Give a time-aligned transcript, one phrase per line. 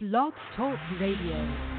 [0.00, 1.77] Blog Talk Radio.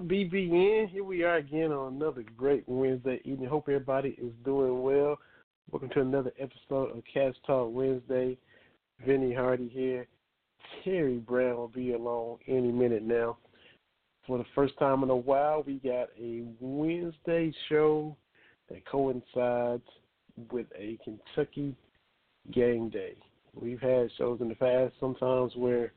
[0.00, 0.88] BBN.
[0.90, 3.48] Here we are again on another great Wednesday evening.
[3.48, 5.18] Hope everybody is doing well.
[5.72, 8.38] Welcome to another episode of Cats Talk Wednesday.
[9.04, 10.06] Vinny Hardy here.
[10.84, 13.38] Terry Brown will be along any minute now.
[14.26, 18.16] For the first time in a while, we got a Wednesday show
[18.68, 19.82] that coincides
[20.52, 21.74] with a Kentucky
[22.52, 23.16] game day.
[23.52, 25.92] We've had shows in the past sometimes where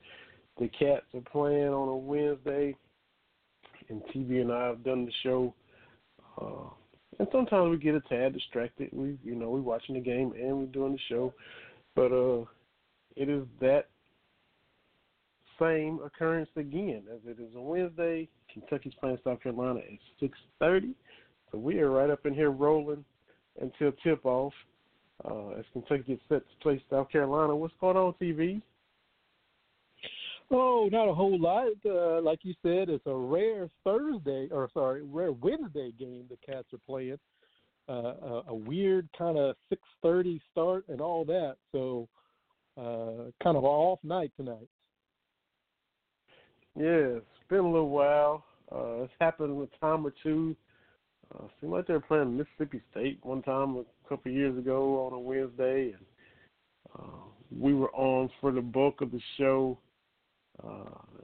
[0.60, 2.76] the Cats are playing on a Wednesday
[3.92, 5.54] and TB and I have done the show.
[6.42, 6.70] Uh,
[7.20, 8.90] and sometimes we get a tad distracted.
[8.92, 11.34] We, you know, we're watching the game and we're doing the show,
[11.96, 12.46] but uh,
[13.16, 13.90] it is that
[15.60, 18.28] same occurrence again as it is a Wednesday.
[18.52, 20.96] Kentucky's playing South Carolina at six thirty,
[21.52, 23.06] so we are right up in here rolling
[23.62, 24.54] until tip off.
[25.24, 28.62] Uh, as Kentucky gets set to play South Carolina, what's going on TB?
[30.54, 31.68] Oh, not a whole lot.
[31.86, 36.68] Uh, like you said, it's a rare Thursday, or sorry, rare Wednesday game the Cats
[36.74, 37.20] are playing.
[37.90, 39.56] Uh, a, a weird kind of
[40.04, 41.56] 6:30 start and all that.
[41.72, 42.08] So,
[42.78, 44.68] uh, kind of an off night tonight.
[46.78, 48.44] Yeah, it's been a little while.
[48.72, 50.56] Uh, it's happened a time or two.
[51.34, 55.06] Uh, seemed like they were playing Mississippi State one time a couple of years ago
[55.06, 56.06] on a Wednesday, and
[56.98, 57.24] uh,
[57.58, 59.78] we were on for the bulk of the show
[60.66, 61.20] uh,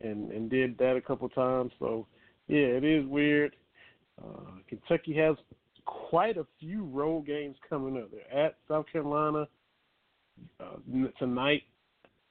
[0.00, 1.72] and and did that a couple times.
[1.78, 2.06] So
[2.48, 3.56] yeah, it is weird.
[4.22, 5.36] Uh, Kentucky has
[5.84, 8.10] quite a few road games coming up.
[8.10, 9.46] They're at South Carolina
[10.60, 10.76] uh,
[11.18, 11.62] tonight,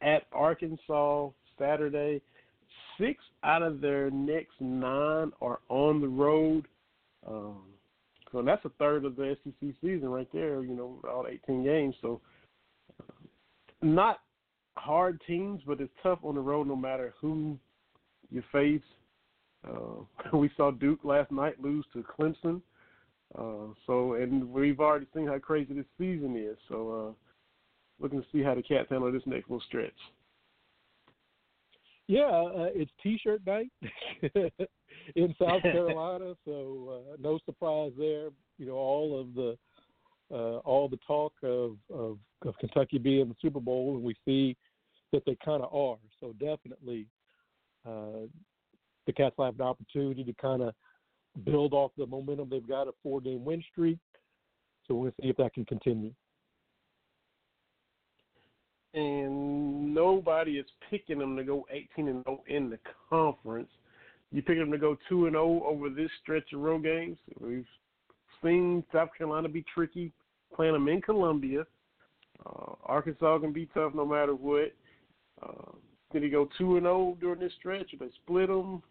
[0.01, 2.21] at Arkansas Saturday.
[2.99, 6.65] Six out of their next nine are on the road.
[7.27, 7.63] Um,
[8.31, 10.63] so that's a third of the SEC season right there.
[10.63, 11.95] You know, all 18 games.
[12.01, 12.21] So
[13.81, 14.19] not
[14.77, 17.57] hard teams, but it's tough on the road no matter who
[18.31, 18.81] you face.
[19.67, 20.03] Uh,
[20.37, 22.61] we saw Duke last night lose to Clemson.
[23.37, 26.57] Uh, so, and we've already seen how crazy this season is.
[26.69, 29.91] So, uh, looking to see how the Cats handle this next little stretch.
[32.07, 33.71] Yeah, uh, it's T-shirt night
[35.15, 38.29] in South Carolina, so uh, no surprise there.
[38.59, 39.57] You know, all of the
[40.31, 44.55] uh, all the talk of, of, of Kentucky being the Super Bowl, and we see
[45.15, 45.97] that they kind of are.
[46.19, 47.07] So definitely,
[47.87, 48.27] uh,
[49.07, 50.73] the Cats have an opportunity to kind of
[51.43, 53.97] build off the momentum they've got a four-game win streak.
[54.87, 56.11] So to see if that can continue.
[58.93, 63.69] And nobody is picking them to go 18 and 0 in the conference.
[64.31, 67.17] You pick them to go 2 and 0 over this stretch of road games.
[67.39, 67.65] We've
[68.43, 70.11] seen South Carolina be tricky
[70.55, 71.65] playing them in Columbia.
[72.45, 74.73] Uh, Arkansas can be tough no matter what.
[75.41, 75.71] Uh,
[76.13, 77.93] did he go two and zero oh during this stretch?
[77.93, 78.81] Or they split them?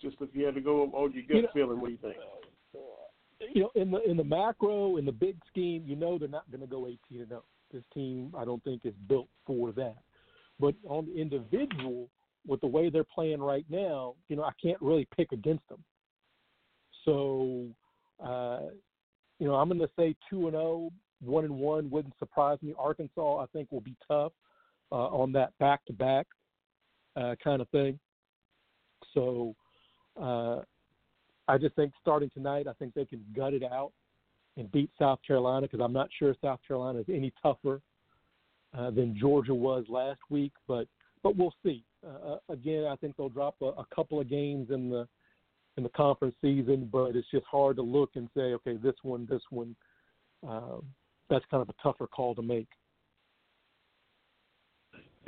[0.00, 1.98] Just if you had to go on your gut you know, feeling, what do you
[2.02, 2.16] think?
[3.54, 6.50] You know, in the in the macro, in the big scheme, you know they're not
[6.50, 7.42] going to go eighteen and zero.
[7.42, 7.48] Oh.
[7.72, 9.96] This team, I don't think, is built for that.
[10.60, 12.08] But on the individual,
[12.46, 15.82] with the way they're playing right now, you know, I can't really pick against them.
[17.04, 17.66] So,
[18.24, 18.60] uh,
[19.40, 22.72] you know, I'm going to say two and zero, one and one wouldn't surprise me.
[22.78, 24.32] Arkansas, I think, will be tough
[24.92, 26.26] uh, on that back to back
[27.42, 27.98] kind of thing.
[29.14, 29.54] So,
[30.20, 30.60] uh,
[31.48, 33.92] I just think starting tonight, I think they can gut it out
[34.56, 37.80] and beat South Carolina because I'm not sure South Carolina is any tougher
[38.76, 40.86] uh, than Georgia was last week, but
[41.22, 41.84] but we'll see.
[42.06, 45.06] Uh, uh, again, I think they'll drop a, a couple of games in the
[45.76, 49.26] in the conference season, but it's just hard to look and say, okay, this one,
[49.28, 49.76] this one.
[50.46, 50.84] Um,
[51.28, 52.68] that's kind of a tougher call to make.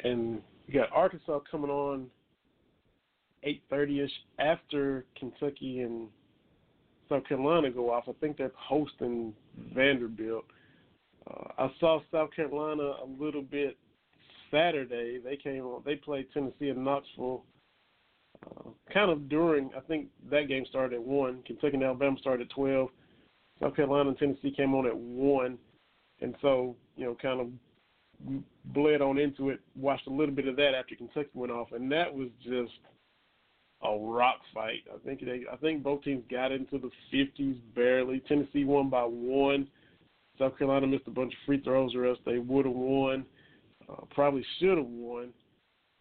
[0.05, 2.07] And you got Arkansas coming on
[3.43, 6.09] eight thirty ish after Kentucky and
[7.09, 8.05] South Carolina go off.
[8.09, 9.33] I think they're hosting
[9.75, 10.45] Vanderbilt.
[11.29, 13.77] Uh, I saw South Carolina a little bit
[14.51, 15.83] Saturday they came on.
[15.85, 17.45] They played Tennessee in Knoxville.
[18.47, 21.43] Uh, kind of during, I think that game started at one.
[21.47, 22.91] Kentucky and Alabama started at twelve.
[23.61, 25.59] South Carolina and Tennessee came on at one,
[26.21, 27.49] and so you know, kind of
[28.65, 29.61] bled on into it.
[29.77, 32.73] Watched a little bit of that after Kentucky went off, and that was just
[33.83, 34.85] a rock fight.
[34.93, 38.21] I think they, I think both teams got into the 50s barely.
[38.27, 39.69] Tennessee won by one.
[40.39, 43.25] South Carolina missed a bunch of free throws, or else they would have won.
[43.89, 45.31] Uh, probably should have won.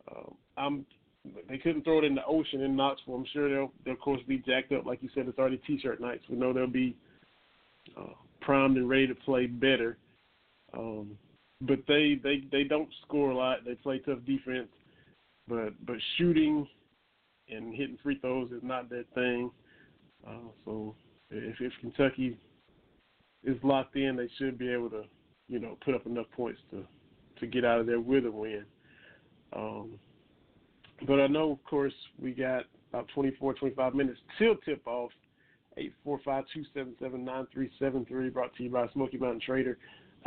[0.10, 0.86] Uh, I'm.
[1.50, 3.16] They couldn't throw it in the ocean in Knoxville.
[3.16, 5.28] I'm sure they'll, they'll of course be jacked up, like you said.
[5.28, 6.24] It's already T-shirt nights.
[6.30, 6.96] We know they'll be
[7.98, 9.98] uh, primed and ready to play better.
[10.74, 11.18] Um,
[11.62, 13.66] but they, they they don't score a lot.
[13.66, 14.70] They play tough defense,
[15.48, 16.68] but but shooting
[17.50, 19.50] and hitting free throws is not their thing.
[20.28, 20.96] Uh, so
[21.32, 22.38] if, if Kentucky
[23.44, 25.04] is locked in, they should be able to,
[25.48, 26.84] you know, put up enough points to
[27.40, 28.66] to get out of there with a win.
[29.54, 29.92] Um,
[31.08, 35.12] but I know, of course, we got about 24, 25 minutes till tip off.
[36.08, 39.78] 845-277-9373 brought to you by Smoky Mountain Trader.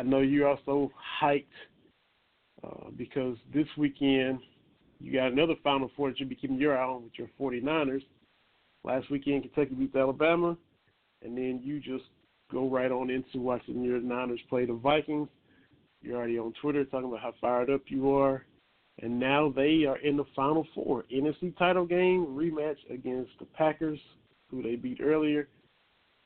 [0.00, 0.90] I know you're also
[1.22, 1.44] hyped
[2.64, 4.38] uh, because this weekend
[4.98, 8.02] you got another Final Four that you'll be keeping your eye on with your 49ers.
[8.82, 10.56] Last weekend, Kentucky beat Alabama,
[11.22, 12.08] and then you just
[12.50, 15.28] go right on into watching your Niners play the Vikings.
[16.00, 18.46] You're already on Twitter talking about how fired up you are.
[19.02, 21.04] And now they are in the Final Four.
[21.14, 24.00] NFC title game rematch against the Packers,
[24.50, 25.46] who they beat earlier.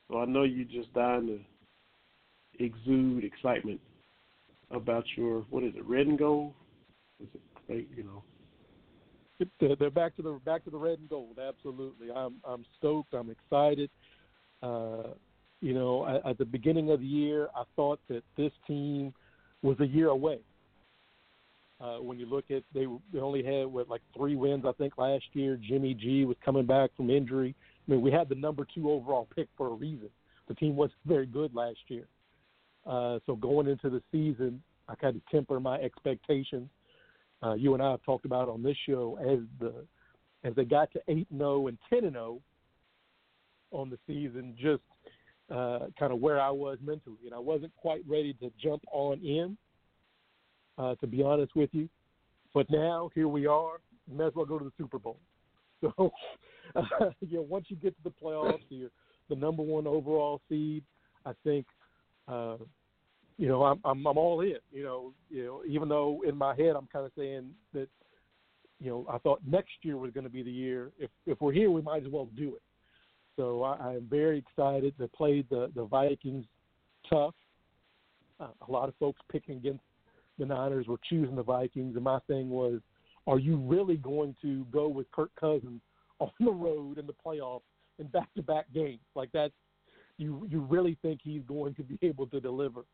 [0.09, 1.41] So I know you're just dying to
[2.59, 3.81] exude excitement
[4.71, 6.53] about your what is it, red and gold?
[7.21, 7.29] Is
[7.69, 8.23] it you know
[9.61, 11.39] they're back to the back to the red and gold.
[11.39, 13.15] Absolutely, I'm I'm stoked.
[13.15, 13.91] I'm excited.
[14.63, 15.15] Uh,
[15.61, 19.13] you know, at, at the beginning of the year, I thought that this team
[19.63, 20.39] was a year away.
[21.81, 24.97] Uh, when you look at they they only had what like three wins I think
[24.97, 25.59] last year.
[25.61, 27.55] Jimmy G was coming back from injury.
[27.87, 30.09] I mean, we had the number two overall pick for a reason.
[30.49, 32.07] The team wasn't very good last year.
[32.87, 36.69] Uh, so going into the season, I kind of temper my expectations
[37.45, 39.85] uh, you and I have talked about on this show as the
[40.45, 42.41] as they got to eight and zero oh and ten and zero
[43.73, 44.83] oh on the season, just
[45.51, 49.21] uh, kind of where I was mentally, and I wasn't quite ready to jump on
[49.21, 49.57] in.
[50.77, 51.89] Uh, to be honest with you,
[52.53, 53.77] but now here we are.
[54.13, 55.19] May as well go to the Super Bowl.
[55.81, 56.13] So,
[56.75, 58.89] uh, you know, once you get to the playoffs, you're
[59.29, 60.83] the number one overall seed.
[61.27, 61.67] I think
[62.29, 62.57] uh,
[63.39, 64.57] you know, I'm I'm I'm all in.
[64.73, 67.89] You know, you know, even though in my head I'm kind of saying that,
[68.81, 70.93] you know, I thought next year was going to be the year.
[70.99, 72.63] If if we're here, we might as well do it.
[73.37, 76.45] So I, I'm very excited to play the the Vikings
[77.09, 77.35] tough.
[78.41, 79.83] Uh, a lot of folks picking against
[80.39, 82.81] the Niners were choosing the Vikings, and my thing was,
[83.27, 85.81] are you really going to go with Kirk Cousins
[86.19, 87.63] on the road in the playoffs
[88.01, 89.53] in back-to-back games like that?
[90.19, 92.85] You you really think he's going to be able to deliver?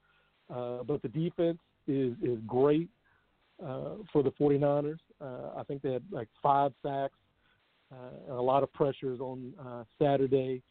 [0.52, 2.88] Uh, but the defense is is great
[3.64, 4.98] uh, for the 49ers.
[5.20, 7.14] Uh, I think they had like five sacks
[7.92, 10.62] uh, and a lot of pressures on uh, Saturday.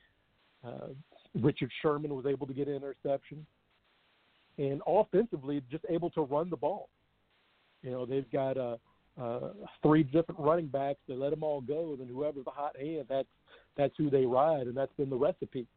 [0.66, 0.88] Uh,
[1.36, 3.46] Richard Sherman was able to get an interception,
[4.58, 6.90] and offensively, just able to run the ball.
[7.84, 8.58] You know, they've got
[9.84, 11.00] three different running backs.
[11.08, 13.28] They let them all go, then whoever's the hot hand, that's
[13.78, 15.68] that's who they ride, and that's been the recipe.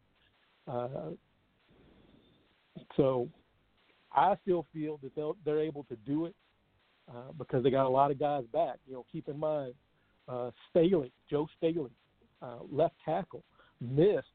[0.67, 1.11] Uh,
[2.97, 3.29] so
[4.13, 6.35] I still feel that they'll, they're able to do it
[7.11, 8.77] uh, because they got a lot of guys back.
[8.87, 9.75] You know, keep in mind,
[10.29, 11.91] uh, Staley, Joe Staley,
[12.41, 13.43] uh, left tackle,
[13.81, 14.27] missed,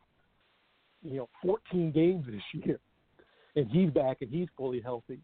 [1.03, 2.79] you know, 14 games this year,
[3.55, 5.19] and he's back and he's fully healthy.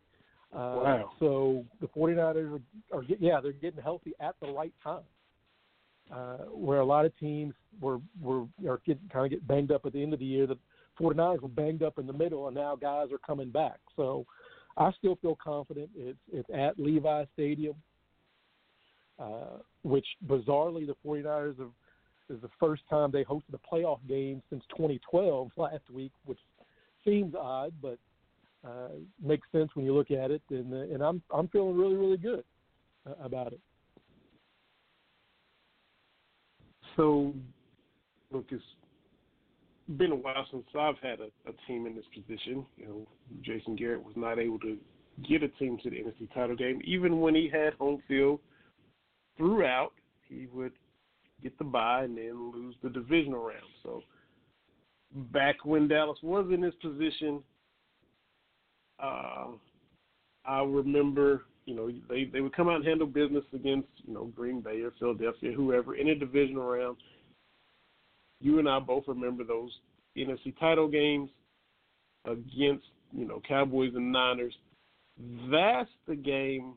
[0.53, 1.11] Uh, wow.
[1.19, 2.59] So the 49ers
[2.91, 5.01] are, are, yeah, they're getting healthy at the right time.
[6.13, 9.85] Uh, where a lot of teams were were are getting kind of get banged up
[9.85, 10.45] at the end of the year.
[10.45, 10.57] The
[10.99, 13.79] 49ers were banged up in the middle, and now guys are coming back.
[13.95, 14.25] So
[14.77, 15.89] I still feel confident.
[15.95, 17.75] It's it's at Levi Stadium,
[19.19, 21.71] uh, which bizarrely the 49ers have,
[22.29, 26.39] is the first time they hosted a playoff game since 2012 last week, which
[27.05, 27.97] seems odd, but
[28.65, 28.89] uh,
[29.21, 30.41] makes sense when you look at it.
[30.49, 32.43] And uh, and I'm I'm feeling really really good
[33.07, 33.59] uh, about it.
[36.95, 37.33] So,
[38.31, 38.63] it's
[39.97, 42.65] been a while since I've had a, a team in this position.
[42.77, 43.07] You know,
[43.41, 44.77] Jason Garrett was not able to
[45.27, 46.81] get a team to the NFC title game.
[46.85, 48.39] Even when he had home field
[49.37, 49.91] throughout,
[50.27, 50.73] he would
[51.41, 53.61] get the bye and then lose the divisional round.
[53.83, 54.01] So
[55.31, 57.43] back when Dallas was in this position,
[59.01, 59.47] uh,
[60.45, 64.25] I remember you know, they they would come out and handle business against you know
[64.35, 66.97] Green Bay or Philadelphia, whoever in a divisional round.
[68.43, 69.71] You and I both remember those
[70.17, 71.29] NFC title games
[72.25, 74.53] against you know Cowboys and Niners.
[75.49, 76.73] That's the game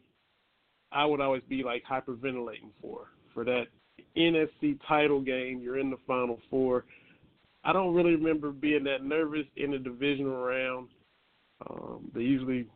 [0.92, 3.64] I would always be like hyperventilating for for that
[4.16, 5.60] NFC title game.
[5.60, 6.84] You're in the Final Four.
[7.64, 10.88] I don't really remember being that nervous in the divisional round.
[11.68, 12.68] Um, they usually,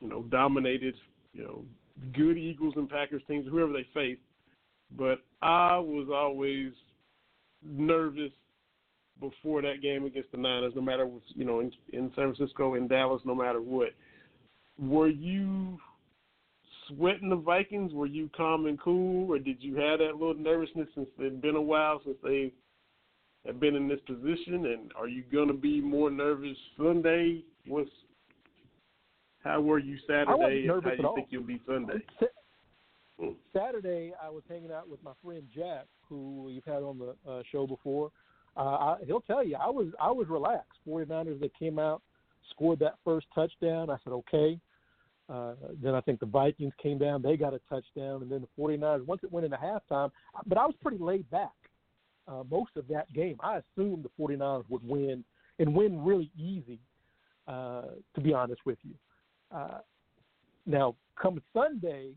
[0.00, 0.96] you know, dominated,
[1.32, 1.64] you know,
[2.12, 4.20] good Eagles and Packers teams, whoever they faced.
[4.98, 6.72] But I was always
[7.68, 8.32] nervous
[9.20, 12.74] before that game against the Niners, no matter what, you know in, in San Francisco,
[12.74, 13.90] in Dallas, no matter what.
[14.78, 15.78] Were you
[16.88, 17.92] sweating the Vikings?
[17.92, 21.56] Were you calm and cool, or did you have that little nervousness since it's been
[21.56, 22.52] a while since they
[23.46, 24.66] have been in this position?
[24.66, 27.42] And are you going to be more nervous Sunday?
[27.66, 27.90] What's
[29.42, 30.66] how were you Saturday?
[30.68, 32.04] and how do you think you'll be Sunday?
[33.52, 37.42] Saturday, I was hanging out with my friend Jack, who you've had on the uh,
[37.50, 38.10] show before.
[38.56, 40.78] Uh, I, he'll tell you, I was I was relaxed.
[40.88, 42.02] 49ers that came out,
[42.50, 43.90] scored that first touchdown.
[43.90, 44.58] I said, okay.
[45.28, 48.62] Uh, then I think the Vikings came down, they got a touchdown, and then the
[48.62, 50.12] 49ers, once it went into halftime,
[50.46, 51.50] but I was pretty laid back
[52.28, 53.36] uh, most of that game.
[53.40, 55.24] I assumed the 49ers would win
[55.58, 56.78] and win really easy,
[57.48, 57.82] uh,
[58.14, 58.94] to be honest with you.
[59.50, 59.78] Uh,
[60.64, 62.10] now, come Sunday,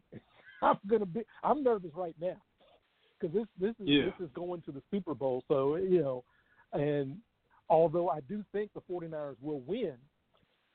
[0.62, 1.22] I'm gonna be.
[1.44, 2.38] I'm nervous right now
[3.20, 4.06] because this this is yeah.
[4.06, 5.44] this is going to the Super Bowl.
[5.48, 6.24] So you know,
[6.74, 7.18] and
[7.70, 9.96] although I do think the 49ers will win,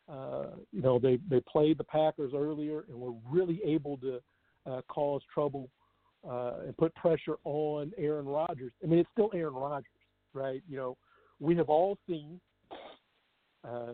[0.09, 4.21] uh, you know, they they played the Packers earlier and were really able to
[4.67, 5.71] uh, cause trouble
[6.29, 8.73] uh, and put pressure on Aaron Rodgers.
[8.83, 9.87] I mean, it's still Aaron Rodgers,
[10.33, 10.63] right?
[10.69, 10.97] You know,
[11.41, 12.41] we have all seen.
[13.67, 13.93] Uh,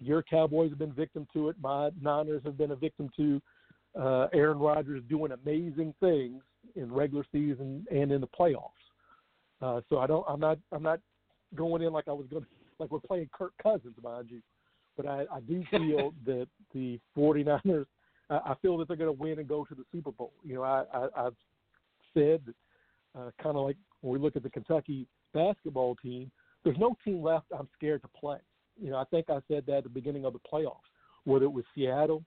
[0.00, 1.56] your Cowboys have been victim to it.
[1.62, 3.40] My Niners have been a victim to
[3.98, 6.42] uh, Aaron Rodgers doing amazing things
[6.76, 8.70] in regular season and in the playoffs.
[9.60, 10.24] Uh, so I don't.
[10.28, 10.58] I'm not.
[10.72, 11.00] I'm not
[11.54, 12.42] going in like I was going.
[12.44, 14.40] to Like we're playing Kirk Cousins, mind you.
[14.96, 17.86] But I, I do feel that the 49ers.
[18.30, 20.32] I, I feel that they're going to win and go to the Super Bowl.
[20.44, 21.36] You know, I, I I've
[22.14, 22.42] said
[23.16, 26.30] uh, kind of like when we look at the Kentucky basketball team.
[26.64, 28.38] There's no team left I'm scared to play.
[28.80, 30.76] You know, I think I said that at the beginning of the playoffs,
[31.24, 32.22] whether it was Seattle,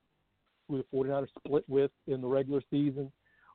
[0.67, 3.11] who the 49ers split with in the regular season,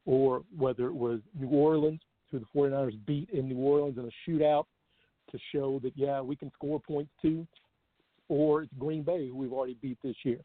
[0.07, 2.01] or whether it was New Orleans,
[2.31, 4.65] who the 49ers beat in New Orleans in a shootout
[5.31, 7.47] to show that, yeah, we can score points too,
[8.29, 10.39] or it's Green Bay, who we've already beat this year.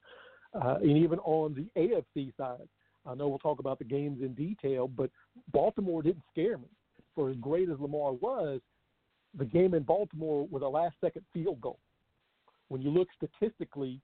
[0.53, 2.67] Uh, and even on the AFC side,
[3.05, 5.10] I know we'll talk about the games in detail, but
[5.51, 6.69] Baltimore didn't scare me.
[7.13, 8.62] For as great as Lamar was,
[9.38, 11.79] the game in Baltimore was a last second field goal.
[12.69, 14.01] When you look statistically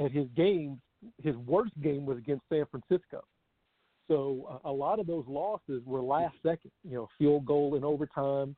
[0.00, 0.78] at his games,
[1.22, 3.22] his worst game was against San Francisco.
[4.08, 7.84] So uh, a lot of those losses were last second, you know, field goal in
[7.84, 8.54] overtime.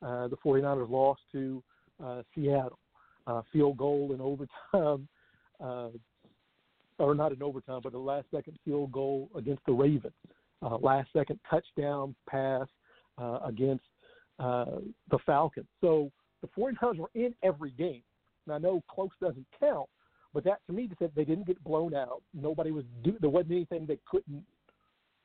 [0.00, 1.62] Uh, the 49ers lost to
[2.02, 2.78] uh, Seattle.
[3.26, 5.08] Uh, field goal in overtime,
[5.64, 5.88] uh,
[6.98, 10.12] or not in overtime, but a last second field goal against the Ravens.
[10.60, 12.66] Uh, last second touchdown pass
[13.18, 13.84] uh, against
[14.40, 14.78] uh,
[15.10, 15.66] the Falcons.
[15.80, 18.02] So the 49ers were in every game.
[18.46, 19.88] And I know close doesn't count,
[20.34, 22.22] but that to me said they didn't get blown out.
[22.34, 24.44] Nobody was do, there wasn't anything they couldn't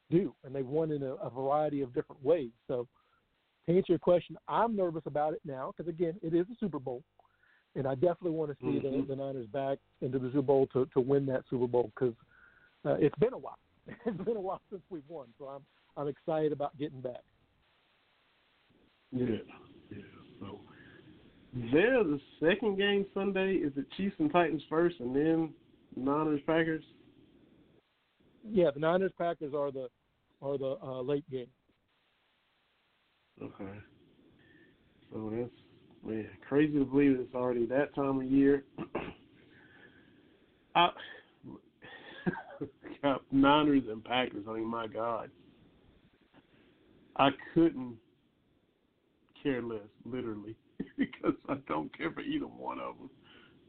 [0.09, 2.51] do, and they won in a, a variety of different ways.
[2.67, 2.87] So
[3.67, 6.79] to answer your question, I'm nervous about it now because again, it is a Super
[6.79, 7.03] Bowl,
[7.75, 9.01] and I definitely want to see mm-hmm.
[9.01, 12.15] the, the Niners back into the Super Bowl to to win that Super Bowl because
[12.85, 13.59] uh, it's been a while.
[14.05, 15.61] it's been a while since we've won, so I'm
[15.95, 17.23] I'm excited about getting back.
[19.11, 19.37] Yeah,
[21.71, 25.53] there, the second game Sunday is the Chiefs and Titans first, and then
[25.95, 26.83] Niners Packers.
[28.49, 29.87] Yeah, the Niners Packers are the
[30.41, 31.47] are the uh, late game.
[33.41, 33.79] Okay.
[35.11, 35.51] So that's
[36.05, 38.63] man, crazy to believe it's already that time of year.
[40.75, 40.89] I,
[43.31, 44.45] Niners and Packers.
[44.47, 45.29] I mean, my God,
[47.15, 47.95] I couldn't
[49.41, 50.55] care less, literally,
[50.97, 53.09] because I don't care for either one of them,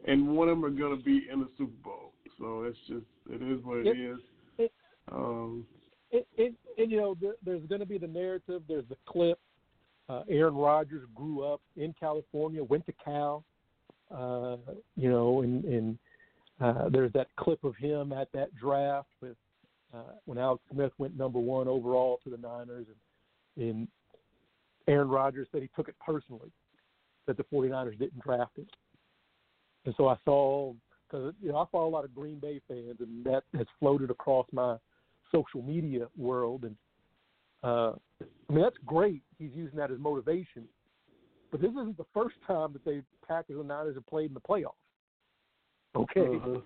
[0.07, 2.13] and one of them are going to be in the Super Bowl.
[2.39, 4.19] So it's just it is what it, it is.
[4.59, 4.73] It,
[5.11, 5.65] um,
[6.11, 8.63] it, it, and you know, there, there's going to be the narrative.
[8.69, 9.39] There's the clip.
[10.09, 13.45] Uh, Aaron Rodgers grew up in California, went to Cal.
[14.11, 14.57] Uh,
[14.97, 15.99] you know, and, and
[16.61, 19.37] uh, there's that clip of him at that draft with
[19.93, 22.87] uh, when Alex Smith went number one overall to the Niners,
[23.57, 23.89] and, and
[24.87, 26.51] Aaron Rodgers said he took it personally
[27.29, 28.67] that the 49ers didn't draft him.
[29.85, 30.75] And so I saw
[31.09, 34.11] because you know I follow a lot of Green Bay fans, and that has floated
[34.11, 34.77] across my
[35.33, 36.65] social media world.
[36.65, 36.77] And
[37.63, 39.23] uh, I mean that's great.
[39.39, 40.65] He's using that as motivation,
[41.53, 44.41] but this isn't the first time that the Packers and Niners have played in the
[44.41, 44.73] playoffs.
[45.97, 46.37] Okay.
[46.37, 46.61] Uh-huh.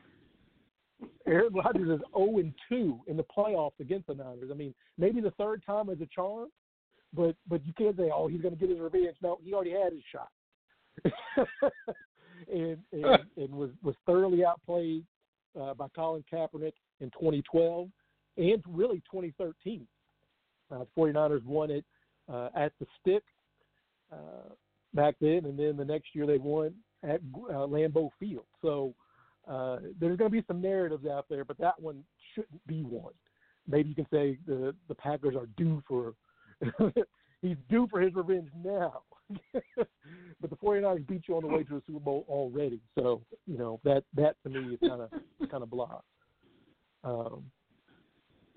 [1.26, 4.50] Aaron Rodgers is 0 and 2 in the playoffs against the Niners.
[4.50, 6.49] I mean, maybe the third time is a charm,
[7.12, 9.16] but but you can't say, oh, he's going to get his revenge.
[9.23, 10.28] No, he already had his shot,
[12.52, 15.04] and, and and was was thoroughly outplayed
[15.61, 17.88] uh, by Colin Kaepernick in 2012
[18.37, 19.87] and really 2013.
[20.70, 21.84] Uh, the 49ers won it
[22.32, 23.22] uh, at the stick
[24.12, 24.49] uh,
[24.94, 26.72] back then, and then the next year they won
[27.02, 27.20] at
[27.50, 28.44] uh, Lambeau Field.
[28.62, 28.94] So
[29.49, 33.12] uh, there's going to be some narratives out there, but that one shouldn't be one.
[33.68, 36.14] Maybe you can say the the Packers are due for
[37.42, 39.02] he's due for his revenge now.
[39.76, 43.58] but the 49ers beat you on the way to the Super Bowl already, so you
[43.58, 45.10] know that that to me is kind of
[45.50, 46.00] kind of blah.
[47.04, 47.44] Um,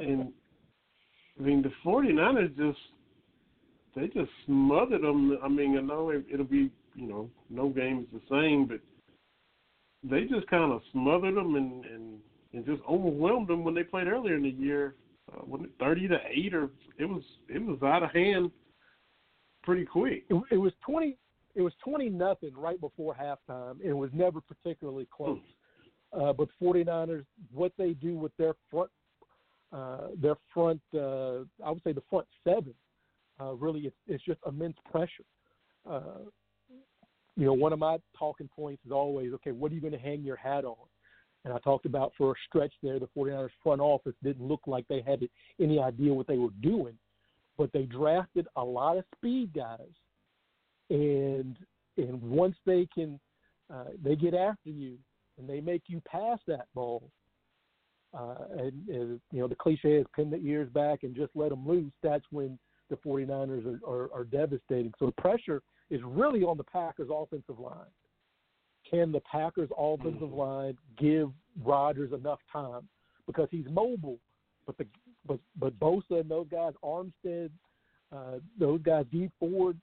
[0.00, 0.32] and
[1.38, 2.78] I mean the 49ers just
[3.94, 5.38] they just smothered them.
[5.42, 8.80] I mean, I know it, it'll be you know no game is the same, but
[10.08, 12.18] they just kind of smothered them and and
[12.52, 14.94] and just overwhelmed them when they played earlier in the year.
[15.32, 16.68] Uh, when thirty to eight, or
[16.98, 18.50] it was it was out of hand
[19.64, 20.24] pretty quick.
[20.28, 21.16] It, it was twenty.
[21.54, 23.76] It was twenty nothing right before halftime.
[23.82, 25.40] It was never particularly close.
[26.12, 28.88] Uh, but 49ers, what they do with their front,
[29.72, 32.72] uh, their front, uh, I would say the front seven,
[33.40, 35.24] uh, really, it's, it's just immense pressure.
[35.90, 36.28] Uh,
[37.36, 39.98] you know, one of my talking points is always, okay, what are you going to
[39.98, 40.76] hang your hat on?
[41.44, 44.86] And I talked about for a stretch there, the 49ers front office didn't look like
[44.88, 45.20] they had
[45.60, 46.96] any idea what they were doing,
[47.56, 49.78] but they drafted a lot of speed guys,
[50.90, 51.56] and
[51.96, 53.20] and once they can,
[53.72, 54.98] uh, they get after you
[55.38, 57.10] and they make you pass that ball.
[58.16, 61.50] Uh, and, and you know the cliche is pin the ears back and just let
[61.50, 61.92] them loose.
[62.02, 62.58] That's when
[62.88, 64.92] the 49ers are, are, are devastating.
[64.98, 67.90] So the pressure is really on the Packers' offensive line.
[68.88, 71.30] Can the Packers' offensive line give
[71.64, 72.88] Rodgers enough time
[73.26, 74.18] because he's mobile,
[74.66, 74.86] but the
[75.26, 77.50] but but Bosa and those guys, Armstead,
[78.14, 79.78] uh, those guys, Dee Ford,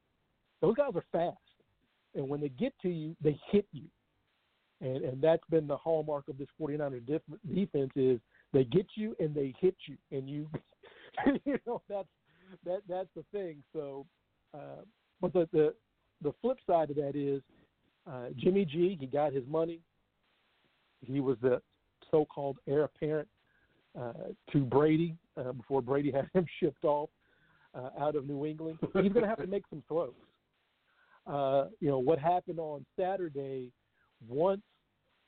[0.61, 1.37] those guys are fast,
[2.15, 3.85] and when they get to you, they hit you,
[4.81, 7.21] and and that's been the hallmark of this 49ers def-
[7.53, 8.19] defense is
[8.53, 10.47] they get you and they hit you, and you
[11.45, 12.07] you know that's
[12.65, 13.63] that that's the thing.
[13.73, 14.05] So,
[14.53, 14.83] uh,
[15.19, 15.73] but the the
[16.21, 17.41] the flip side of that is
[18.09, 18.97] uh, Jimmy G.
[18.99, 19.79] He got his money.
[21.01, 21.61] He was the
[22.11, 23.27] so-called heir apparent
[23.95, 27.09] to Brady uh, before Brady had him shipped off
[27.73, 28.77] uh, out of New England.
[28.81, 30.13] He's going to have to make some throws.
[31.27, 33.71] Uh, you know what happened on Saturday?
[34.27, 34.61] Once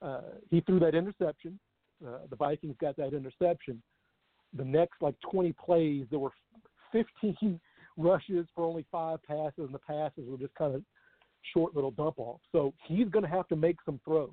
[0.01, 1.59] uh, he threw that interception,
[2.05, 3.81] uh, the Vikings got that interception.
[4.55, 6.31] The next like 20 plays, there were
[6.91, 7.59] 15
[7.97, 10.83] rushes for only five passes, and the passes were just kind of
[11.53, 12.43] short little dump offs.
[12.51, 14.29] So he's going to have to make some throws.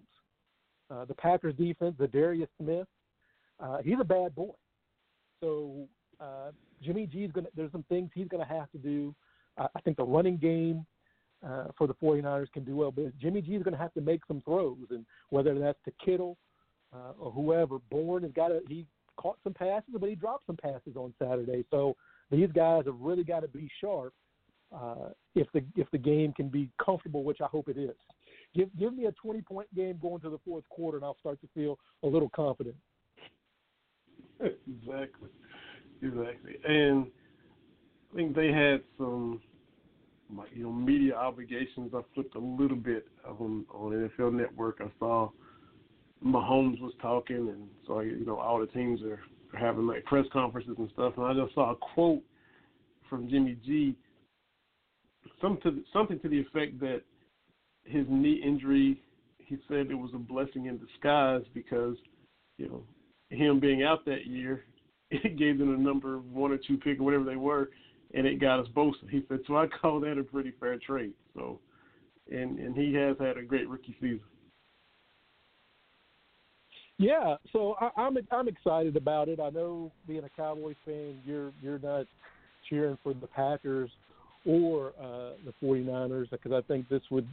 [0.91, 2.87] Uh, the Packers defense, Za'Darius Smith,
[3.63, 4.53] uh, he's a bad boy.
[5.43, 5.89] So
[6.21, 6.51] uh,
[6.83, 9.15] Jimmy G's going to, there's some things he's going to have to do.
[9.59, 10.87] Uh, I think the running game
[11.47, 14.01] uh, for the 49ers can do well, but Jimmy G is going to have to
[14.01, 16.37] make some throws, and whether that's to Kittle
[16.95, 20.57] uh, or whoever, Bourne has got to, he caught some passes, but he dropped some
[20.57, 21.65] passes on Saturday.
[21.71, 21.97] So
[22.31, 24.13] these guys have really got to be sharp
[24.75, 27.97] uh, if the if the game can be comfortable, which I hope it is.
[28.55, 31.41] Give give me a 20 point game going to the fourth quarter, and I'll start
[31.41, 32.77] to feel a little confident.
[34.41, 35.29] Exactly,
[36.03, 37.07] exactly, and
[38.13, 39.41] I think they had some,
[40.55, 41.93] you know, media obligations.
[41.95, 44.79] I flipped a little bit on on NFL Network.
[44.81, 45.31] I saw
[46.25, 49.21] Mahomes was talking, and so you know all the teams are
[49.59, 52.23] having like press conferences and stuff, and I just saw a quote
[53.09, 53.97] from Jimmy G,
[55.41, 57.03] some to something to the effect that
[57.85, 59.03] his knee injury,
[59.39, 61.97] he said it was a blessing in disguise because,
[62.59, 62.83] you know,
[63.31, 64.65] him being out that year,
[65.11, 67.71] it gave them a number one or two pick or whatever they were,
[68.15, 69.09] and it got us Bosa.
[69.11, 71.15] He said, so I call that a pretty fair trade.
[71.35, 71.59] So,
[72.31, 74.21] and and he has had a great rookie season.
[76.99, 79.41] Yeah, so I, I'm I'm excited about it.
[79.41, 82.07] I know being a Cowboys fan, you're you're not
[82.69, 83.91] cheering for the Packers
[84.47, 87.27] or uh, the 49ers because I think this would,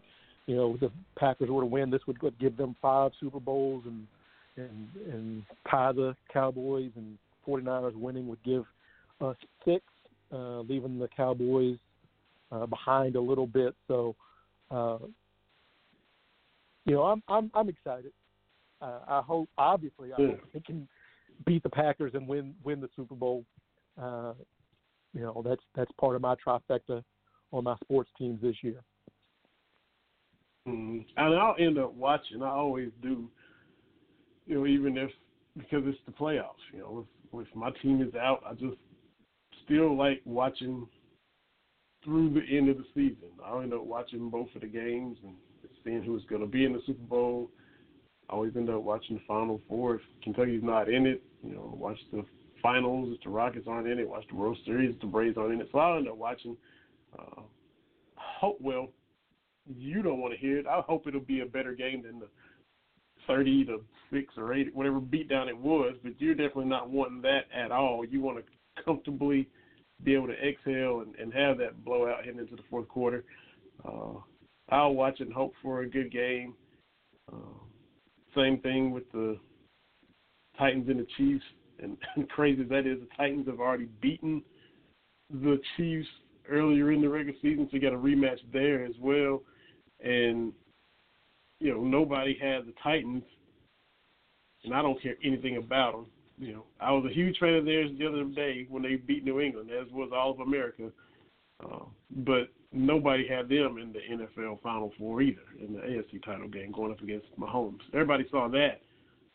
[0.46, 4.08] you know, the Packers were to win, this would give them five Super Bowls and
[4.58, 7.18] and and tie the Cowboys and
[7.48, 8.66] 49ers winning would give
[9.22, 9.84] us six,
[10.32, 11.78] uh, leaving the Cowboys
[12.52, 13.76] uh, behind a little bit.
[13.88, 14.16] So.
[14.70, 14.98] Uh,
[16.88, 18.14] you know, I'm I'm I'm excited.
[18.82, 20.88] Uh, I hope, obviously, I hope they can
[21.46, 23.44] beat the Packers and win win the Super Bowl.
[24.02, 24.34] Uh,
[25.14, 27.04] you know, that's that's part of my trifecta
[27.52, 28.82] on my sports teams this year.
[30.68, 32.42] Mm, and I'll end up watching.
[32.42, 33.30] I always do.
[34.48, 35.12] You know, even if
[35.58, 36.64] because it's the playoffs.
[36.74, 38.78] You know, if, if my team is out, I just
[39.66, 40.88] still like watching
[42.04, 43.30] through the end of the season.
[43.46, 45.36] I'll end up watching both of the games and
[45.84, 47.50] seeing who's going to be in the Super Bowl.
[48.30, 49.96] I always end up watching the Final Four.
[49.96, 52.24] If Kentucky's not in it, you know, watch the
[52.62, 53.14] finals.
[53.16, 54.96] If the Rockets aren't in it, watch the World Series.
[54.96, 56.58] If the Braves aren't in it, so I'll end up watching.
[57.18, 57.42] Uh,
[58.16, 58.90] hope well.
[59.66, 60.66] You don't want to hear it.
[60.66, 62.28] I hope it'll be a better game than the
[63.28, 65.96] thirty to six or eight, whatever beatdown it was.
[66.04, 68.06] But you're definitely not wanting that at all.
[68.06, 69.48] You want to comfortably
[70.04, 73.24] be able to exhale and, and have that blowout heading into the fourth quarter.
[73.88, 74.14] Uh,
[74.70, 76.54] I'll watch and hope for a good game.
[77.32, 77.60] Uh,
[78.36, 79.38] same thing with the
[80.58, 81.44] Titans and the Chiefs.
[81.82, 84.44] And, and crazy as that is, the Titans have already beaten
[85.30, 86.08] the Chiefs
[86.50, 89.42] earlier in the regular season, so you got a rematch there as well.
[90.04, 90.54] And
[91.60, 93.24] you know, nobody had the Titans,
[94.64, 96.06] and I don't care anything about them.
[96.40, 99.26] You know, I was a huge fan of theirs the other day when they beat
[99.26, 100.92] New England, as was all of America.
[101.64, 106.48] Uh, but nobody had them in the NFL Final Four either in the AFC title
[106.48, 107.80] game going up against Mahomes.
[107.94, 108.82] Everybody saw that.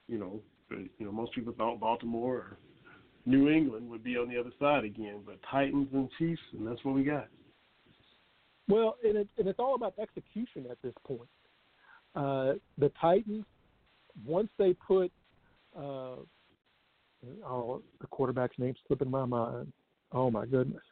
[0.07, 2.59] You know, you know, most people thought Baltimore or
[3.27, 6.85] New England would be on the other side again, but Titans and Chiefs, and that's
[6.85, 7.29] what we got.
[8.69, 11.29] Well, and, it, and it's all about execution at this point.
[12.15, 13.45] Uh, the Titans,
[14.27, 15.11] once they put,
[15.77, 16.17] uh,
[17.45, 19.73] oh, the quarterback's name slipping my mind.
[20.13, 20.83] Oh my goodness.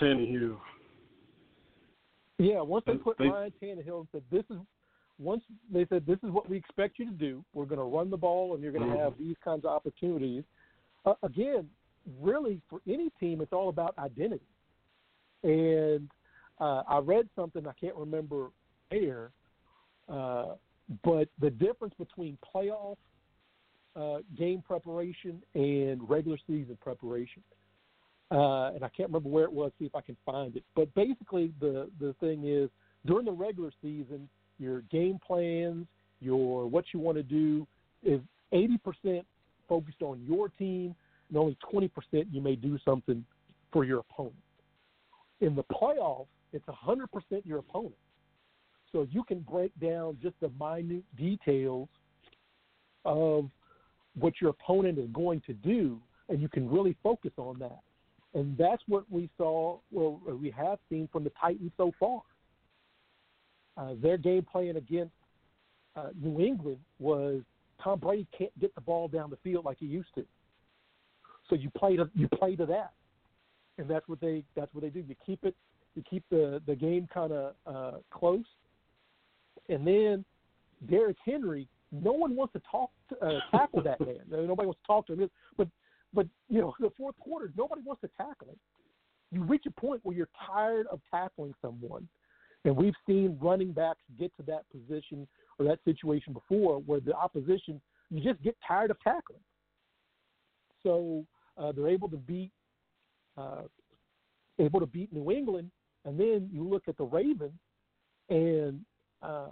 [0.00, 0.58] Tannehill.
[2.38, 4.58] Yeah, once they put they- Ryan Tannehill and said, "This is,"
[5.18, 7.44] once they said, "This is what we expect you to do.
[7.54, 9.00] We're going to run the ball, and you're going to Mhm.
[9.00, 10.44] have these kinds of opportunities."
[11.06, 11.70] Uh, again,
[12.20, 14.46] really, for any team, it's all about identity.
[15.42, 16.10] And
[16.58, 18.50] uh, I read something I can't remember
[18.90, 19.32] where,
[20.08, 20.54] uh,
[21.04, 22.96] but the difference between playoff
[23.96, 27.42] uh, game preparation and regular season preparation
[28.30, 29.70] uh, and I can't remember where it was.
[29.78, 30.64] See if I can find it.
[30.74, 32.70] But basically, the the thing is
[33.06, 35.86] during the regular season, your game plans,
[36.20, 37.66] your what you want to do
[38.02, 38.20] is
[38.52, 39.24] eighty percent
[39.68, 40.94] focused on your team,
[41.28, 43.24] and only twenty percent you may do something
[43.72, 44.34] for your opponent.
[45.40, 47.94] In the playoffs, it's hundred percent your opponent.
[48.96, 51.90] So you can break down just the minute details
[53.04, 53.50] of
[54.18, 57.80] what your opponent is going to do, and you can really focus on that.
[58.32, 62.22] And that's what we saw, well, we have seen from the Titans so far.
[63.76, 65.12] Uh, their game plan against
[65.94, 67.42] uh, New England was
[67.84, 70.24] Tom Brady can't get the ball down the field like he used to.
[71.50, 72.94] So you play to you play to that,
[73.76, 75.04] and that's what they that's what they do.
[75.06, 75.54] You keep it,
[75.94, 78.46] you keep the the game kind of uh, close,
[79.68, 80.24] and then
[80.88, 81.68] Derrick Henry.
[81.92, 84.20] No one wants to talk to, uh, tackle that man.
[84.28, 85.30] Nobody wants to talk to him.
[85.56, 85.68] But
[86.12, 88.58] but you know, the fourth quarter, nobody wants to tackle him.
[89.32, 92.08] You reach a point where you're tired of tackling someone,
[92.64, 95.26] and we've seen running backs get to that position
[95.58, 99.40] or that situation before, where the opposition you just get tired of tackling.
[100.82, 101.24] So
[101.56, 102.52] uh, they're able to beat
[103.36, 103.62] uh,
[104.58, 105.70] able to beat New England,
[106.04, 107.58] and then you look at the Ravens,
[108.28, 108.80] and
[109.22, 109.48] uh,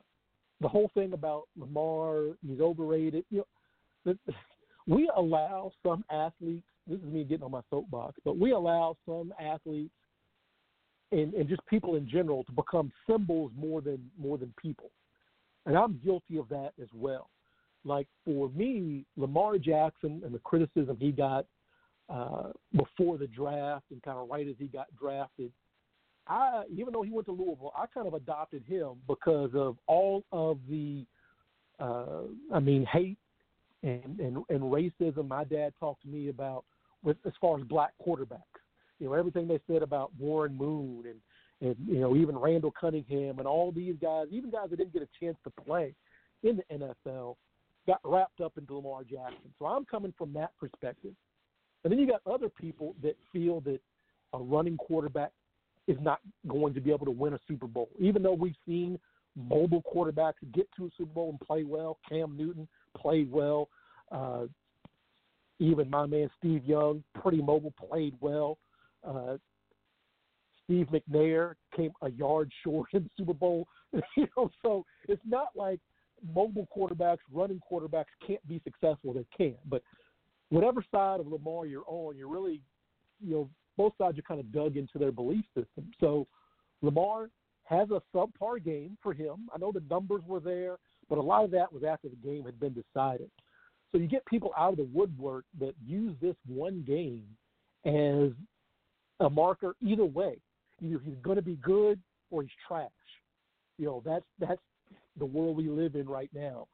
[0.60, 3.24] the whole thing about Lamar, he's overrated.
[3.30, 3.44] You
[4.04, 4.14] know,
[4.86, 6.66] we allow some athletes.
[6.86, 9.92] This is me getting on my soapbox, but we allow some athletes
[11.12, 14.90] and, and just people in general to become symbols more than more than people,
[15.66, 17.30] and I'm guilty of that as well.
[17.84, 21.46] Like for me, Lamar Jackson and the criticism he got
[22.08, 25.52] uh, before the draft and kind of right as he got drafted,
[26.26, 30.24] I even though he went to Louisville, I kind of adopted him because of all
[30.32, 31.04] of the,
[31.78, 33.18] uh, I mean, hate
[33.82, 36.64] and, and and racism my dad talked to me about
[37.02, 38.40] with as far as black quarterbacks.
[38.98, 41.20] You know, everything they said about Warren Moon and
[41.60, 45.02] and you know even Randall Cunningham and all these guys, even guys that didn't get
[45.02, 45.94] a chance to play
[46.42, 47.36] in the NFL,
[47.86, 49.52] got wrapped up into Lamar Jackson.
[49.58, 51.12] So I'm coming from that perspective.
[51.82, 53.80] And then you got other people that feel that
[54.32, 55.32] a running quarterback
[55.86, 58.98] is not going to be able to win a Super Bowl, even though we've seen
[59.36, 61.98] mobile quarterbacks get to a Super Bowl and play well.
[62.08, 63.68] Cam Newton played well.
[64.10, 64.46] Uh,
[65.58, 68.58] even my man Steve Young, pretty mobile, played well.
[69.06, 69.36] Uh,
[70.64, 73.66] Steve McNair came a yard short in the Super Bowl.
[74.16, 75.80] you know, so it's not like
[76.34, 79.12] mobile quarterbacks, running quarterbacks can't be successful.
[79.12, 79.82] They can, but
[80.48, 82.60] whatever side of Lamar you're on, you're really,
[83.20, 85.90] you know, both sides are kind of dug into their belief system.
[86.00, 86.26] So
[86.82, 87.30] Lamar
[87.64, 89.48] has a subpar game for him.
[89.54, 90.76] I know the numbers were there,
[91.08, 93.30] but a lot of that was after the game had been decided.
[93.92, 97.24] So you get people out of the woodwork that use this one game
[97.84, 98.32] as
[99.20, 100.38] a marker either way.
[100.82, 102.90] Either he's going to be good or he's trash.
[103.78, 104.60] You know, that's that's
[105.18, 106.66] the world we live in right now.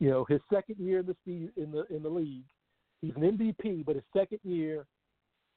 [0.00, 1.16] You know, his second year in the
[1.62, 2.44] in the in the league,
[3.00, 4.86] he's an MVP, but his second year,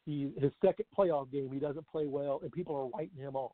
[0.07, 3.51] he his second playoff game, he doesn't play well, and people are writing him off.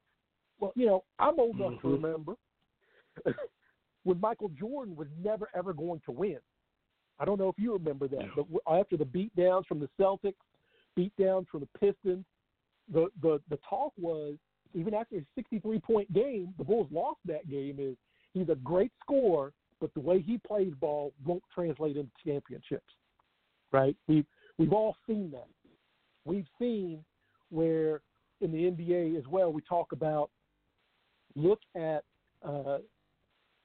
[0.60, 1.88] Well, you know, I'm old enough mm-hmm.
[1.88, 2.34] to remember
[4.04, 6.38] when Michael Jordan was never ever going to win.
[7.20, 10.34] I don't know if you remember that, but after the beatdowns from the Celtics,
[10.98, 12.26] beatdowns from the Pistons,
[12.92, 14.36] the the the talk was
[14.76, 17.78] even after a 63 point game, the Bulls lost that game.
[17.80, 17.96] Is
[18.34, 22.94] he's a great scorer, but the way he plays ball won't translate into championships.
[23.72, 23.96] Right?
[24.08, 24.26] We've
[24.58, 25.48] we've all seen that.
[26.26, 27.04] We've seen
[27.50, 28.02] where
[28.42, 30.30] in the NBA as well we talk about
[31.36, 32.04] look at
[32.44, 32.80] uh,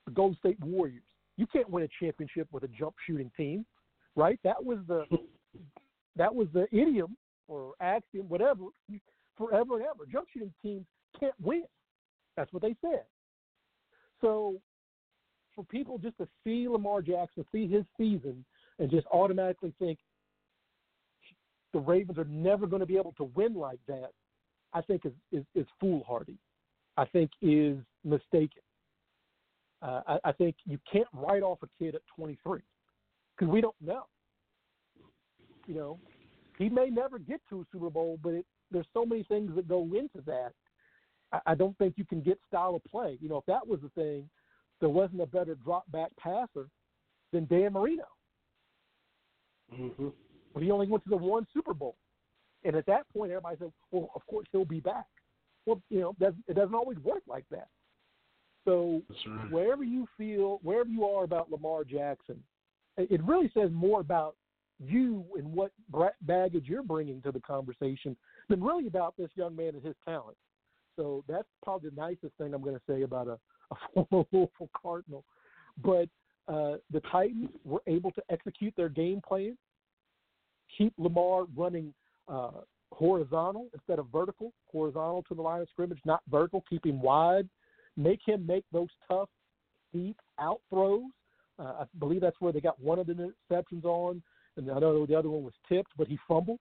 [0.07, 1.03] the Golden State Warriors.
[1.37, 3.65] You can't win a championship with a jump shooting team,
[4.17, 4.39] right?
[4.45, 5.05] That was the
[6.17, 7.17] that was the idiom
[7.47, 8.65] or axiom, whatever,
[9.37, 10.05] forever and ever.
[10.11, 10.85] Jump shooting teams
[11.19, 11.65] can't win.
[12.37, 13.05] That's what they said.
[14.21, 14.61] So
[15.55, 18.45] for people just to see Lamar Jackson, see his season,
[18.79, 19.99] and just automatically think
[21.73, 24.11] the Ravens are never going to be able to win like that,
[24.73, 26.39] I think is, is, is foolhardy.
[26.97, 28.63] I think is mistaken.
[29.81, 32.61] Uh, I, I think you can't write off a kid at 23
[33.37, 34.05] because we don't know.
[35.67, 35.99] You know,
[36.59, 39.69] he may never get to a Super Bowl, but it, there's so many things that
[39.69, 40.53] go into that.
[41.33, 43.17] I, I don't think you can get style of play.
[43.21, 44.29] You know, if that was the thing,
[44.81, 46.69] there wasn't a better drop back passer
[47.33, 48.05] than Dan Marino.
[49.73, 50.09] Mm-hmm.
[50.59, 51.95] But he only went to the one Super Bowl,
[52.65, 55.07] and at that point, everybody said, "Well, of course he'll be back."
[55.67, 57.69] Well, you know, it doesn't always work like that.
[58.65, 59.53] So right.
[59.53, 62.43] wherever you feel, wherever you are about Lamar Jackson,
[62.97, 64.35] it really says more about
[64.81, 65.71] you and what
[66.23, 68.17] baggage you're bringing to the conversation
[68.49, 70.37] than really about this young man and his talent.
[70.97, 73.39] So that's probably the nicest thing I'm going to say about a,
[73.71, 75.25] a former Louisville Cardinal.
[75.85, 76.09] But
[76.49, 79.57] uh, the Titans were able to execute their game plan,
[80.77, 81.93] keep Lamar running
[82.29, 82.51] uh,
[82.93, 87.49] horizontal instead of vertical, horizontal to the line of scrimmage, not vertical, keep him wide,
[87.97, 89.29] make him make those tough,
[89.93, 91.03] deep out throws.
[91.59, 94.23] Uh, I believe that's where they got one of the interceptions on,
[94.57, 96.61] and I know the other one was tipped, but he fumbled.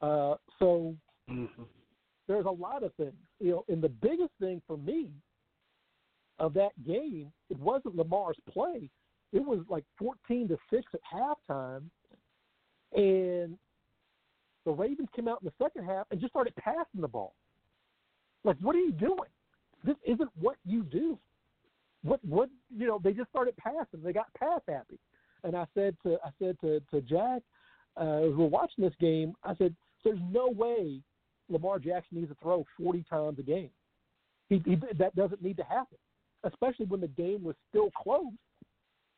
[0.00, 0.94] Uh, so
[1.30, 1.62] mm-hmm.
[2.28, 3.64] there's a lot of things, you know.
[3.68, 5.10] And the biggest thing for me
[6.38, 8.88] of that game, it wasn't Lamar's play.
[9.32, 11.84] It was like 14 to six at halftime,
[12.94, 13.56] and
[14.64, 17.34] the Ravens came out in the second half and just started passing the ball.
[18.44, 19.30] Like, what are you doing?
[19.84, 21.18] This isn't what you do.
[22.02, 23.00] What what you know?
[23.02, 24.02] They just started passing.
[24.02, 24.98] They got pass happy.
[25.44, 27.42] And I said to I said to to Jack,
[28.00, 29.74] uh, as we're watching this game, I said,
[30.04, 31.00] "There's no way
[31.48, 33.70] Lamar Jackson needs to throw 40 times a game.
[34.48, 35.98] He, he that doesn't need to happen,
[36.44, 38.32] especially when the game was still close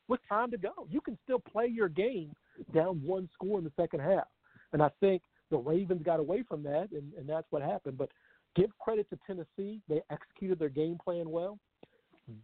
[0.07, 0.87] with time to go.
[0.89, 2.33] You can still play your game
[2.73, 4.27] down one score in the second half.
[4.73, 7.97] And I think the Ravens got away from that, and, and that's what happened.
[7.97, 8.09] But
[8.55, 11.59] give credit to Tennessee; they executed their game plan well.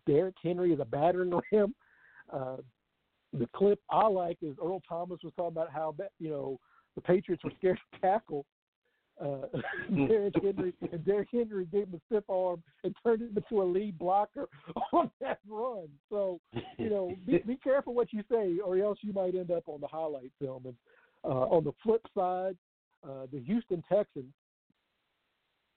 [0.06, 1.74] Derrick Henry is a battering ram.
[2.32, 2.58] Uh,
[3.34, 6.60] the clip I like is Earl Thomas was talking about how you know
[6.96, 8.46] the Patriots were scared to tackle
[9.20, 9.48] uh,
[10.08, 13.66] Derrick Henry, and Derrick Henry gave him a stiff arm and turned him into a
[13.66, 14.48] lead blocker
[14.94, 15.88] on that run.
[16.10, 16.40] So
[16.78, 19.82] you know, be, be careful what you say, or else you might end up on
[19.82, 20.66] the highlight film.
[20.66, 20.76] And
[21.24, 22.58] uh, on the flip side,
[23.04, 24.34] uh, the Houston Texans,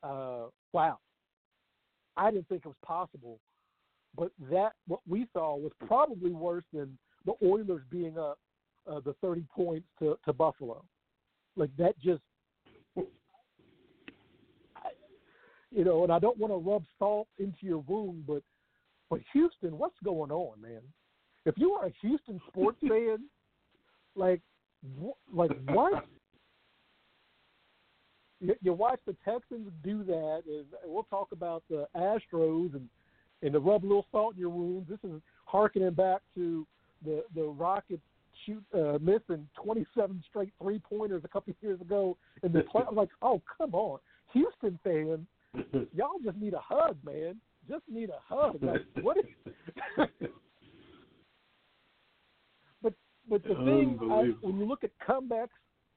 [0.02, 0.98] uh, wow,
[2.16, 3.40] I didn't think it was possible,
[4.16, 8.38] but that what we saw was probably worse than the Oilers being up
[8.90, 10.84] uh, the 30 points to, to Buffalo.
[11.56, 12.22] Like that just,
[15.74, 18.42] you know, and I don't want to rub salt into your wound, but
[19.10, 20.80] but Houston, what's going on, man?
[21.44, 23.18] If you are a Houston sports fan,
[24.14, 24.40] like
[25.32, 26.06] like what?
[28.40, 32.88] You, you watch the Texans do that, and we'll talk about the Astros and
[33.42, 34.88] and to rub a little salt in your wounds.
[34.88, 36.66] This is harkening back to
[37.04, 38.02] the the Rockets
[38.44, 42.82] shoot uh, missing 27 straight three pointers a couple of years ago in the play.
[42.88, 43.98] I'm like, oh come on,
[44.32, 45.26] Houston fans,
[45.94, 47.36] y'all just need a hug, man.
[47.68, 48.58] Just need a hug.
[48.62, 49.24] Like, what is?
[52.82, 52.92] but
[53.28, 55.48] but the thing, I, when you look at comebacks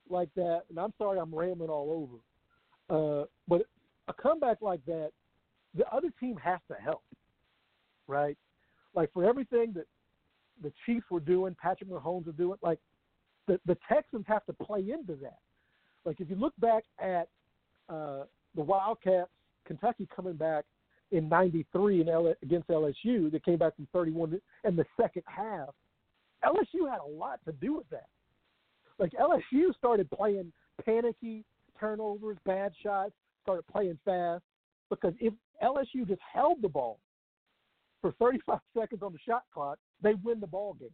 [0.10, 2.10] like that, and I'm sorry, I'm rambling all
[2.90, 3.64] over, uh, but
[4.08, 5.12] a comeback like that,
[5.76, 7.04] the other team has to help,
[8.08, 8.38] right?
[8.96, 9.86] Like for everything that
[10.64, 12.80] the Chiefs were doing, Patrick Mahomes was doing, like
[13.48, 15.40] the the Texans have to play into that.
[16.06, 17.28] Like if you look back at
[17.90, 18.24] uh,
[18.56, 19.30] the Wildcats,
[19.68, 20.66] Kentucky coming back
[21.12, 25.70] in '93 in L- against LSU, they came back from 31 in the second half.
[26.44, 28.08] LSU had a lot to do with that.
[29.00, 30.52] Like LSU started playing
[30.84, 31.44] panicky
[31.80, 34.44] turnovers, bad shots, started playing fast
[34.90, 37.00] because if LSU just held the ball
[38.02, 40.90] for 35 seconds on the shot clock, they win the ball game.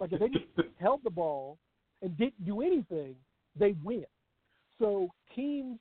[0.00, 0.46] like if they just
[0.80, 1.58] held the ball
[2.02, 3.14] and didn't do anything,
[3.58, 4.04] they win.
[4.78, 5.78] So teams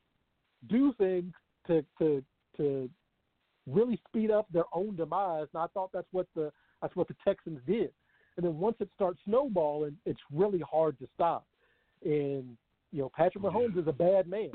[0.69, 1.33] do things
[1.67, 2.23] to to
[2.57, 2.89] to
[3.67, 6.51] really speed up their own demise, and I thought that's what the
[6.81, 7.91] that's what the Texans did.
[8.37, 11.45] And then once it starts snowballing, it's really hard to stop.
[12.03, 12.57] And
[12.91, 14.51] you know, Patrick Mahomes is a bad man.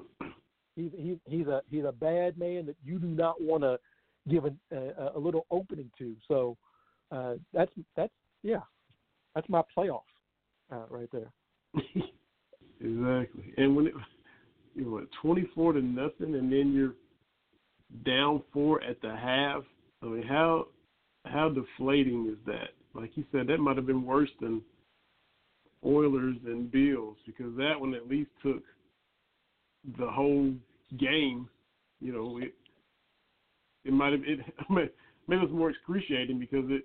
[0.77, 3.79] He's he's he's a he's a bad man that you do not want to
[4.29, 6.14] give a, a, a little opening to.
[6.29, 6.57] So
[7.11, 8.61] uh, that's that's yeah,
[9.35, 10.03] that's my playoff
[10.73, 11.33] uh, right there.
[12.81, 13.55] exactly.
[13.57, 13.94] And when it
[14.74, 16.94] you know twenty four to nothing, and then you're
[18.04, 19.62] down four at the half.
[20.02, 20.68] I mean, how
[21.26, 22.70] how deflating is that?
[22.94, 24.62] Like you said, that might have been worse than
[25.85, 28.62] Oilers and Bills because that one at least took
[29.98, 30.52] the whole
[30.98, 31.48] game.
[32.00, 32.54] You know, it
[33.85, 34.90] it might have it made
[35.28, 36.85] it was more excruciating because it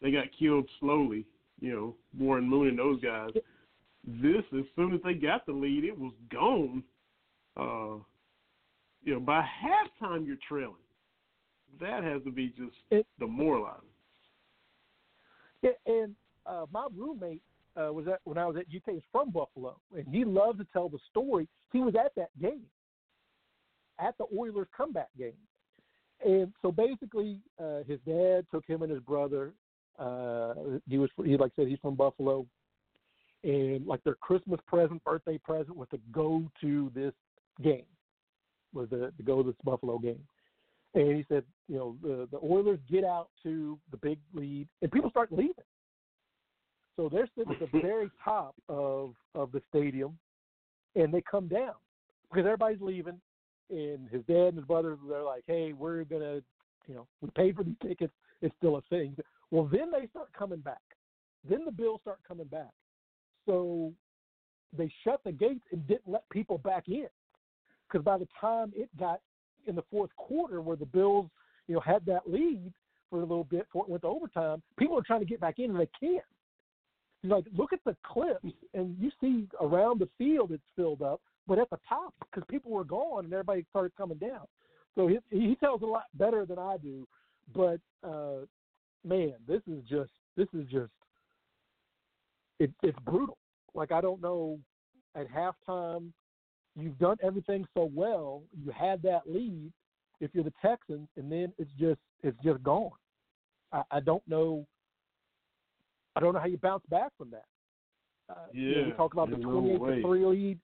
[0.00, 1.24] they got killed slowly.
[1.60, 3.30] You know, Warren Moon and those guys.
[4.06, 6.82] This, as soon as they got the lead, it was gone.
[7.56, 8.02] Uh,
[9.04, 10.74] you know, by halftime you're trailing.
[11.80, 13.80] That has to be just it, demoralizing.
[15.62, 17.42] Yeah, and uh, my roommate
[17.76, 18.94] uh, was at when I was at UK.
[18.94, 21.48] He's from Buffalo, and he loved to tell the story.
[21.72, 22.62] He was at that game,
[23.98, 25.32] at the Oilers comeback game,
[26.24, 29.52] and so basically, uh, his dad took him and his brother.
[29.98, 30.54] Uh,
[30.88, 32.46] he was he like I said he's from Buffalo,
[33.44, 37.12] and like their Christmas present, birthday present was to go to this
[37.62, 37.84] game,
[38.72, 40.22] was to, to go to this Buffalo game.
[40.94, 44.92] And he said, you know, the the Oilers get out to the big lead, and
[44.92, 45.54] people start leaving.
[46.96, 50.18] So they're sitting at the very top of of the stadium,
[50.94, 51.74] and they come down
[52.30, 53.20] because everybody's leaving,
[53.70, 56.42] and his dad and his brothers they're like, "Hey, we're gonna,
[56.86, 58.12] you know, we paid for these tickets.
[58.42, 59.16] It's still a thing."
[59.50, 60.80] Well, then they start coming back.
[61.48, 62.70] Then the bills start coming back.
[63.46, 63.92] So
[64.76, 67.08] they shut the gates and didn't let people back in
[67.86, 69.20] because by the time it got
[69.66, 71.28] in the fourth quarter, where the Bills,
[71.68, 72.72] you know, had that lead
[73.10, 75.58] for a little bit before it went to overtime, people are trying to get back
[75.58, 76.24] in and they can't.
[77.24, 81.58] Like, look at the clips, and you see around the field it's filled up, but
[81.58, 84.46] at the top because people were gone and everybody started coming down.
[84.96, 87.06] So he, he tells a lot better than I do,
[87.54, 88.46] but uh,
[89.04, 90.90] man, this is just this is just
[92.62, 93.38] it, it's brutal.
[93.74, 94.58] Like I don't know
[95.16, 96.12] at halftime
[96.76, 99.70] you've done everything so well, you had that lead
[100.20, 102.92] if you're the Texans, and then it's just it's just gone.
[103.72, 104.66] I, I don't know.
[106.14, 107.44] I don't know how you bounce back from that.
[108.30, 110.58] Uh, yeah, you know, we talk about the twenty-eight no to three lead.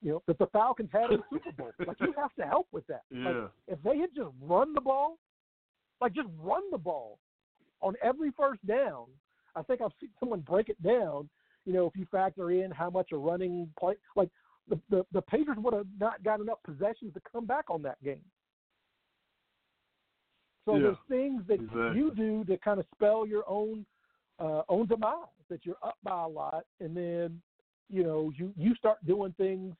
[0.00, 1.72] You know that the Falcons had in the Super Bowl.
[1.86, 3.02] Like you have to help with that.
[3.10, 3.28] Yeah.
[3.28, 5.18] Like, if they had just run the ball,
[6.00, 7.18] like just run the ball
[7.80, 9.06] on every first down.
[9.54, 11.28] I think I've seen someone break it down.
[11.64, 14.28] You know, if you factor in how much a running play, like
[14.68, 18.02] the, the, the Patriots would have not got enough possessions to come back on that
[18.02, 18.24] game.
[20.64, 21.96] So yeah, there's things that exactly.
[21.96, 23.84] you do to kind of spell your own
[24.38, 25.26] uh, own demise.
[25.50, 27.42] That you're up by a lot, and then
[27.90, 29.74] you know you you start doing things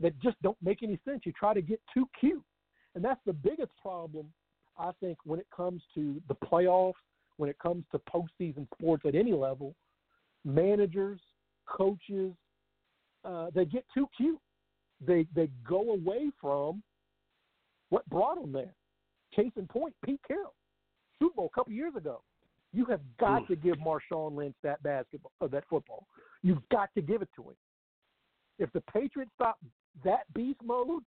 [0.00, 1.22] that just don't make any sense.
[1.24, 2.42] You try to get too cute,
[2.94, 4.26] and that's the biggest problem
[4.78, 6.94] I think when it comes to the playoffs,
[7.42, 9.74] when it comes to postseason sports at any level.
[10.44, 11.18] Managers,
[11.66, 12.34] coaches,
[13.24, 14.38] uh, they get too cute.
[15.04, 16.84] They they go away from
[17.88, 18.76] what brought them there.
[19.34, 20.54] Case in point, Pete Carroll,
[21.18, 22.22] Super Bowl a couple years ago.
[22.72, 23.48] You have got Oof.
[23.48, 26.06] to give Marshawn Lynch that basketball, or that football.
[26.44, 27.56] You've got to give it to him.
[28.60, 29.58] If the Patriots stop
[30.04, 31.02] that beast mode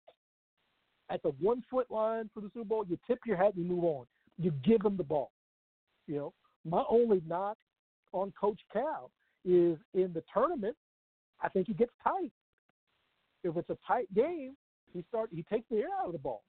[1.09, 3.71] at the one foot line for the Super Bowl, you tip your hat and you
[3.71, 4.05] move on.
[4.37, 5.31] You give them the ball.
[6.07, 6.33] You know,
[6.63, 7.57] my only knock
[8.11, 9.11] on Coach Cal
[9.43, 10.75] is in the tournament.
[11.41, 12.31] I think he gets tight.
[13.43, 14.55] If it's a tight game,
[14.93, 16.43] He start he takes the air out of the ball.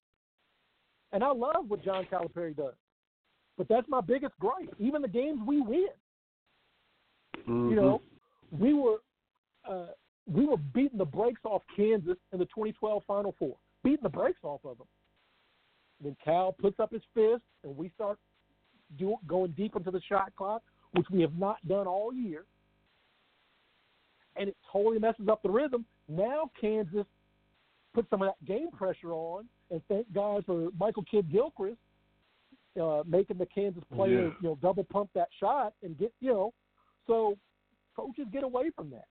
[1.13, 2.75] And I love what John Calipari does.
[3.59, 4.75] But that's my biggest gripe.
[4.79, 5.89] Even the games we win.
[7.49, 7.71] Mm-hmm.
[7.71, 8.03] You know,
[8.51, 8.99] we were
[9.69, 9.87] uh,
[10.31, 14.41] we were beating the brakes off Kansas in the 2012 Final Four, beating the brakes
[14.43, 14.87] off of them.
[16.03, 18.19] Then Cal puts up his fist, and we start
[18.99, 20.63] do, going deep into the shot clock,
[20.93, 22.45] which we have not done all year,
[24.37, 25.85] and it totally messes up the rhythm.
[26.09, 27.07] Now Kansas
[27.95, 31.79] put some of that game pressure on, and thank God for Michael Kidd Gilchrist
[32.81, 34.35] uh, making the Kansas player Yeah.
[34.41, 36.55] you know double pump that shot and get you know.
[37.07, 37.39] So
[37.95, 39.07] coaches get away from that.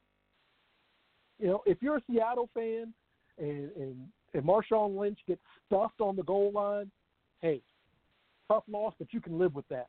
[1.40, 2.94] You know, if you're a Seattle fan
[3.38, 6.92] and and, and Marshawn Lynch gets stuffed on the goal line,
[7.42, 7.62] hey,
[8.48, 9.88] tough loss, but you can live with that.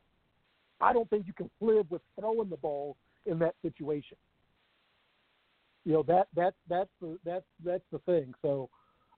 [0.80, 4.16] I don't think you can live with throwing the ball in that situation.
[5.84, 8.34] You know that that that's the that's that's the thing.
[8.42, 8.68] So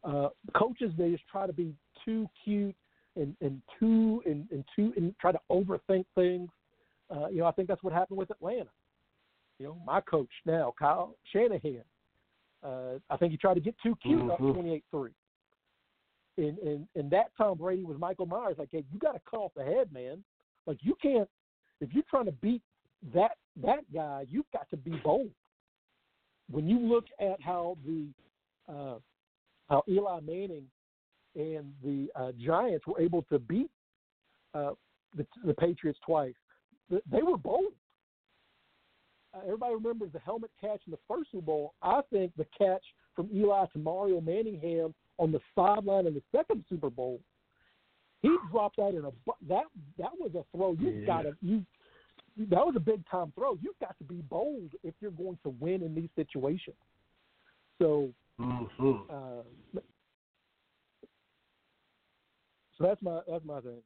[0.05, 1.75] uh, coaches they just try to be
[2.05, 2.77] too cute
[3.17, 6.51] and and too and, and too and try to overthink things.
[7.11, 8.69] Uh, you know I think that's what happened with Atlanta.
[9.59, 11.85] You know my coach now Kyle Shanahan.
[12.63, 14.31] Uh, I think he tried to get too cute mm-hmm.
[14.33, 14.57] up
[14.93, 15.11] 28-3.
[16.39, 18.57] And, and and that Tom Brady was Michael Myers.
[18.59, 20.23] Like, hey, you got to cut off the head, man.
[20.67, 21.29] Like, you can't
[21.81, 22.63] if you're trying to beat
[23.15, 23.33] that
[23.63, 25.31] that guy, you've got to be bold.
[26.51, 28.09] When you look at how the
[28.69, 28.99] uh,
[29.69, 30.67] how Eli Manning
[31.35, 33.71] and the uh, Giants were able to beat
[34.55, 34.73] uh,
[35.17, 36.35] the, the Patriots twice,
[36.91, 37.73] they were bold.
[39.35, 41.75] Uh, everybody remembers the helmet catch in the first Super Bowl.
[41.83, 42.83] I think the catch
[43.15, 47.21] from Eli to Mario Manningham on the sideline in the second Super Bowl,
[48.23, 49.11] he dropped that in a
[49.49, 49.65] that
[49.99, 50.73] that was a throw.
[50.73, 51.07] You Yeah.
[51.07, 51.65] got to you
[52.51, 53.57] that was a big time throw.
[53.61, 56.77] You've got to be bold if you're going to win in these situations.
[57.81, 58.93] So Mm-hmm.
[59.11, 59.81] uh,
[62.77, 63.83] so that's my that's my thing.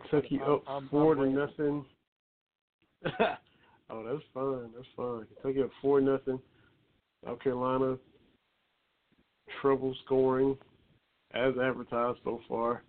[0.00, 1.84] Kentucky up I'm- 4 I'm to nothing.
[3.90, 4.70] oh, that's fine.
[4.74, 5.26] That's fine.
[5.34, 6.40] Kentucky up four nothing.
[7.24, 7.98] South Carolina
[9.60, 10.56] trouble scoring
[11.34, 12.82] as advertised so far.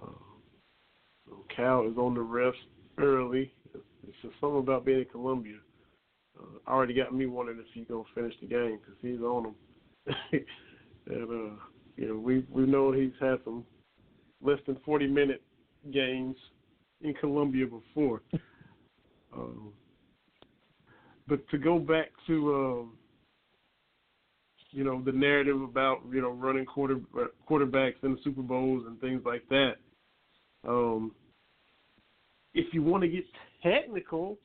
[0.00, 0.20] Um,
[1.26, 2.52] so Cal is on the refs
[2.98, 3.52] early.
[3.74, 3.82] It's,
[4.22, 5.56] just something about being in Columbia.
[6.38, 9.54] Uh, already got me wondering if he's gonna finish the game because he's on them.
[11.06, 11.56] and uh,
[11.96, 13.64] you know we we know he's had some
[14.40, 15.42] less than forty minute
[15.92, 16.36] games
[17.00, 18.22] in Columbia before.
[19.36, 19.72] um,
[21.28, 22.92] but to go back to um,
[24.76, 27.00] you know the narrative about you know running quarter
[27.48, 29.76] quarterbacks in the Super Bowls and things like that.
[30.68, 31.12] Um,
[32.52, 33.24] if you want to get
[33.62, 34.36] technical,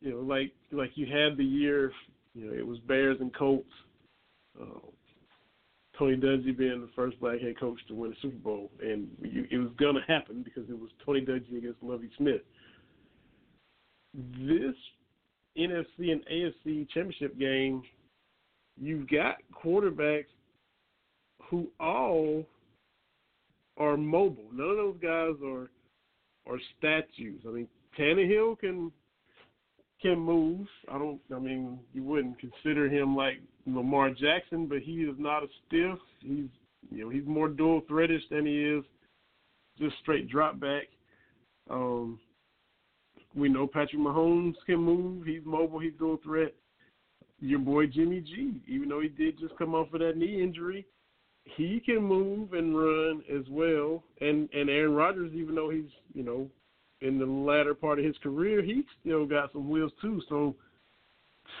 [0.00, 1.92] you know, like like you had the year,
[2.34, 3.68] you know, it was Bears and Colts.
[4.58, 4.88] Uh,
[5.98, 9.46] Tony Dungy being the first black head coach to win a Super Bowl, and you,
[9.50, 12.40] it was going to happen because it was Tony Dungy against Lovie Smith.
[14.14, 14.74] This
[15.58, 17.82] NFC and AFC championship game,
[18.78, 20.26] you've got quarterbacks
[21.48, 22.44] who all
[23.76, 24.48] are mobile.
[24.52, 25.70] None of those guys are
[26.46, 27.42] are statues.
[27.46, 27.68] I mean,
[27.98, 28.92] Tannehill can
[30.00, 30.66] can move.
[30.90, 31.20] I don't.
[31.34, 35.98] I mean, you wouldn't consider him like Lamar Jackson, but he is not a stiff.
[36.20, 36.48] He's
[36.90, 38.84] you know he's more dual threadish than he is
[39.78, 40.84] just straight drop back.
[41.70, 42.18] Um,
[43.34, 45.26] we know Patrick Mahomes can move.
[45.26, 45.78] He's mobile.
[45.78, 46.54] He's dual threat.
[47.40, 50.86] Your boy Jimmy G, even though he did just come off of that knee injury,
[51.44, 54.02] he can move and run as well.
[54.20, 56.48] And and Aaron Rodgers, even though he's you know
[57.00, 60.20] in the latter part of his career, he still got some wheels too.
[60.28, 60.54] So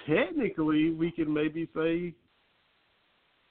[0.06, 2.14] technically, we can maybe say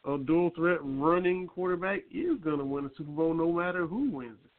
[0.06, 4.10] a dual threat running quarterback is going to win a Super Bowl no matter who
[4.10, 4.52] wins it.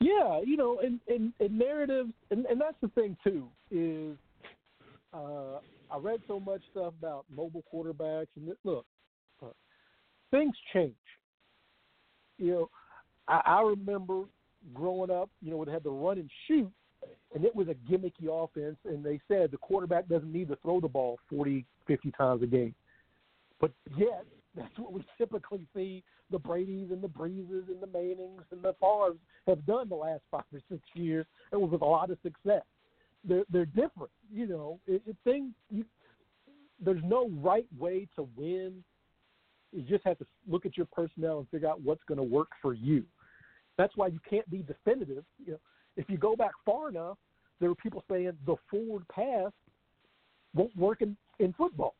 [0.00, 4.16] Yeah, you know, and and, and narratives, and, and that's the thing too is
[5.14, 5.58] uh,
[5.90, 8.84] I read so much stuff about mobile quarterbacks, and look,
[9.42, 9.48] uh,
[10.30, 10.94] things change.
[12.38, 12.70] You know,
[13.28, 14.24] I, I remember
[14.72, 16.70] growing up, you know, it had the run and shoot,
[17.34, 20.80] and it was a gimmicky offense, and they said the quarterback doesn't need to throw
[20.80, 22.74] the ball 40, 50 times a game.
[23.60, 24.24] But yet,
[24.56, 28.74] that's what we typically see the Brady's and the Breeses and the Mannings and the
[28.80, 32.18] Favres have done the last five or six years, and was with a lot of
[32.22, 32.62] success.
[33.26, 34.80] They're they're different, you know.
[34.86, 35.84] It, it things you,
[36.80, 38.84] there's no right way to win.
[39.72, 42.48] You just have to look at your personnel and figure out what's going to work
[42.62, 43.04] for you.
[43.76, 45.24] That's why you can't be definitive.
[45.44, 45.60] You know,
[45.96, 47.18] if you go back far enough,
[47.60, 49.50] there were people saying the forward pass
[50.54, 51.94] won't work in, in football.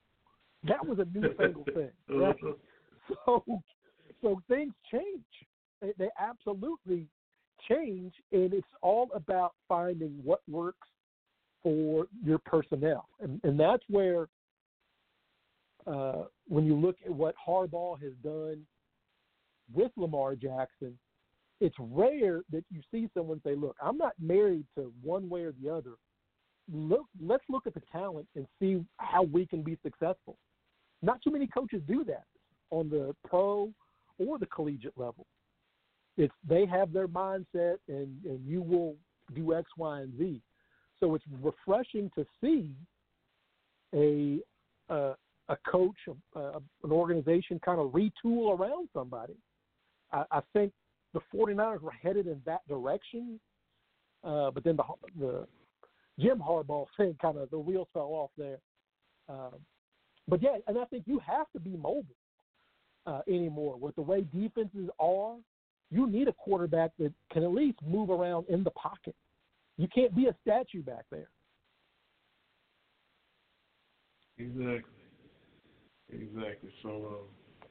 [0.66, 1.90] That was a newfangled thing.
[2.08, 2.36] Right?
[3.26, 3.44] So,
[4.22, 5.24] so things change.
[5.82, 7.06] They, they absolutely
[7.68, 10.88] change, and it's all about finding what works
[11.64, 14.28] for your personnel, and and that's where
[15.86, 18.64] uh, when you look at what Harbaugh has done
[19.72, 20.96] with Lamar Jackson,
[21.60, 25.52] it's rare that you see someone say, "Look, I'm not married to one way or
[25.60, 25.94] the other.
[26.72, 30.36] Look, let's look at the talent and see how we can be successful."
[31.02, 32.24] Not too many coaches do that
[32.70, 33.72] on the pro
[34.18, 35.26] or the collegiate level.
[36.16, 38.96] It's they have their mindset, and and you will
[39.34, 40.42] do X, Y, and Z.
[41.00, 42.74] So it's refreshing to see
[43.94, 44.38] a
[44.92, 45.14] a,
[45.48, 45.96] a coach,
[46.34, 49.34] a, an organization kind of retool around somebody.
[50.12, 50.72] I, I think
[51.14, 53.40] the 49ers were headed in that direction,
[54.24, 54.84] uh, but then the
[55.18, 55.46] the
[56.18, 58.58] Jim Harbaugh thing kind of the wheels fell off there.
[59.28, 59.54] Um,
[60.28, 62.04] but yeah, and I think you have to be mobile
[63.06, 65.36] uh, anymore with the way defenses are.
[65.90, 69.14] You need a quarterback that can at least move around in the pocket.
[69.76, 71.28] You can't be a statue back there.
[74.38, 74.82] Exactly.
[76.10, 76.70] Exactly.
[76.82, 77.66] So um,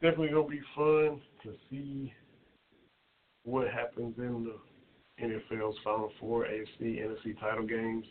[0.00, 2.12] definitely gonna be fun to see
[3.44, 8.06] what happens in the NFL's Final Four, AFC, NFC title games.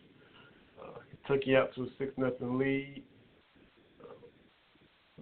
[0.81, 3.03] Uh, Kentucky out to a six nothing lead.
[4.01, 4.13] Uh,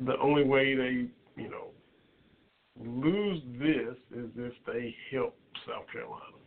[0.05, 1.07] the only way they,
[1.41, 1.67] you know,
[2.79, 5.35] lose this is if they help
[5.67, 6.42] South Carolina.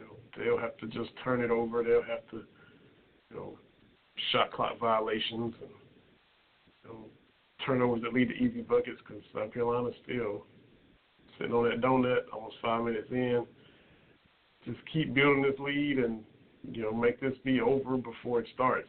[0.00, 1.82] You know, they'll have to just turn it over.
[1.82, 2.44] They'll have to,
[3.30, 3.58] you know,
[4.32, 5.70] shot clock violations and
[6.82, 7.04] you know,
[7.66, 10.46] turnovers that lead to easy buckets because South Carolina's still
[11.38, 13.44] sitting on that donut almost five minutes in.
[14.64, 16.22] Just keep building this lead and
[16.70, 18.88] you know make this be over before it starts.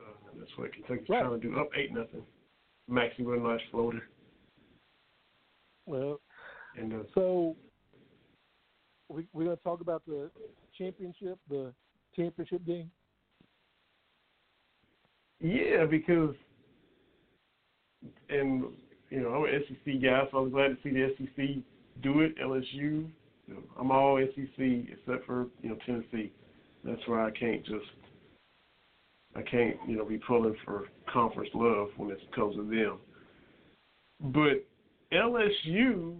[0.00, 1.22] Uh, that's what Kentucky's right.
[1.22, 1.58] trying to do.
[1.58, 2.22] Up eight nothing.
[2.88, 4.02] Maxey with a nice floater.
[5.86, 6.20] Well,
[6.76, 7.56] and uh, so
[9.08, 10.30] we we're gonna talk about the
[10.76, 11.72] championship, the
[12.14, 12.90] championship game.
[15.40, 16.34] Yeah, because
[18.28, 18.64] and
[19.10, 21.62] you know I'm an SEC guy, so I was glad to see the SEC
[22.02, 22.36] do it.
[22.38, 23.10] LSU, you
[23.48, 26.32] know, I'm all SEC except for you know Tennessee.
[26.84, 27.84] That's why I can't just
[29.34, 32.98] I can't you know be pulling for conference love when it comes to them.
[34.32, 34.64] But
[35.12, 36.16] LSU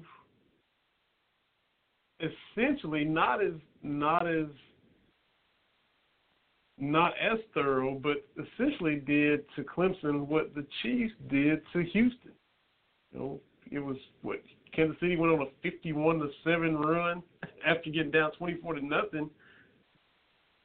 [2.20, 3.52] essentially not as
[3.82, 4.46] not as
[6.78, 12.32] not as thorough, but essentially did to Clemson what the Chiefs did to Houston.
[13.12, 13.40] You know,
[13.70, 14.42] it was what
[14.74, 17.22] Kansas City went on a fifty-one to seven run
[17.66, 19.30] after getting down twenty-four to nothing.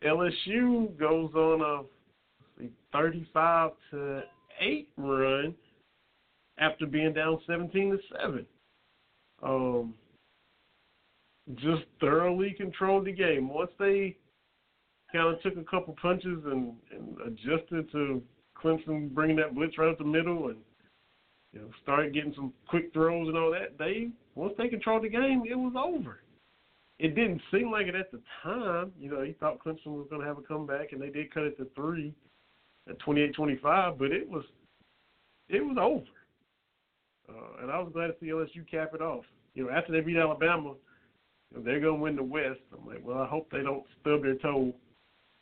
[0.04, 4.24] LSU goes on a thirty-five to
[4.60, 5.56] eight run
[6.58, 8.46] after being down seventeen to seven.
[9.44, 9.94] Um,
[11.56, 13.50] just thoroughly controlled the game.
[13.50, 14.18] Once they
[15.12, 18.22] kind of took a couple punches and, and adjusted to
[18.62, 20.58] Clemson bringing that blitz right up the middle and
[21.54, 23.78] you know started getting some quick throws and all that.
[23.78, 26.20] They once they controlled the game, it was over.
[27.00, 28.92] It didn't seem like it at the time.
[29.00, 31.44] You know, he thought Clemson was going to have a comeback, and they did cut
[31.44, 32.14] it to three
[32.88, 34.44] at 28-25, but it was
[35.50, 36.06] it was over.
[37.28, 39.26] Uh, and I was glad to see LSU cap it off.
[39.54, 40.76] You know, after they beat Alabama,
[41.58, 42.60] know, they're going to win the West.
[42.78, 44.74] I'm like, well, I hope they don't stub their toe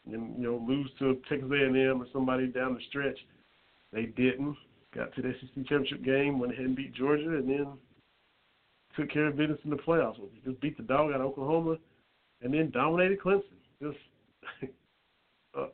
[0.06, 3.18] and you know lose to Texas A&M or somebody down the stretch.
[3.92, 4.56] They didn't.
[4.96, 7.68] Got to the SEC championship game, went ahead and beat Georgia, and then
[8.96, 10.18] took care of business in the playoffs.
[10.44, 11.78] Just beat the dog out of Oklahoma,
[12.42, 13.44] and then dominated Clemson.
[13.82, 13.98] Just
[15.58, 15.68] uh,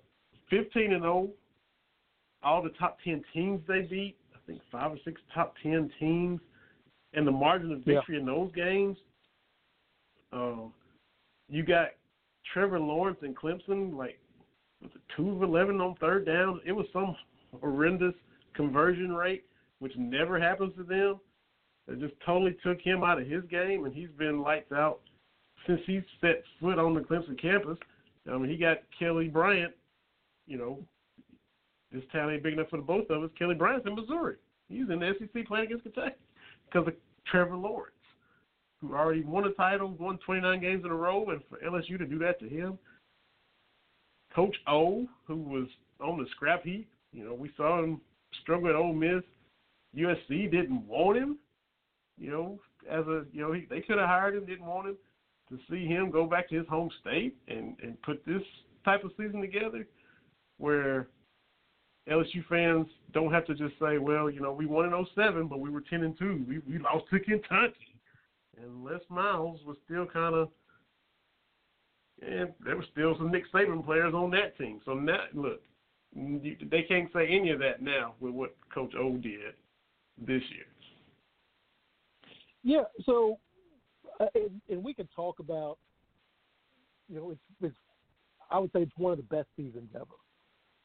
[0.49, 1.29] 15 and 0.
[2.43, 4.17] All the top 10 teams they beat.
[4.33, 6.41] I think five or six top 10 teams,
[7.13, 8.19] and the margin of victory yeah.
[8.19, 8.97] in those games.
[10.35, 10.67] Uh,
[11.47, 11.89] you got
[12.53, 14.19] Trevor Lawrence and Clemson, like
[14.81, 16.59] was it two of eleven on third down?
[16.65, 17.15] It was some
[17.61, 18.13] horrendous
[18.53, 19.45] conversion rate,
[19.79, 21.19] which never happens to them.
[21.87, 24.99] It just totally took him out of his game, and he's been lights out
[25.67, 27.77] since he set foot on the Clemson campus.
[28.29, 29.73] I mean, he got Kelly Bryant.
[30.47, 30.79] You know,
[31.91, 33.29] this town ain't big enough for the both of us.
[33.37, 34.35] Kelly Bryant's in Missouri.
[34.67, 36.15] He's in the SEC playing against Kentucky
[36.65, 36.93] because of
[37.25, 37.94] Trevor Lawrence
[38.81, 42.05] who already won a title, won 29 games in a row, and for LSU to
[42.05, 42.77] do that to him.
[44.33, 45.67] Coach O, who was
[46.01, 48.01] on the scrap heap, you know, we saw him
[48.41, 49.23] struggle at Ole Miss.
[49.95, 51.37] USC didn't want him,
[52.17, 52.59] you know,
[52.89, 54.97] as a, you know, he, they could have hired him, didn't want him.
[55.49, 58.41] To see him go back to his home state and and put this
[58.83, 59.87] type of season together,
[60.57, 61.07] where
[62.09, 65.59] LSU fans don't have to just say, well, you know, we won in 07, but
[65.59, 66.45] we were 10 and 2.
[66.47, 67.94] We we lost to Kentucky.
[68.61, 70.49] And Les Miles was still kind of
[72.21, 74.79] and there were still some Nick Saban players on that team.
[74.85, 75.61] So now, look,
[76.15, 79.53] they can't say any of that now with what Coach O did
[80.17, 80.65] this year.
[82.63, 82.83] Yeah.
[83.05, 83.37] So,
[84.19, 85.77] uh, and, and we can talk about,
[87.09, 87.75] you know, it's, it's
[88.49, 90.05] I would say it's one of the best seasons ever.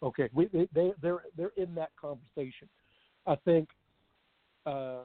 [0.03, 2.69] Okay, we, they, they they're they're in that conversation.
[3.27, 3.69] I think.
[4.67, 5.05] Uh,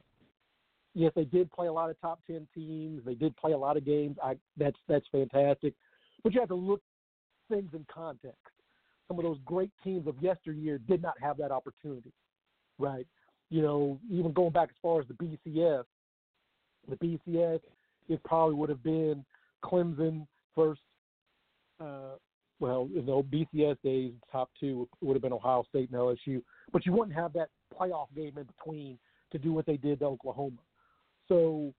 [0.96, 3.04] yes, they did play a lot of top ten teams.
[3.06, 4.18] They did play a lot of games.
[4.24, 5.74] I that's that's fantastic,
[6.24, 6.82] but you have to look
[7.50, 8.40] things in context.
[9.08, 12.12] Some of those great teams of yesteryear did not have that opportunity,
[12.80, 13.06] right?
[13.52, 15.84] You know, even going back as far as the BCS,
[16.90, 17.60] the BCS,
[18.10, 19.24] it probably would have been
[19.64, 20.26] Clemson
[20.56, 20.82] first.
[21.80, 22.16] Uh,
[22.60, 26.42] well, in the BCS days, top two would have been Ohio State and LSU,
[26.72, 28.98] but you wouldn't have that playoff game in between
[29.32, 30.58] to do what they did to Oklahoma.
[31.28, 31.74] So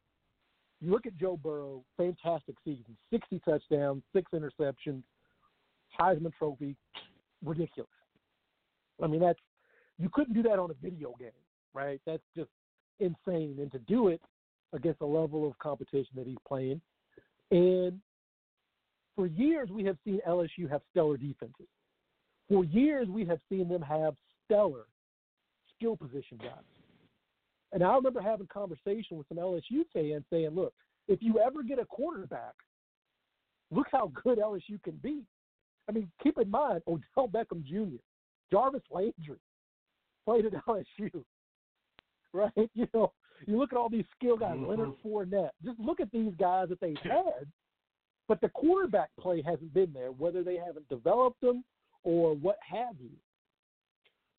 [0.80, 5.02] you look at Joe Burrow, fantastic season, 60 touchdowns, six interceptions,
[5.98, 6.76] Heisman Trophy,
[7.44, 7.90] ridiculous.
[9.02, 9.38] I mean, that's
[9.98, 11.30] you couldn't do that on a video game,
[11.74, 12.00] right?
[12.06, 12.50] That's just
[13.00, 13.56] insane.
[13.58, 14.20] And to do it
[14.72, 16.80] against a level of competition that he's playing,
[17.50, 18.00] and
[19.14, 21.66] for years we have seen LSU have stellar defenses.
[22.48, 24.86] For years we have seen them have stellar
[25.76, 26.75] skill position guys.
[27.76, 30.72] And I remember having conversation with some LSU fans saying, look,
[31.08, 32.54] if you ever get a quarterback,
[33.70, 35.24] look how good LSU can be.
[35.86, 37.98] I mean, keep in mind Odell Beckham Jr.,
[38.50, 39.36] Jarvis Landry
[40.24, 41.22] played at LSU,
[42.32, 42.70] right?
[42.72, 43.12] You know,
[43.46, 44.70] you look at all these skill guys, mm-hmm.
[44.70, 45.50] Leonard Fournette.
[45.62, 47.46] Just look at these guys that they've had,
[48.26, 51.62] but the quarterback play hasn't been there, whether they haven't developed them
[52.04, 53.10] or what have you.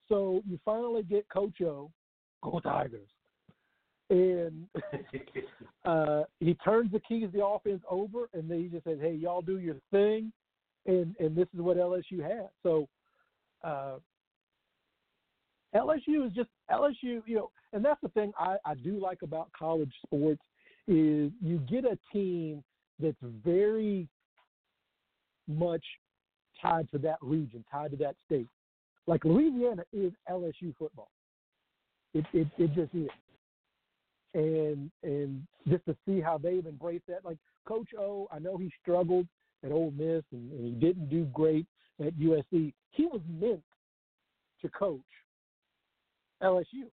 [0.10, 1.92] So you finally get Coach O,
[2.42, 3.10] go Tigers,
[4.10, 4.68] and
[5.86, 9.14] uh, he turns the keys of the offense over, and then he just says, "Hey,
[9.14, 10.32] y'all do your thing,"
[10.86, 12.50] and and this is what LSU has.
[12.64, 12.88] So
[13.64, 13.98] uh,
[15.76, 19.50] LSU is just LSU, you know, and that's the thing I, I do like about
[19.58, 20.42] college sports
[20.88, 22.64] is you get a team
[23.00, 24.08] that's very
[25.48, 25.84] much
[26.62, 28.48] tied to that region, tied to that state.
[29.06, 31.12] Like Louisiana is LSU football.
[32.14, 33.10] It it, it just is.
[34.34, 38.72] And and just to see how they've embraced that, like Coach O, I know he
[38.82, 39.28] struggled
[39.64, 41.66] at Ole Miss and, and he didn't do great
[42.00, 42.74] at USC.
[42.92, 43.64] He was meant
[44.62, 45.02] to coach
[46.44, 46.90] LSU.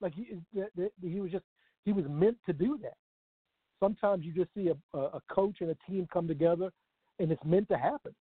[0.00, 0.26] Like he
[1.02, 1.44] he was just
[1.84, 2.96] he was meant to do that.
[3.80, 6.70] Sometimes you just see a, a coach and a team come together,
[7.18, 8.14] and it's meant to happen.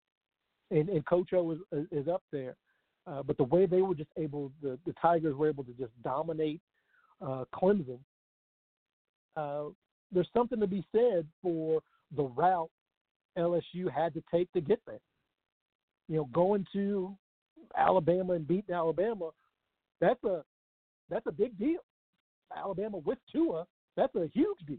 [0.72, 1.60] And, and Coach O is,
[1.91, 2.56] is up there.
[3.08, 5.91] Uh, but the way they were just able, the, the Tigers were able to just
[6.03, 6.60] dominate
[7.22, 7.99] uh, Clemson.
[9.36, 9.66] Uh,
[10.11, 11.82] there's something to be said for
[12.16, 12.70] the route
[13.38, 14.99] LSU had to take to get there.
[16.07, 17.16] You know, going to
[17.78, 19.32] Alabama and beating Alabama,
[19.99, 20.43] that's a
[21.09, 21.80] that's a big deal.
[22.55, 23.66] Alabama with Tua,
[23.97, 24.78] that's a huge deal.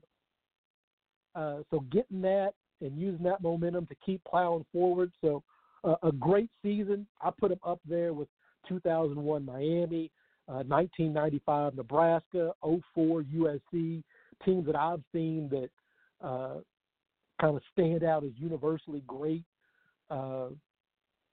[1.35, 5.13] Uh, so getting that and using that momentum to keep plowing forward.
[5.21, 5.43] So
[5.85, 7.07] uh, a great season.
[7.21, 8.29] I put them up there with
[8.69, 10.11] 2001 Miami,
[10.49, 14.03] uh, 1995 Nebraska, 04 USC,
[14.45, 15.71] teams that I've seen that
[16.27, 16.61] uh,
[17.41, 19.45] kind of stand out as universally great.
[20.11, 20.49] Uh,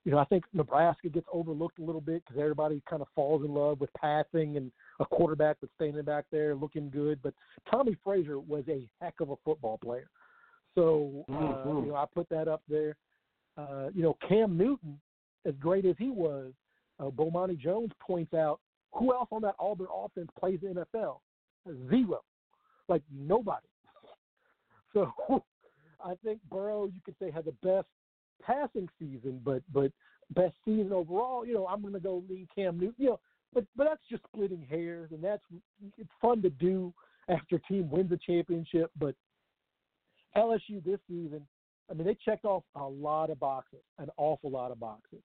[0.06, 3.44] you know, I think Nebraska gets overlooked a little bit because everybody kind of falls
[3.46, 7.22] in love with passing and a quarterback that's standing back there looking good.
[7.22, 7.34] But
[7.72, 10.10] Tommie Frazier was a heck of a football player.
[10.76, 11.86] So, uh, mm-hmm.
[11.86, 12.96] you know, I put that up there.
[13.58, 15.00] Uh, you know, Cam Newton,
[15.46, 16.52] as great as he was,
[17.00, 18.60] uh, Bomani Jones points out
[18.94, 21.20] who else on that Auburn offense plays the NFL?
[21.90, 22.22] Zero.
[22.88, 23.68] Like nobody.
[24.94, 25.12] So
[26.06, 27.88] I think Burrow, you could say, had the best
[28.44, 29.92] passing season, but but
[30.36, 32.96] best season overall, you know, I'm going to go lean Cam Newton.
[32.98, 33.20] You know,
[33.54, 35.44] but but that's just splitting hairs, and that's
[35.98, 36.94] it's fun to do
[37.30, 38.92] after a team wins a championship.
[39.00, 39.16] But
[40.36, 41.48] LSU this season,
[41.90, 45.22] I mean, they checked off a lot of boxes, an awful lot of boxes.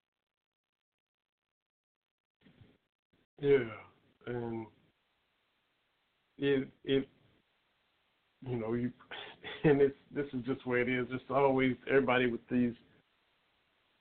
[3.40, 3.70] Yeah,
[4.26, 4.66] and
[6.38, 7.08] it it
[8.46, 8.90] you know you
[9.64, 11.06] and it's this is just where it is.
[11.10, 12.74] It's always everybody with these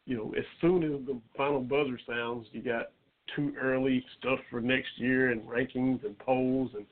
[0.07, 2.91] you know, as soon as the final buzzer sounds, you got
[3.35, 6.85] too early stuff for next year and rankings and polls and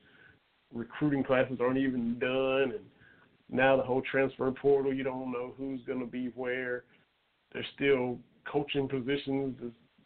[0.73, 2.83] recruiting classes aren't even done and
[3.49, 6.83] now the whole transfer portal you don't know who's going to be where
[7.53, 8.19] there's still
[8.51, 9.55] coaching positions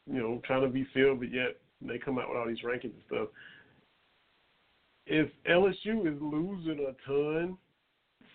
[0.05, 2.93] you know trying to be filled, but yet they come out with all these rankings
[2.93, 3.27] and stuff.
[5.05, 7.57] If LSU is losing a ton,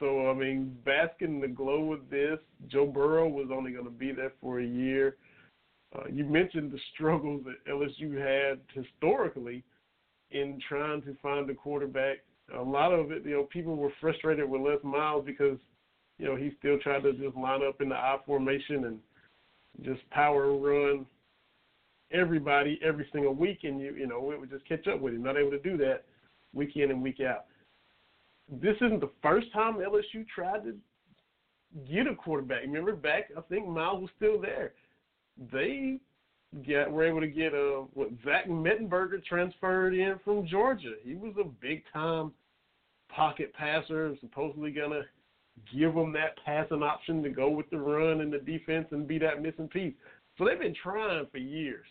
[0.01, 2.39] so I mean, basking in the glow of this,
[2.69, 5.17] Joe Burrow was only going to be there for a year.
[5.95, 9.63] Uh, you mentioned the struggles that LSU had historically
[10.33, 12.19] in trying to find a quarterback.
[12.59, 15.59] A lot of it, you know, people were frustrated with Les Miles because,
[16.19, 18.99] you know, he still tried to just line up in the I formation and
[19.83, 21.07] just power run
[22.11, 25.23] everybody every single week, and you, you know, it would just catch up with him.
[25.23, 26.05] Not able to do that
[26.53, 27.47] week in and week out.
[28.51, 30.75] This isn't the first time LSU tried to
[31.91, 32.63] get a quarterback.
[32.63, 34.73] Remember back, I think Miles was still there.
[35.53, 35.99] They
[36.63, 40.95] get were able to get a uh, what Zach Mettenberger transferred in from Georgia.
[41.03, 42.33] He was a big time
[43.09, 45.03] pocket passer, supposedly gonna
[45.73, 49.19] give them that passing option to go with the run and the defense and be
[49.19, 49.95] that missing piece.
[50.37, 51.87] So they've been trying for years.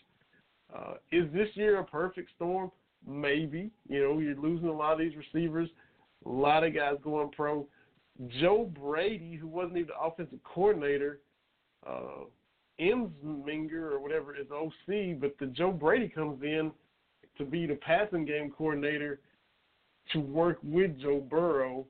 [0.74, 2.70] Uh, is this year a perfect storm?
[3.06, 3.70] Maybe.
[3.88, 5.68] You know, you're losing a lot of these receivers,
[6.26, 7.66] a lot of guys going pro.
[8.40, 11.20] Joe Brady, who wasn't even the offensive coordinator,
[11.86, 12.24] uh,
[12.80, 16.72] or whatever is OC, but the Joe Brady comes in
[17.38, 19.20] to be the passing game coordinator
[20.12, 21.86] to work with Joe Burrow,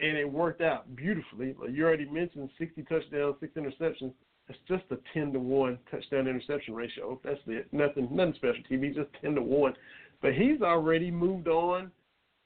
[0.00, 1.54] and it worked out beautifully.
[1.60, 4.12] Like you already mentioned, 60 touchdowns, six interceptions.
[4.48, 7.20] It's just a 10 to one touchdown interception ratio.
[7.22, 7.68] That's it.
[7.72, 8.62] Nothing, nothing special.
[8.70, 9.74] TV just 10 to one.
[10.22, 11.90] But he's already moved on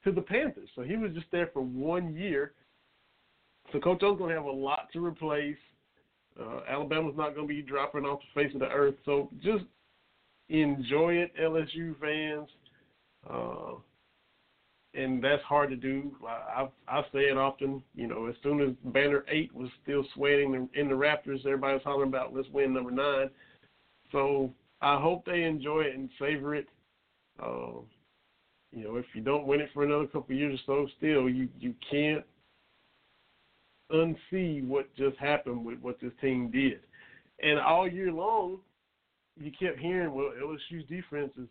[0.05, 2.53] to the Panthers, so he was just there for one year.
[3.73, 5.57] So Coach O's to have a lot to replace.
[6.39, 8.95] Uh, Alabama's not to be dropping off the face of the earth.
[9.05, 9.65] So just
[10.49, 12.49] enjoy it, LSU fans.
[13.29, 13.75] Uh,
[14.95, 16.15] and that's hard to do.
[16.27, 17.83] I, I, say it often.
[17.95, 21.83] You know, as soon as Banner Eight was still sweating in the Raptors, everybody was
[21.85, 23.31] hollering about let's win number nine.
[24.11, 26.69] So I hope they enjoy it and savor it.
[27.43, 27.81] Uh,
[28.71, 31.29] you know, if you don't win it for another couple of years or so, still
[31.29, 32.25] you you can't
[33.93, 36.81] unsee what just happened with what this team did.
[37.43, 38.59] And all year long,
[39.39, 41.49] you kept hearing, well, LSU's defense is,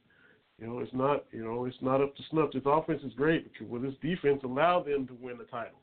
[0.61, 2.51] you know, it's not, you know, it's not up to snuff.
[2.53, 5.79] This offense is great, but well, this defense allowed them to win the title.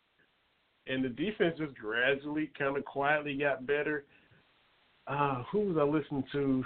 [0.86, 4.04] And the defense just gradually, kind of quietly got better.
[5.08, 6.64] Uh, who was I listening to?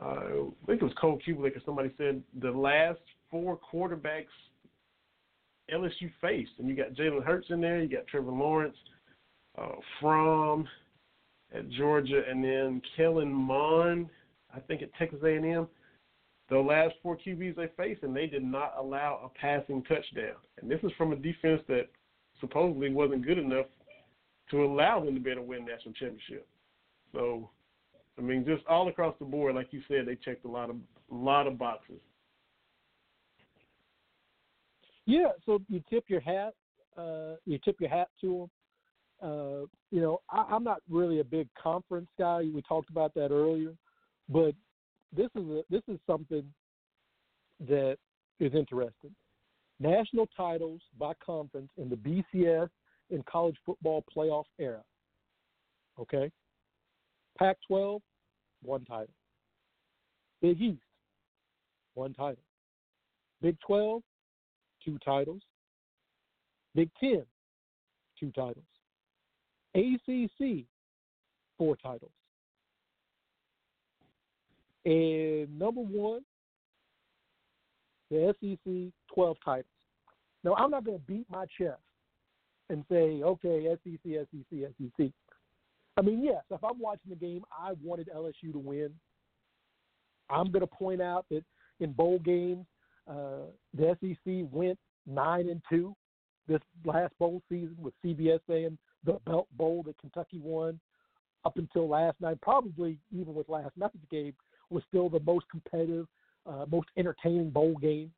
[0.00, 3.00] Uh, I think it was Cole Cubelic or somebody said the last
[3.30, 4.26] four quarterbacks
[5.74, 6.52] LSU faced.
[6.58, 8.76] And you got Jalen Hurts in there, you got Trevor Lawrence
[9.60, 10.68] uh, Fromm
[11.52, 14.08] at Georgia, and then Kellen Mond,
[14.54, 15.66] I think at Texas A&M.
[16.50, 20.36] The last four QBs they faced, and they did not allow a passing touchdown.
[20.60, 21.88] And this is from a defense that
[22.40, 23.66] supposedly wasn't good enough
[24.50, 26.46] to allow them to be able to win national championship.
[27.12, 27.50] So,
[28.18, 30.76] I mean, just all across the board, like you said, they checked a lot of
[31.10, 32.00] a lot of boxes.
[35.06, 36.52] Yeah, so you tip your hat,
[36.96, 38.50] uh, you tip your hat to them.
[39.20, 42.42] Uh, you know, I, I'm not really a big conference guy.
[42.54, 43.72] We talked about that earlier,
[44.28, 44.54] but
[45.14, 46.44] this is a, this is something
[47.68, 47.96] that
[48.40, 49.14] is interesting.
[49.80, 52.68] National titles by conference in the BCS
[53.10, 54.82] in college football playoff era.
[55.98, 56.30] Okay,
[57.38, 58.00] Pac-12,
[58.62, 59.14] one title.
[60.40, 60.82] Big East,
[61.94, 62.42] one title.
[63.40, 64.02] Big 12,
[64.84, 65.42] two titles.
[66.74, 67.24] Big Ten,
[68.18, 68.64] two titles.
[69.74, 70.64] ACC,
[71.56, 72.12] four titles.
[74.84, 76.20] And number one,
[78.10, 79.66] the SEC, 12 titles.
[80.44, 81.80] Now, I'm not going to beat my chest
[82.70, 85.10] and say, okay, SEC, SEC, SEC.
[85.96, 88.90] I mean, yes, if I'm watching the game, I wanted LSU to win.
[90.30, 91.42] I'm going to point out that
[91.80, 92.66] in bowl games,
[93.10, 95.94] uh, the SEC went nine and two
[96.46, 100.78] this last bowl season with CBS saying the Belk Bowl that Kentucky won
[101.44, 104.34] up until last night, probably even with last night's game,
[104.70, 106.06] was still the most competitive,
[106.46, 108.12] uh, most entertaining bowl game.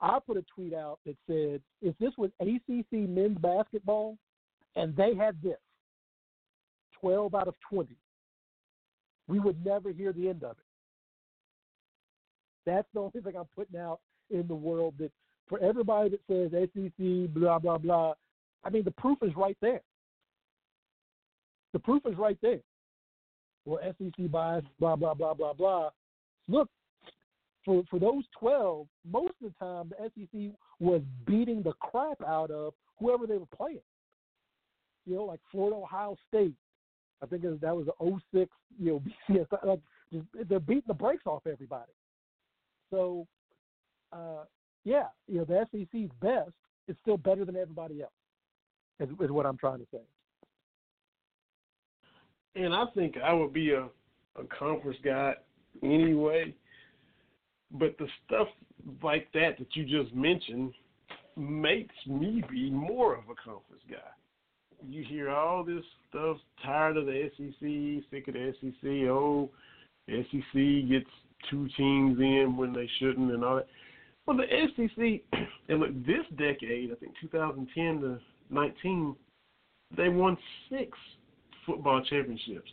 [0.00, 4.16] I put a tweet out that said, if this was ACC men's basketball
[4.76, 5.58] and they had this,
[7.00, 7.96] 12 out of 20,
[9.28, 10.64] we would never hear the end of it.
[12.66, 15.10] That's the only thing I'm putting out in the world that
[15.48, 18.14] for everybody that says SEC, blah, blah, blah,
[18.64, 19.80] I mean, the proof is right there.
[21.72, 22.60] The proof is right there.
[23.64, 25.90] Well, SEC bias, blah, blah, blah, blah, blah.
[26.48, 26.68] Look,
[27.64, 32.50] for, for those 12, most of the time the SEC was beating the crap out
[32.50, 33.80] of whoever they were playing.
[35.06, 36.54] You know, like Florida, Ohio State,
[37.22, 39.02] I think was, that was the 06, you know,
[39.34, 39.46] BCS.
[39.64, 39.80] Like,
[40.12, 41.92] just, they're beating the brakes off everybody.
[42.90, 43.26] So,
[44.12, 44.44] uh,
[44.84, 46.52] yeah, you know, the SEC's best
[46.88, 48.12] is still better than everybody else.
[48.98, 50.00] Is, is what I'm trying to say.
[52.56, 53.88] And I think I would be a
[54.38, 55.34] a conference guy
[55.82, 56.54] anyway.
[57.72, 58.48] But the stuff
[59.02, 60.72] like that that you just mentioned
[61.36, 63.96] makes me be more of a conference guy.
[64.88, 68.90] You hear all this stuff, tired of the SEC, sick of the SEC.
[69.08, 69.50] Oh,
[70.08, 71.10] the SEC gets
[71.50, 73.66] two teams in when they shouldn't, and all that.
[74.26, 74.46] Well, the
[74.76, 75.38] SEC,
[75.68, 78.18] and look, this decade, I think 2010 to
[78.50, 79.16] 19,
[79.96, 80.36] they won
[80.70, 80.96] six
[81.70, 82.70] football championships.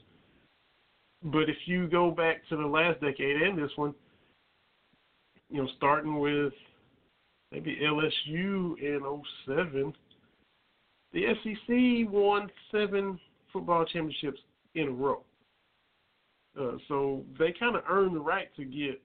[1.24, 3.94] But if you go back to the last decade and this one,
[5.50, 6.54] you know, starting with
[7.52, 9.94] maybe LSU in 07,
[11.14, 13.20] the SEC won seven
[13.52, 14.40] football championships
[14.76, 15.24] in a row.
[16.60, 19.02] Uh, so they kind of earned the right to get,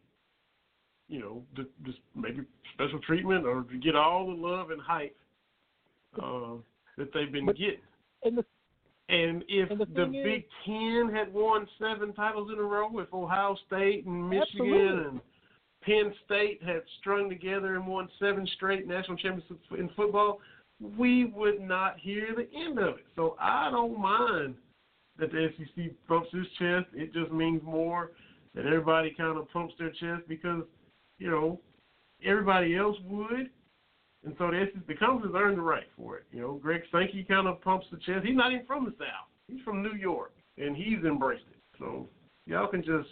[1.09, 1.43] you know,
[1.85, 2.41] just maybe
[2.75, 5.17] special treatment or to get all the love and hype
[6.23, 6.55] uh,
[6.97, 7.81] that they've been but, getting.
[8.25, 8.45] And the
[9.13, 13.13] and if and the, the Big Ten had won seven titles in a row, if
[13.13, 15.09] Ohio State and Michigan absolutely.
[15.09, 15.21] and
[15.83, 20.41] Penn State had strung together and won seven straight national championships in football,
[20.99, 23.05] we would not hear the end of it.
[23.15, 24.55] So I don't mind
[25.19, 26.87] that the SEC pumps his chest.
[26.95, 28.13] It just means more
[28.55, 30.63] that everybody kind of pumps their chest because,
[31.19, 31.61] you know,
[32.25, 33.51] everybody else would.
[34.25, 36.25] And so the, SEC, the conference earned the right for it.
[36.31, 38.25] You know, Greg Sankey kind of pumps the chest.
[38.25, 39.29] He's not even from the South.
[39.49, 41.59] He's from New York, and he's embraced it.
[41.79, 42.09] So
[42.47, 43.09] y'all can just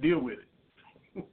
[0.00, 0.38] deal with
[1.14, 1.24] it.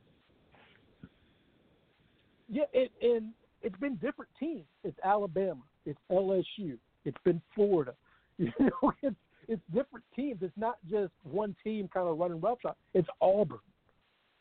[2.50, 4.66] yeah, it, and it's been different teams.
[4.84, 5.62] It's Alabama.
[5.86, 6.78] It's LSU.
[7.06, 7.94] It's been Florida.
[8.40, 9.18] You know, it's
[9.50, 10.40] it's different teams.
[10.42, 12.76] It's not just one team kind of running roughshod.
[12.94, 13.60] It's Auburn,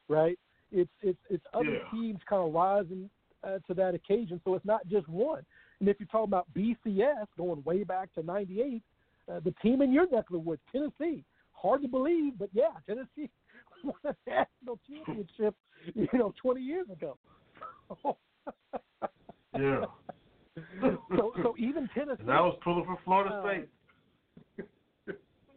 [0.07, 0.39] right?
[0.71, 1.91] It's it's it's other yeah.
[1.91, 3.11] teams kind of rising
[3.45, 4.41] uh, to that occasion.
[4.45, 5.45] So it's not just one.
[5.81, 8.83] And if you're talking about BCS going way back to '98,
[9.31, 12.71] uh, the team in your neck of the woods, Tennessee, hard to believe, but yeah,
[12.87, 13.31] Tennessee
[13.85, 15.55] won a national championship,
[15.95, 17.17] you know, 20 years ago.
[19.59, 19.85] yeah.
[21.17, 22.21] so, so even Tennessee.
[22.21, 23.69] And that was pulling for Florida uh, State.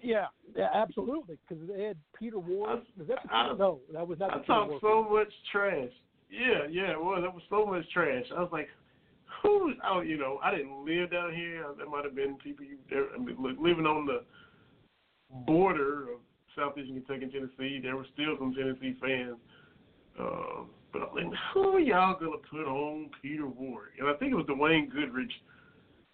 [0.04, 0.26] Yeah,
[0.56, 1.38] yeah, absolutely.
[1.48, 2.84] Because they had Peter Warrick.
[2.96, 4.32] I, was that the I, no, that was not.
[4.34, 5.90] I talked so much trash.
[6.32, 7.20] Yeah, yeah, it was.
[7.24, 8.24] That was so much trash.
[8.36, 8.70] I was like,
[9.44, 9.74] who?
[9.86, 11.66] Oh, you know, I didn't live down here.
[11.78, 14.24] There might have been people living on the
[15.46, 16.20] border of
[16.56, 17.80] southeastern Kentucky and Tennessee.
[17.82, 19.36] There were still some Tennessee fans.
[20.20, 20.64] Uh,
[20.94, 23.94] but I'm like, who are y'all gonna put on Peter Warrick?
[24.00, 25.32] And I think it was Dwayne Goodrich,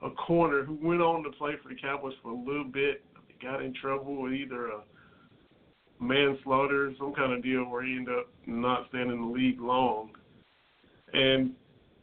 [0.02, 3.04] a corner who went on to play for the Cowboys for a little bit.
[3.40, 4.82] Got in trouble with either a
[6.00, 10.12] manslaughter, some kind of deal where he ended up not staying in the league long.
[11.14, 11.52] And,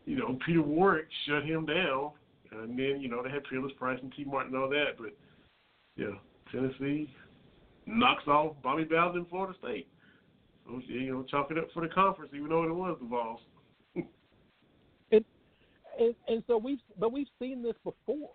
[0.05, 2.13] you know, Peter Warrick shut him down.
[2.51, 4.97] And then, you know, they had Peerless Price and Tee Martin and all that.
[4.99, 5.17] But,
[5.97, 6.17] yeah,
[6.51, 7.11] Tennessee
[7.87, 9.89] knocks off Bobby Bowden in Florida State.
[10.67, 13.41] So, you know, chalk it up for the conference, even though it was the Vols.
[15.13, 18.31] and, and so we've, but we've seen this before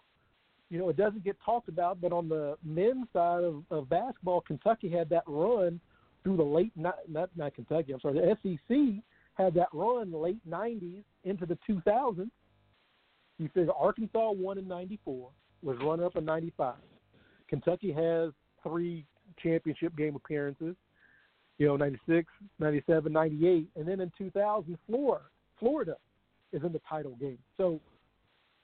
[0.70, 4.42] you know, it doesn't get talked about, but on the men's side of, of basketball,
[4.42, 5.80] Kentucky had that run
[6.24, 9.04] through the late not not not Kentucky, I'm sorry, the SEC
[9.34, 12.30] had that run late '90s into the 2000s.
[13.38, 15.30] You figure Arkansas won in '94,
[15.64, 16.76] was runner up in '95.
[17.48, 19.06] Kentucky has three
[19.42, 20.76] championship game appearances,
[21.58, 25.26] you know, 96, 97, 98, and then in 2000, Florida,
[25.60, 25.96] Florida
[26.52, 27.40] is in the title game.
[27.58, 27.80] So,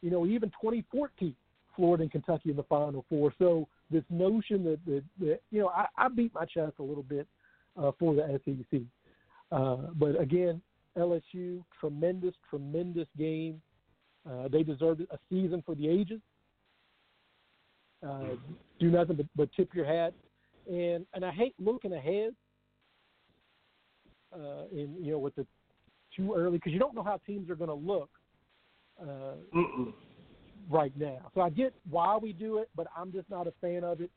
[0.02, 1.36] you know, even 2014,
[1.76, 3.34] Florida and Kentucky in the Final Four.
[3.38, 7.04] So this notion that, that, that you know, I, I beat my chest a little
[7.04, 7.28] bit
[7.78, 8.82] uh, for the SEC.
[9.52, 10.62] Uh, but again,
[10.98, 13.62] LSU, tremendous, tremendous game.
[14.30, 16.20] Uh, they deserved a season for the ages.
[18.06, 18.36] Uh,
[18.80, 20.14] do nothing but, but tip your hat,
[20.70, 22.36] and and I hate looking ahead.
[24.34, 25.46] Uh, in you know with the
[26.16, 28.10] too early because you don't know how teams are going to look.
[29.02, 29.36] Uh,
[30.70, 31.32] right now.
[31.34, 34.12] So I get why we do it, but I'm just not a fan of it.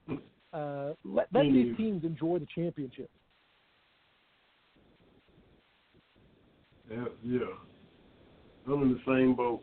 [0.53, 3.11] Uh, let let these teams enjoy the championship.
[6.91, 7.39] Yeah, yeah.
[8.67, 9.63] I'm in the same boat,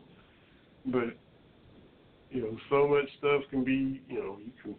[0.86, 1.16] but
[2.30, 4.76] you know, so much stuff can be, you know, you can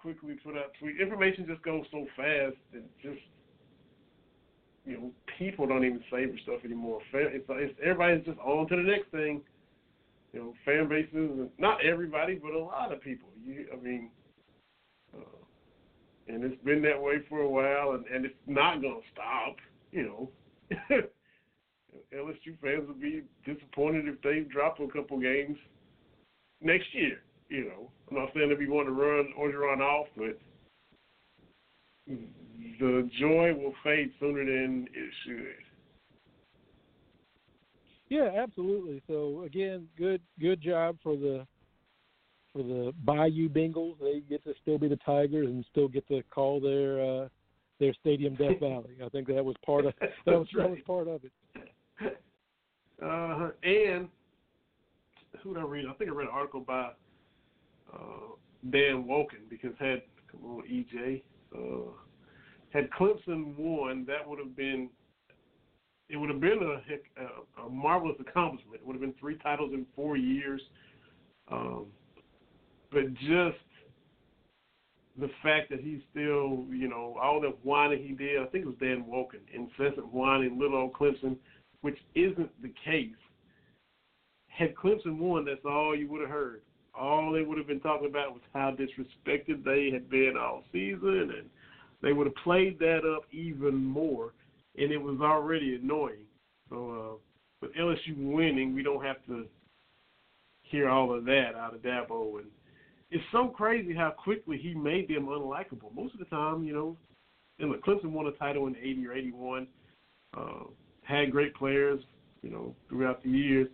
[0.00, 1.00] quickly put out tweet.
[1.00, 3.20] Information just goes so fast that just,
[4.84, 7.00] you know, people don't even savor stuff anymore.
[7.12, 9.42] It's, it's everybody's just on to the next thing
[10.32, 13.28] you know, fan bases, not everybody, but a lot of people.
[13.44, 14.10] You, I mean,
[15.14, 15.38] uh,
[16.28, 19.56] and it's been that way for a while, and, and it's not going to stop.
[19.90, 20.30] You know,
[22.14, 25.56] LSU fans will be disappointed if they drop a couple games
[26.60, 27.20] next year.
[27.48, 30.38] You know, I'm not saying that we want to run Orgeron off, but
[32.06, 35.67] the joy will fade sooner than it should.
[38.08, 39.02] Yeah, absolutely.
[39.06, 41.46] So again, good good job for the
[42.52, 43.96] for the Bayou Bengals.
[44.00, 47.28] They get to still be the Tigers and still get to call their uh,
[47.78, 48.96] their stadium Death Valley.
[49.04, 50.64] I think that was part of that was, right.
[50.64, 51.32] that was part of it.
[53.00, 54.08] Uh, and
[55.42, 55.84] who did I read?
[55.88, 56.90] I think I read an article by
[57.92, 58.34] uh,
[58.70, 61.22] Dan Wolken because had come on EJ.
[61.54, 61.92] Uh,
[62.70, 64.90] had Clemson won, that would have been
[66.18, 68.80] it would have been a, a, marvelous accomplishment.
[68.80, 70.60] It would have been three titles in four years.
[71.50, 71.86] Um,
[72.90, 73.58] but just
[75.18, 78.66] the fact that he's still, you know, all the whining he did, I think it
[78.66, 81.36] was Dan Wolken, incessant whining, little old Clemson,
[81.82, 83.14] which isn't the case.
[84.48, 86.62] Had Clemson won, that's all you would have heard.
[86.98, 91.32] All they would have been talking about was how disrespected they had been all season,
[91.38, 91.48] and
[92.02, 94.32] they would have played that up even more,
[94.78, 96.24] and it was already annoying.
[96.70, 97.16] So, uh,
[97.60, 99.46] with LSU winning, we don't have to
[100.62, 102.38] hear all of that out of Dabo.
[102.38, 102.46] And
[103.10, 105.94] it's so crazy how quickly he made them unlikable.
[105.94, 106.96] Most of the time, you know,
[107.58, 109.66] and look, Clemson won a title in '80 or '81.
[110.36, 110.64] Uh,
[111.02, 112.00] had great players,
[112.42, 113.68] you know, throughout the years.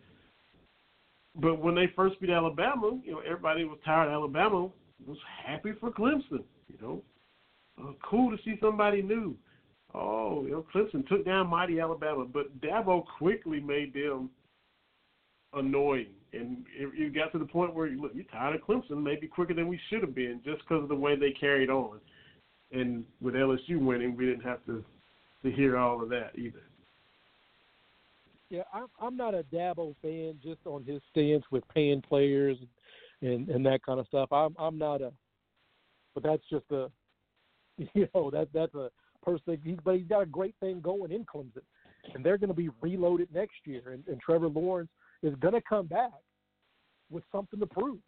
[1.34, 4.70] But when they first beat Alabama, you know, everybody was tired Alabama.
[5.07, 7.02] Was happy for Clemson, you know.
[7.78, 9.36] Uh, cool to see somebody new.
[9.95, 14.28] Oh, you know, Clemson took down mighty Alabama, but Dabo quickly made them
[15.53, 19.28] annoying, and it, it got to the point where look, you're tired of Clemson, maybe
[19.28, 22.01] quicker than we should have been, just because of the way they carried on.
[22.72, 24.84] And with LSU winning, we didn't have to
[25.45, 26.62] to hear all of that either.
[28.51, 32.57] Yeah, I'm I'm not a Dabo fan just on his stance with paying players
[33.22, 34.32] and and that kind of stuff.
[34.32, 35.12] I'm I'm not a,
[36.14, 36.90] but that's just a,
[37.95, 38.90] you know, that that's a
[39.25, 39.59] person.
[39.64, 41.62] He's but he's got a great thing going in Clemson,
[42.14, 43.91] and they're going to be reloaded next year.
[43.93, 44.91] And, and Trevor Lawrence
[45.22, 46.12] is going to come back
[47.11, 47.99] with something to prove.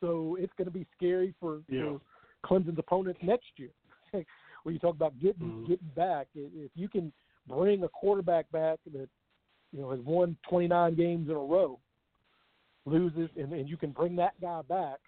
[0.00, 1.82] So it's going to be scary for, yeah.
[1.82, 2.00] for
[2.44, 3.70] Clemson's opponents next year.
[4.62, 5.66] when you talk about getting mm-hmm.
[5.66, 7.12] getting back, if you can
[7.48, 9.08] bring a quarterback back that
[9.72, 11.78] you know has won 29 games in a row,
[12.84, 14.98] loses, and, and you can bring that guy back,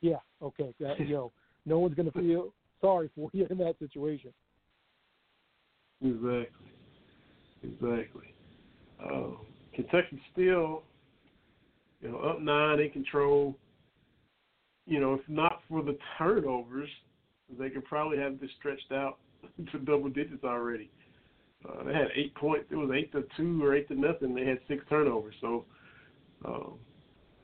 [0.00, 1.32] yeah, okay, that, you know,
[1.66, 4.32] no one's going to feel sorry for you in that situation.
[6.02, 6.72] Exactly.
[7.62, 8.34] Exactly.
[9.02, 9.30] Uh,
[9.74, 10.82] Kentucky still,
[12.00, 13.56] you know, up nine in control.
[14.86, 16.88] You know, if not for the turnovers,
[17.58, 19.18] they could probably have this stretched out
[19.72, 20.90] to double digits already.
[21.68, 22.66] Uh, they had eight points.
[22.70, 24.34] It was eight to two or eight to nothing.
[24.34, 25.34] They had six turnovers.
[25.40, 25.64] So,
[26.44, 26.74] um,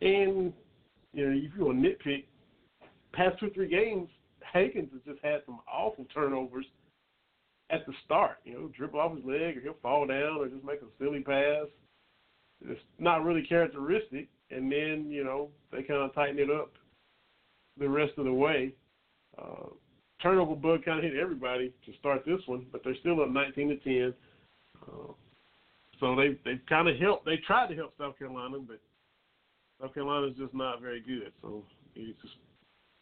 [0.01, 0.53] and
[1.13, 2.25] you know, if you want to nitpick,
[3.13, 4.09] past two or three games,
[4.55, 6.67] Hagans has just had some awful turnovers
[7.71, 8.39] at the start.
[8.45, 11.21] You know, dribble off his leg, or he'll fall down, or just make a silly
[11.21, 11.67] pass.
[12.67, 14.29] It's not really characteristic.
[14.51, 16.73] And then you know they kind of tighten it up
[17.79, 18.73] the rest of the way.
[19.39, 19.69] Uh,
[20.23, 23.69] turnover bug kind of hit everybody to start this one, but they're still up 19
[23.69, 24.15] to 10.
[24.83, 25.13] Uh,
[26.01, 27.25] so they they kind of helped.
[27.25, 28.81] They tried to help South Carolina, but
[29.81, 31.33] South Carolina is just not very good.
[31.43, 32.35] So you just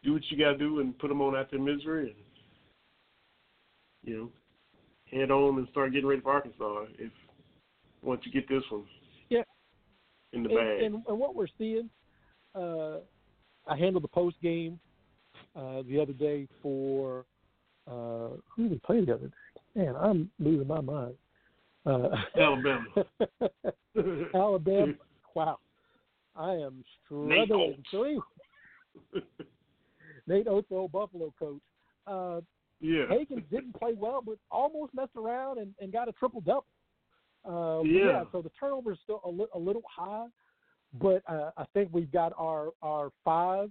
[0.02, 2.16] do what you got to do and put them on their misery, and
[4.04, 4.30] you know,
[5.12, 7.12] head on and start getting ready for Arkansas if
[8.02, 8.84] once you get this one.
[9.28, 9.42] Yeah.
[10.32, 10.82] In the and, bag.
[10.82, 11.90] And, and what we're seeing,
[12.54, 12.98] uh,
[13.66, 14.80] I handled the post game
[15.54, 17.24] uh, the other day for
[17.86, 19.32] uh, who did we play the other day?
[19.74, 21.14] Man, I'm losing my mind.
[21.84, 22.08] Uh,
[22.38, 22.84] Alabama.
[24.34, 24.92] Alabama.
[25.34, 25.58] Wow,
[26.36, 27.82] I am struggling.
[29.12, 29.24] Nate
[30.26, 31.60] Nate Oats, the old Buffalo coach.
[32.06, 32.40] Uh,
[32.82, 33.04] yeah.
[33.08, 36.66] Hagan didn't play well, but almost messed around and, and got a triple double.
[37.48, 38.04] Uh, yeah.
[38.04, 38.24] yeah.
[38.32, 40.26] So the turnover is still a, li- a little high,
[41.00, 43.70] but uh, I think we've got our our five.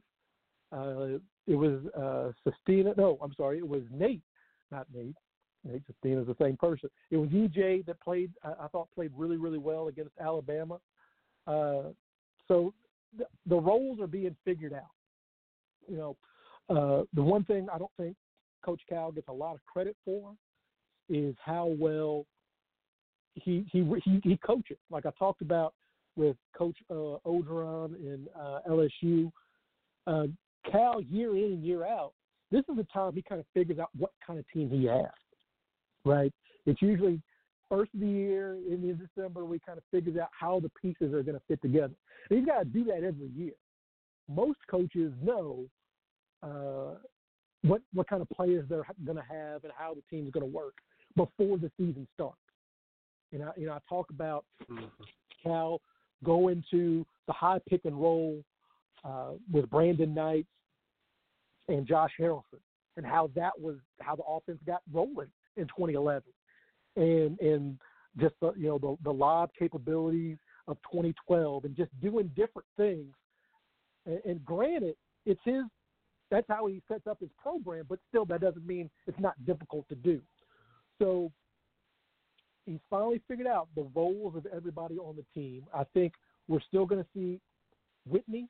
[0.72, 2.94] Uh, it was uh, Sestina.
[2.98, 3.58] No, I'm sorry.
[3.60, 4.24] It was Nate,
[4.72, 5.16] not Nate.
[5.64, 6.90] Nate Sestina is the same person.
[7.12, 8.32] It was EJ that played.
[8.44, 10.80] I, I thought played really really well against Alabama.
[11.48, 11.92] Uh,
[12.48, 12.74] so
[13.18, 14.92] the, the roles are being figured out.
[15.88, 16.18] You know,
[16.70, 18.16] uh, the one thing I don't think
[18.64, 20.34] Coach Cal gets a lot of credit for
[21.10, 22.26] is how well
[23.36, 24.78] he he he, he coaches.
[24.90, 25.74] Like I talked about
[26.16, 29.32] with Coach uh, Orgeron in uh, LSU,
[30.08, 30.28] uh,
[30.70, 32.14] Cal year in and year out
[32.52, 35.08] this is the time he kind of figures out what kind of team he has.
[36.04, 36.34] Right?
[36.66, 37.22] It's usually
[37.70, 41.24] first of the year in December we kind of figures out how the pieces are
[41.24, 41.94] going to fit together.
[42.30, 43.54] And he's got to do that every year.
[44.30, 45.66] Most coaches know
[46.44, 46.98] uh,
[47.64, 50.52] what what kind of players they're going to have and how the team's going to
[50.52, 50.76] work
[51.16, 52.38] before the season starts.
[53.32, 54.86] You know, you know, I talk about mm-hmm.
[55.44, 55.82] Cal
[56.24, 58.44] going to the high pick and roll
[59.04, 60.46] uh, with Brandon Knight
[61.68, 62.60] and Josh Harrelson,
[62.98, 66.24] and how that was how the offense got rolling in 2011,
[66.98, 67.80] and and
[68.20, 70.38] just the you know the the lob capabilities
[70.68, 73.14] of 2012, and just doing different things.
[74.06, 74.96] And, and granted,
[75.26, 75.64] it's his.
[76.32, 79.88] That's how he sets up his program, but still, that doesn't mean it's not difficult
[79.90, 80.22] to do.
[80.98, 81.30] So
[82.66, 85.64] he's finally figured out the roles of everybody on the team.
[85.74, 86.14] I think
[86.48, 87.42] we're still going to see
[88.10, 88.48] Whitney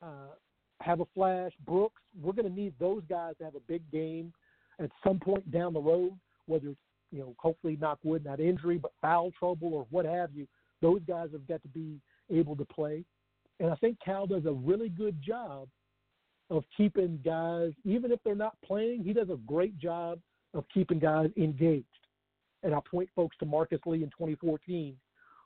[0.00, 0.34] uh,
[0.80, 1.52] have a flash.
[1.66, 4.32] Brooks, we're going to need those guys to have a big game
[4.78, 6.12] at some point down the road,
[6.46, 6.78] whether it's
[7.10, 10.46] you know hopefully knock wood, not injury, but foul trouble or what have you.
[10.82, 11.98] Those guys have got to be
[12.30, 13.04] able to play,
[13.58, 15.68] and I think Cal does a really good job
[16.50, 19.02] of keeping guys, even if they're not playing.
[19.04, 20.18] He does a great job
[20.54, 21.86] of keeping guys engaged.
[22.62, 24.96] And I point folks to Marcus Lee in 2014,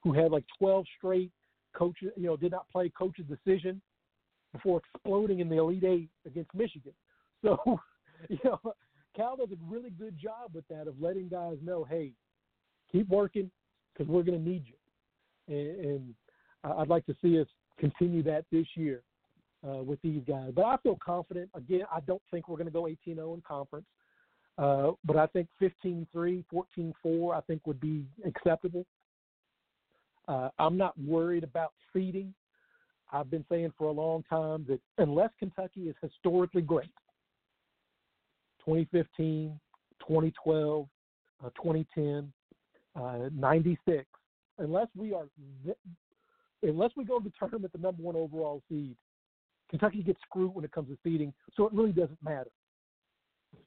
[0.02, 1.30] who had like 12 straight
[1.74, 3.80] coaches, you know, did not play coach's decision
[4.52, 6.92] before exploding in the Elite Eight against Michigan.
[7.42, 7.80] So,
[8.28, 8.60] you know,
[9.16, 12.12] Cal does a really good job with that of letting guys know, hey,
[12.92, 13.50] keep working
[13.94, 14.74] because we're going to need you.
[15.48, 16.14] And, and
[16.62, 17.46] I'd like to see us
[17.78, 19.02] continue that this year
[19.66, 20.52] uh, with these guys.
[20.54, 21.50] But I feel confident.
[21.54, 23.86] Again, I don't think we're going to go 18-0 in conference.
[24.58, 28.84] Uh, but I think 15-3, 14-4, I think would be acceptable.
[30.28, 32.34] Uh, I'm not worried about seeding.
[33.12, 36.92] I've been saying for a long time that unless Kentucky is historically great,
[38.64, 39.58] 2015,
[40.06, 40.86] 2012,
[41.44, 42.32] uh, 2010,
[42.96, 44.04] uh, 96,
[44.58, 45.26] unless we are,
[46.62, 48.94] unless we go to the tournament the number one overall seed,
[49.70, 51.32] Kentucky gets screwed when it comes to seeding.
[51.56, 52.50] So it really doesn't matter.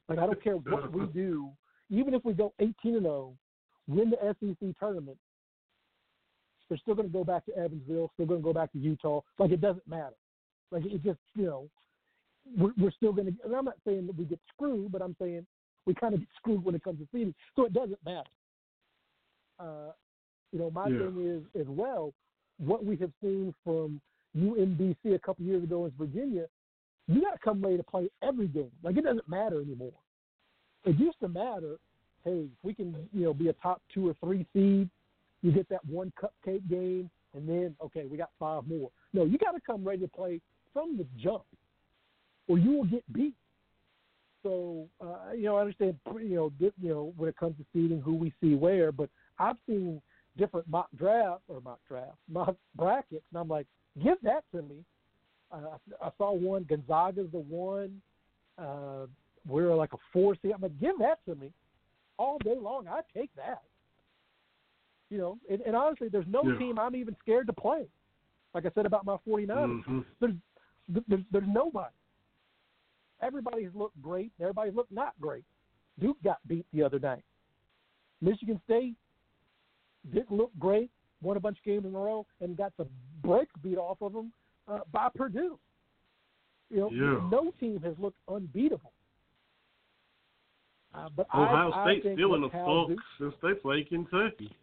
[0.08, 1.50] Like I don't care what we do,
[1.90, 3.34] even if we go 18 and 0,
[3.88, 5.18] win the SEC tournament,
[6.68, 9.20] they're still going to go back to Evansville, still going to go back to Utah.
[9.38, 10.14] Like it doesn't matter.
[10.70, 11.68] Like it just, you know,
[12.56, 13.34] we're, we're still going to.
[13.44, 15.46] And I'm not saying that we get screwed, but I'm saying
[15.86, 17.34] we kind of get screwed when it comes to seeding.
[17.56, 18.30] So it doesn't matter.
[19.58, 19.92] Uh,
[20.52, 20.98] you know, my yeah.
[20.98, 22.12] thing is as well
[22.58, 24.00] what we have seen from
[24.36, 26.46] UMBC a couple years ago in Virginia.
[27.06, 28.70] You got to come ready to play every game.
[28.82, 29.92] Like it doesn't matter anymore.
[30.84, 31.76] It used to matter.
[32.24, 34.88] Hey, if we can, you know, be a top two or three seed,
[35.42, 38.90] you get that one cupcake game, and then okay, we got five more.
[39.12, 40.40] No, you got to come ready to play
[40.72, 41.44] from the jump,
[42.48, 43.34] or you will get beat.
[44.42, 48.00] So uh, you know, I understand you know you know when it comes to seeding
[48.00, 50.00] who we see where, but I've seen
[50.38, 53.66] different mock drafts or mock drafts, mock brackets, and I'm like,
[54.02, 54.84] give that to me.
[55.52, 58.00] Uh, I saw one Gonzaga's the one.
[58.58, 59.06] Uh,
[59.46, 60.52] we're like a four seed.
[60.54, 61.52] I'm like, give that to me
[62.18, 62.88] all day long.
[62.88, 63.62] I take that.
[65.10, 66.58] You know, and, and honestly, there's no yeah.
[66.58, 67.86] team I'm even scared to play.
[68.54, 70.00] Like I said about my 49ers, mm-hmm.
[70.20, 70.34] there's,
[70.88, 71.94] there's there's nobody.
[73.22, 74.32] Everybody's looked great.
[74.40, 75.44] Everybody's looked not great.
[76.00, 77.22] Duke got beat the other night.
[78.20, 78.94] Michigan State
[80.12, 80.90] didn't look great.
[81.22, 82.86] Won a bunch of games in a row and got the
[83.24, 84.32] brakes beat off of them
[84.68, 85.58] uh, by Purdue.
[86.70, 87.28] You know, yeah.
[87.30, 88.92] no team has looked unbeatable.
[90.94, 94.54] Uh, but Ohio I, State's I still in the funk since they played Kentucky.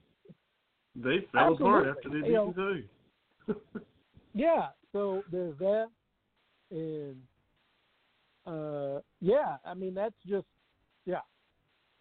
[0.95, 1.65] They fell Absolutely.
[1.65, 3.85] apart after they beat you Kentucky.
[4.33, 5.87] yeah, so there's that,
[6.71, 7.17] and
[8.45, 10.45] uh, yeah, I mean that's just
[11.05, 11.21] yeah,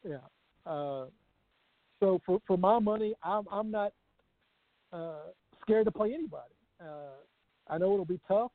[0.08, 0.18] yeah.
[0.64, 1.06] Uh,
[1.98, 3.92] so for for my money, I'm I'm not
[4.92, 5.30] uh,
[5.70, 6.52] scared to play anybody.
[6.82, 7.14] Uh,
[7.68, 8.50] I know it'll be tough.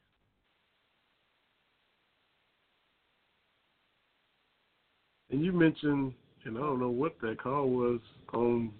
[5.31, 6.13] And you mentioned,
[6.43, 7.99] and I don't know what that call was
[8.33, 8.71] on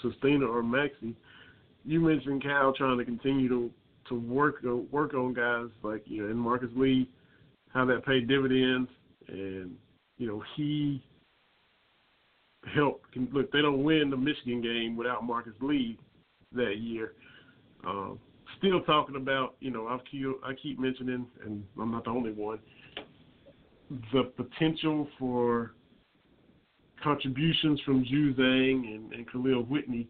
[0.00, 1.14] Sestina or Maxey.
[1.84, 3.70] You mentioned Cal trying to continue to
[4.08, 4.62] to work
[4.92, 7.08] work on guys like you know, and Marcus Lee,
[7.70, 8.88] how that paid dividends,
[9.28, 9.76] and
[10.18, 11.02] you know he
[12.74, 13.16] helped.
[13.32, 15.98] Look, they don't win the Michigan game without Marcus Lee
[16.52, 17.12] that year.
[17.86, 18.18] Um,
[18.58, 22.32] still talking about, you know, I've keep, I keep mentioning, and I'm not the only
[22.32, 22.58] one,
[24.12, 25.72] the potential for
[27.02, 30.08] contributions from Juzang and, and Kahlil Whitney.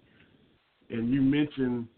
[0.88, 1.88] And you mentioned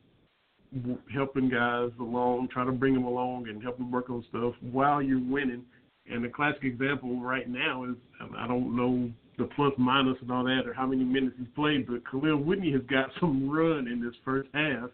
[1.14, 5.02] helping guys along, trying to bring them along and help them work on stuff while
[5.02, 5.64] you're winning.
[6.10, 7.96] And the classic example right now is
[8.36, 11.86] I don't know the plus minus and all that or how many minutes he's played,
[11.86, 14.90] but Kahlil Whitney has got some run in this first half,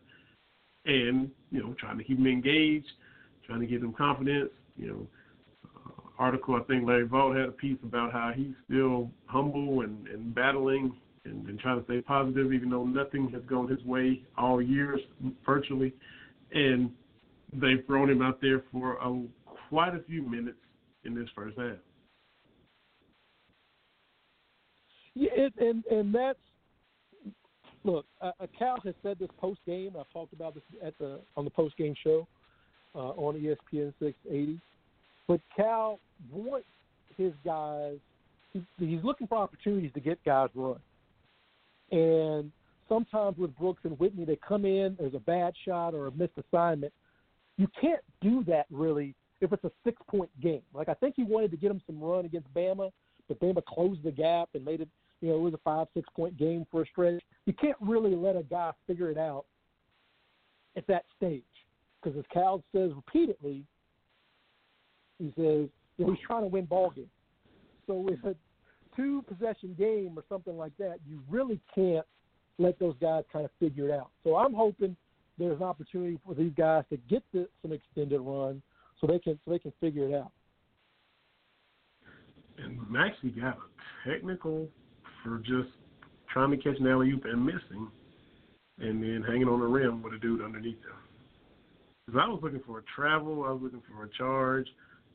[0.84, 2.90] and you know trying to keep him engaged,
[3.46, 4.50] trying to give him confidence.
[4.76, 5.06] You know,
[5.64, 10.06] uh, article I think Larry Vaught had a piece about how he's still humble and,
[10.08, 10.94] and battling
[11.24, 15.00] and, and trying to stay positive, even though nothing has gone his way all years
[15.44, 15.94] virtually,
[16.52, 16.90] and
[17.52, 19.22] they've thrown him out there for a,
[19.68, 20.58] quite a few minutes
[21.04, 21.76] in this first half.
[25.14, 26.38] Yeah, and and that's
[27.84, 28.06] look.
[28.20, 29.92] Uh, Cal has said this post game.
[29.98, 32.26] I've talked about this at the on the post game show
[32.94, 34.60] uh, on ESPN 680.
[35.26, 36.00] But Cal
[36.32, 36.66] wants
[37.16, 37.96] his guys.
[38.52, 40.78] He, he's looking for opportunities to get guys run.
[41.90, 42.50] And
[42.88, 44.96] sometimes with Brooks and Whitney, they come in.
[44.98, 46.92] There's a bad shot or a missed assignment.
[47.56, 50.62] You can't do that really if it's a six point game.
[50.72, 52.90] Like I think he wanted to get him some run against Bama,
[53.28, 54.88] but Bama closed the gap and made it.
[55.20, 57.22] You know, it was a five six point game for a stretch.
[57.46, 59.44] You can't really let a guy figure it out
[60.76, 61.42] at that stage
[62.02, 63.64] because as Cal says repeatedly,
[65.18, 67.08] he says you know, he's trying to win ball games.
[67.86, 68.34] So with a
[68.96, 72.06] two possession game or something like that, you really can't
[72.58, 74.10] let those guys kind of figure it out.
[74.22, 74.96] So I'm hoping
[75.38, 78.62] there's an opportunity for these guys to get to some extended run
[79.00, 80.30] so they can so they can figure it out.
[82.58, 84.68] And Maxey got a technical
[85.22, 85.70] for just
[86.34, 87.88] trying to catch an alley oop and missing,
[88.80, 90.98] and then hanging on the rim with a dude underneath him.
[92.04, 94.66] Because I was looking for a travel, I was looking for a charge.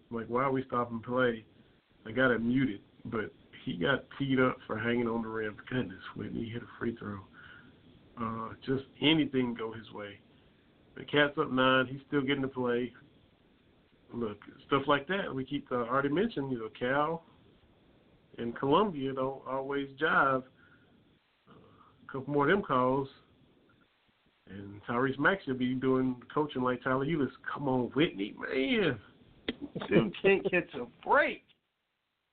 [0.09, 1.43] I'm like, why are we stopping play?
[2.07, 3.31] I got it muted, but
[3.65, 5.57] he got teed up for hanging on the rim.
[5.69, 7.19] Goodness, when he hit a free throw.
[8.19, 10.19] Uh, just anything go his way.
[10.95, 11.85] The cat's up nine.
[11.87, 12.91] He's still getting to play.
[14.13, 15.33] Look, stuff like that.
[15.33, 16.51] We keep uh, already mentioned.
[16.51, 17.23] You know, Cal
[18.37, 20.43] and Columbia don't always jive.
[22.09, 23.07] A couple more of them calls,
[24.49, 27.29] and Tyrese Maxey will be doing coaching like Tyler Ulis.
[27.53, 28.99] Come on, Whitney, man.
[29.87, 31.43] Dude can't catch a break.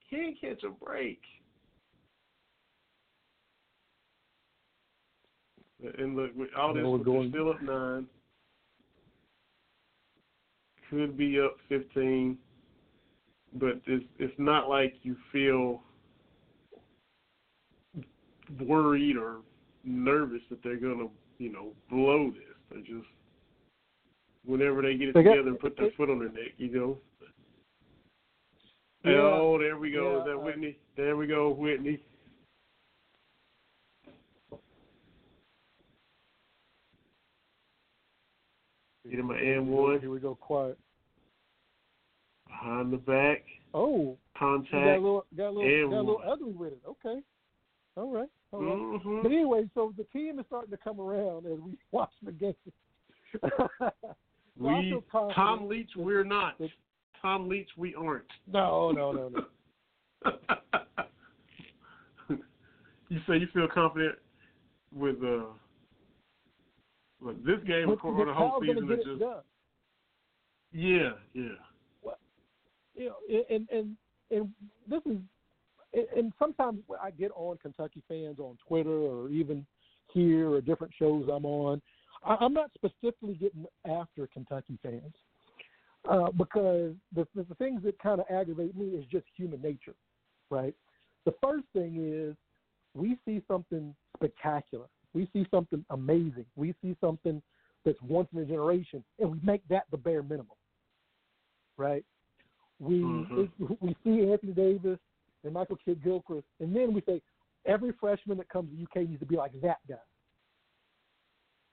[0.08, 1.20] Can't catch a break.
[5.98, 8.06] And look, all this, we're going, still up nine.
[10.88, 12.38] Could be up fifteen,
[13.54, 15.82] but it's it's not like you feel
[18.60, 19.38] worried or
[19.86, 21.08] nervous that they're gonna,
[21.38, 22.42] you know, blow this.
[22.70, 23.06] They just
[24.44, 26.52] whenever they get it they together got, and put their it, foot on their neck,
[26.58, 26.98] you know.
[29.04, 30.14] Yeah, oh, there we go.
[30.14, 30.78] Yeah, Is that Whitney?
[30.96, 32.00] There we go, Whitney.
[39.08, 40.00] Get him an M one.
[40.00, 40.76] Here we go, quiet.
[42.48, 43.44] Behind the back.
[43.72, 44.16] Oh.
[44.36, 44.72] Contact.
[44.72, 46.80] Got a little, got a little, got a little ugly with it.
[46.88, 47.20] Okay.
[47.96, 48.28] All right.
[48.52, 48.62] Right.
[48.62, 49.22] Mm-hmm.
[49.22, 52.54] But anyway, so the team is starting to come around as we watch the game.
[53.40, 53.90] so
[54.56, 55.02] we
[55.34, 56.54] Tom Leach, we're not.
[57.20, 58.24] Tom Leach, we aren't.
[58.50, 59.44] No, no, no, no.
[63.08, 64.16] you say you feel confident
[64.92, 65.44] with uh
[67.20, 69.22] Look, this game on the whole season is just
[70.72, 71.48] yeah, yeah.
[72.02, 72.18] Well,
[72.94, 73.16] you know,
[73.50, 73.96] and and
[74.30, 74.50] and
[74.88, 75.18] this is,
[76.16, 79.66] and sometimes I get on Kentucky fans on Twitter or even
[80.12, 81.80] here or different shows I'm on.
[82.24, 85.14] I'm not specifically getting after Kentucky fans
[86.10, 89.94] uh, because the, the things that kind of aggravate me is just human nature,
[90.50, 90.74] right?
[91.24, 92.36] The first thing is
[92.94, 94.86] we see something spectacular
[95.16, 96.44] we see something amazing.
[96.56, 97.42] We see something
[97.86, 100.58] that's once in a generation, and we make that the bare minimum,
[101.78, 102.04] right?
[102.78, 103.74] We mm-hmm.
[103.80, 104.98] we see Anthony Davis
[105.46, 107.22] and Michael Kidd Gilchrist, and then we say
[107.64, 109.94] every freshman that comes to UK needs to be like that guy.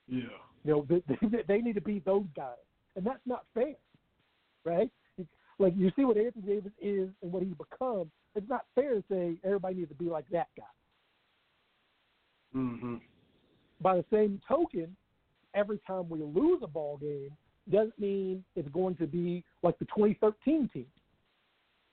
[0.07, 0.21] Yeah.
[0.63, 2.55] You know, they, they, need to be those guys,
[2.95, 3.75] and that's not fair,
[4.63, 4.89] right?
[5.59, 8.09] Like you see what Anthony Davis is and what he's become.
[8.35, 10.63] It's not fair to say everybody needs to be like that guy.
[12.55, 12.95] Mm-hmm
[13.83, 14.95] by the same token,
[15.53, 17.29] every time we lose a ball game
[17.69, 20.85] doesn't mean it's going to be like the 2013 team,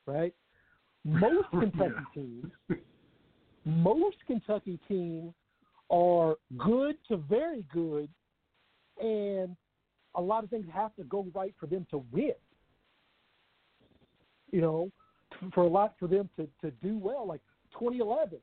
[0.06, 0.32] right?
[1.04, 2.46] Most Kentucky teams,
[3.64, 5.32] most Kentucky teams
[5.90, 8.08] are good to very good,
[9.00, 9.56] and
[10.14, 12.32] a lot of things have to go right for them to win.
[14.52, 14.90] You know,
[15.54, 17.40] for a lot for them to, to do well, like
[17.72, 18.38] 2011,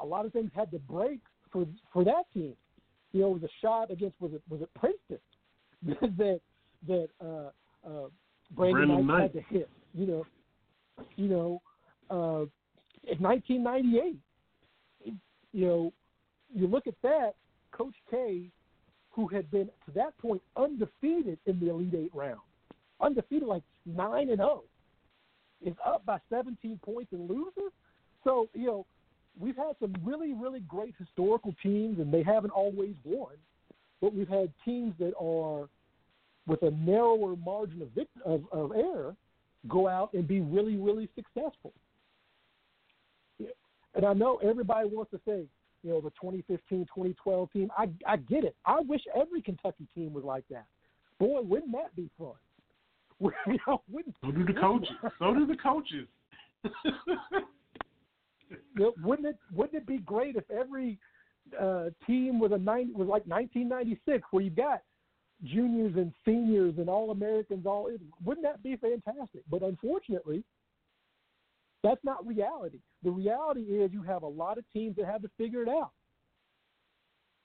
[0.00, 1.20] a lot of things had to break
[1.50, 2.54] for for that team
[3.12, 5.18] you know, it was a shot against was it was it Princeton
[6.18, 6.40] that
[6.86, 7.50] that uh,
[7.86, 8.08] uh,
[8.50, 9.70] Brandon, Brandon Knight, Knight had to hit.
[9.94, 10.26] You know,
[11.16, 11.62] You know,
[12.12, 14.16] in 1998,
[15.52, 15.92] you know,
[16.54, 17.34] you look at that,
[17.72, 18.50] Coach K,
[19.10, 22.40] who had been to that point undefeated in the Elite Eight round,
[23.00, 24.64] undefeated like nine and zero, oh,
[25.64, 27.72] is up by 17 points and loses.
[28.24, 28.86] So you know,
[29.38, 33.34] we've had some really, really great historical teams, and they haven't always won.
[34.00, 35.68] But we've had teams that are
[36.46, 37.90] with a narrower margin of,
[38.24, 39.14] of, of error
[39.68, 41.72] go out and be really, really successful.
[43.94, 45.44] And I know everybody wants to say,
[45.82, 47.70] you know, the 2015, 2012 team.
[47.76, 48.56] I, I get it.
[48.64, 50.66] I wish every Kentucky team was like that.
[51.18, 52.32] Boy, wouldn't that be fun?
[53.46, 53.82] you know,
[54.24, 54.96] so do the coaches.
[55.18, 56.08] so do the coaches.
[59.02, 60.98] wouldn't it wouldn't it be great if every
[61.60, 64.82] uh, team was a nine was like 1996 where you've got
[65.44, 67.88] juniors and seniors and all Americans all
[68.24, 69.42] wouldn't that be fantastic?
[69.50, 70.44] But unfortunately,
[71.82, 72.80] that's not reality.
[73.02, 75.90] The reality is you have a lot of teams that have to figure it out.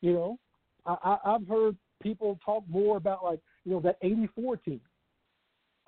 [0.01, 0.39] You know,
[0.85, 4.81] I, I, I've heard people talk more about like you know that '84 team.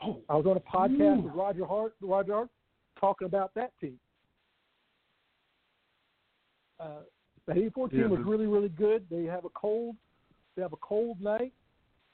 [0.04, 1.22] Oh, I was on a podcast ooh.
[1.22, 1.94] with Roger Hart.
[2.02, 2.50] Roger Hart
[3.00, 4.00] talking about that team.
[6.80, 7.02] Uh,
[7.46, 9.06] the '84 team yeah, was really really good.
[9.12, 9.96] They have a cold.
[10.56, 11.54] They have a cold night.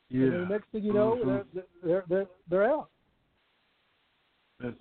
[0.10, 0.26] Yeah.
[0.28, 1.30] And the next thing you know, mm-hmm.
[1.54, 2.90] they're, they're they're they're out.
[4.60, 4.76] That's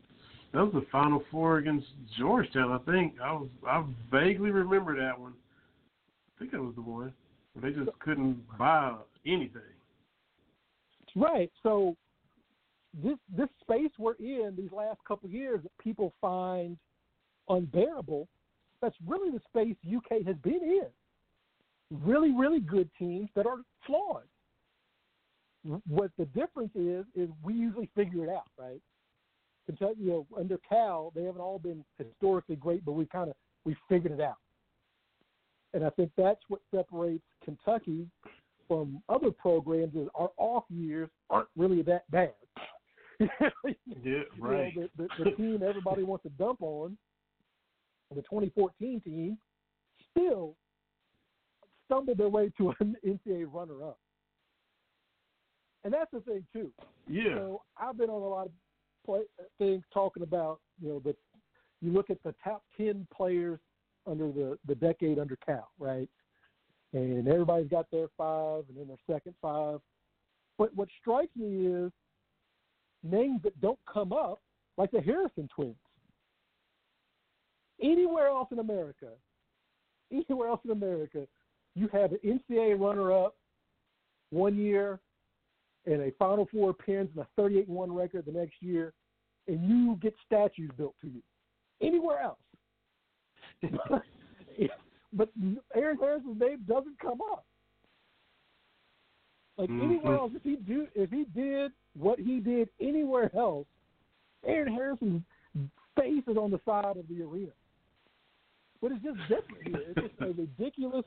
[0.54, 2.70] that was the Final Four against Georgetown.
[2.70, 5.32] I think I was I vaguely remember that one.
[6.36, 7.12] I think that was the one.
[7.60, 8.94] They just couldn't buy
[9.26, 9.62] anything.
[11.16, 11.50] Right.
[11.62, 11.96] So
[13.02, 16.76] this this space we're in these last couple years that people find
[17.48, 18.28] unbearable,
[18.80, 20.86] that's really the space UK has been in.
[21.90, 24.22] Really, really good teams that are flawed.
[25.86, 28.80] What the difference is is we usually figure it out, right?
[29.66, 33.36] Kentucky, you know, under Cal, they haven't all been historically great, but we kind of
[33.64, 34.36] we figured it out.
[35.72, 38.06] And I think that's what separates Kentucky
[38.68, 42.32] from other programs is our off years aren't really that bad.
[43.20, 44.72] yeah, right.
[44.74, 46.96] You know, the, the, the team everybody wants to dump on,
[48.14, 49.38] the 2014 team,
[50.10, 50.54] still
[51.86, 53.98] stumbled their way to an NCAA runner-up.
[55.84, 56.70] And that's the thing too.
[57.08, 57.34] Yeah.
[57.36, 58.52] So I've been on a lot of
[59.04, 59.20] play,
[59.58, 61.16] things talking about you know that
[61.80, 63.60] you look at the top ten players
[64.06, 66.08] under the the decade under Cal, right?
[66.92, 69.80] And everybody's got their five and then their second five.
[70.58, 71.92] But what strikes me is
[73.02, 74.40] names that don't come up,
[74.76, 75.74] like the Harrison twins.
[77.82, 79.08] Anywhere else in America,
[80.12, 81.26] anywhere else in America,
[81.74, 83.34] you have an NCAA runner-up
[84.30, 85.00] one year
[85.86, 88.92] and a Final Four pins and a 38 1 record the next year,
[89.48, 91.22] and you get statues built to you.
[91.82, 92.38] Anywhere else.
[95.12, 95.28] but
[95.74, 97.44] Aaron Harrison's name doesn't come up.
[99.56, 99.84] Like mm-hmm.
[99.84, 103.66] anywhere else, if he do if he did what he did anywhere else,
[104.44, 105.22] Aaron Harrison's
[105.96, 107.52] face is on the side of the arena.
[108.82, 109.92] But it's just different here.
[109.96, 111.04] It's just a ridiculous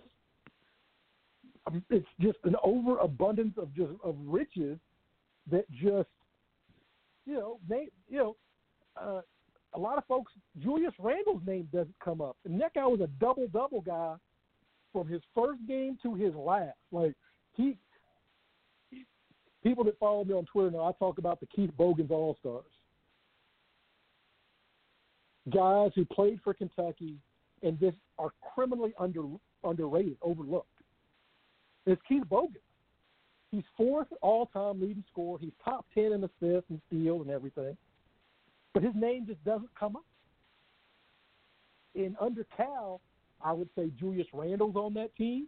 [1.89, 4.77] it's just an overabundance of just of riches
[5.51, 6.09] that just
[7.25, 8.35] you know they you know
[8.99, 9.21] uh,
[9.73, 10.31] a lot of folks
[10.61, 14.15] Julius Randle's name doesn't come up, and that guy was a double double guy
[14.91, 16.77] from his first game to his last.
[16.91, 17.13] Like
[17.53, 17.77] he,
[18.89, 19.05] he
[19.63, 22.63] people that follow me on Twitter know I talk about the Keith Bogans All Stars,
[25.53, 27.15] guys who played for Kentucky
[27.63, 29.23] and just are criminally under
[29.63, 30.67] underrated, overlooked.
[31.87, 32.57] It's Keith Bogan.
[33.49, 35.39] He's fourth all-time leading scorer.
[35.39, 37.77] He's top ten in assists and steals and everything,
[38.73, 40.05] but his name just doesn't come up.
[41.95, 42.99] In under Cal,
[43.41, 45.47] I would say Julius Randle's on that team.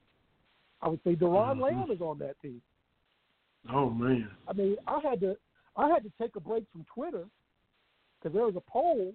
[0.81, 1.61] I would say Doron mm-hmm.
[1.61, 2.61] Lamb is on that team.
[3.71, 4.29] Oh man!
[4.47, 5.35] I mean, I had to
[5.75, 7.25] I had to take a break from Twitter
[8.17, 9.13] because there was a poll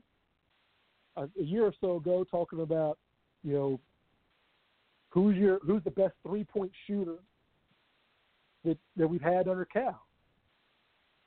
[1.16, 2.98] a, a year or so ago talking about
[3.42, 3.80] you know
[5.14, 7.18] Who's your who's the best three point shooter
[8.64, 10.02] that that we've had under Cal?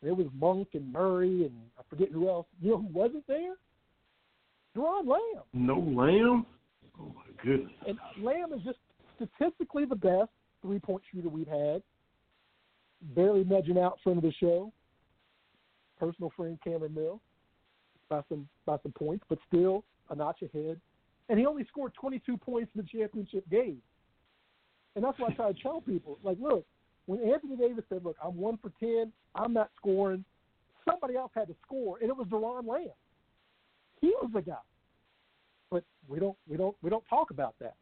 [0.04, 2.48] It was Monk and Murray and I forget who else.
[2.62, 3.56] You know who wasn't there?
[4.76, 5.44] Doron Lamb.
[5.54, 6.46] No Lamb.
[7.00, 7.72] Oh my goodness.
[7.88, 8.78] And Lamb is just
[9.16, 10.32] statistically the best
[10.62, 11.82] three point shooter we've had.
[13.16, 14.74] Barely nudging out front of the show.
[15.98, 17.22] Personal friend Cameron Mill
[18.10, 20.80] by some by some points, but still a notch ahead
[21.30, 23.82] and he only scored 22 points in the championship game.
[24.95, 26.18] And that's what I try to tell people.
[26.24, 26.66] Like, look,
[27.06, 30.26] when Anthony Davis said, "Look, I'm one for ten, I'm not scoring,"
[30.90, 32.90] somebody else had to score, and it was Doron Lamb.
[34.02, 34.56] He was the guy.
[35.70, 37.76] But we don't we don't we don't talk about that.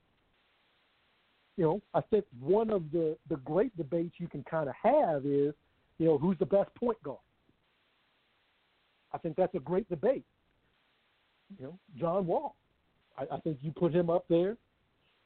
[1.58, 5.26] You know, I think one of the the great debates you can kind of have
[5.26, 5.54] is,
[5.98, 7.20] you know, who's the best point guard.
[9.14, 10.26] I think that's a great debate.
[11.58, 12.56] You know, John Wall.
[13.18, 14.58] I, I think you put him up there,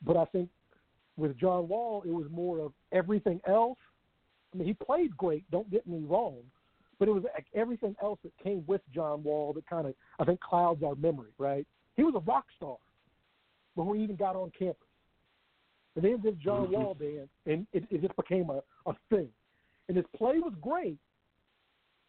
[0.05, 0.49] but I think
[1.17, 3.77] with John Wall, it was more of everything else.
[4.53, 5.49] I mean, he played great.
[5.51, 6.37] Don't get me wrong,
[6.97, 10.25] but it was like everything else that came with John Wall that kind of I
[10.25, 11.31] think clouds our memory.
[11.37, 11.67] Right?
[11.95, 12.77] He was a rock star
[13.75, 14.87] before he even got on campus.
[15.95, 16.73] And then did John mm-hmm.
[16.73, 19.27] Wall dance, and it, it just became a, a thing.
[19.87, 20.97] And his play was great,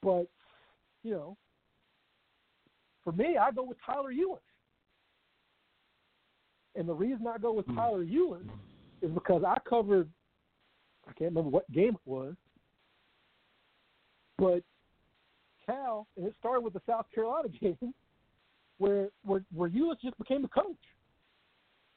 [0.03, 0.27] but
[1.03, 1.37] you know,
[3.03, 4.39] for me, I go with Tyler Ulis.
[6.81, 7.77] And the reason I go with mm-hmm.
[7.77, 8.49] Tyler Ulis
[9.03, 10.09] is because I covered,
[11.07, 12.35] I can't remember what game it was,
[14.39, 14.63] but
[15.67, 17.93] Cal, and it started with the South Carolina game,
[18.79, 20.75] where where where Ulis just became a coach.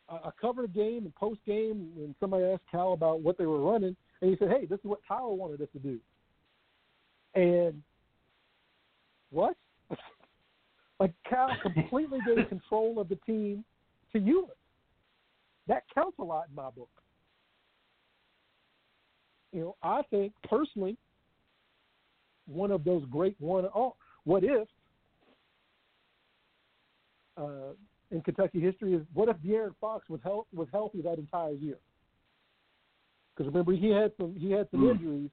[0.10, 3.46] I, I covered a game and post game, and somebody asked Cal about what they
[3.46, 5.98] were running, and he said, "Hey, this is what Tyler wanted us to do."
[7.36, 7.82] And
[9.32, 9.56] what?
[11.00, 13.64] like Cal completely gave control of the team
[14.12, 14.50] to Ulis.
[15.68, 16.90] That counts a lot in my book.
[19.52, 20.98] You know, I think personally,
[22.48, 23.96] one of those great one oh,
[24.26, 24.68] what if
[27.38, 27.74] uh,
[28.12, 31.78] in Kentucky history is what if De'Aaron Fox was health, was healthy that entire year?
[33.36, 34.92] Because remember he had some he had some mm.
[34.92, 35.30] injuries.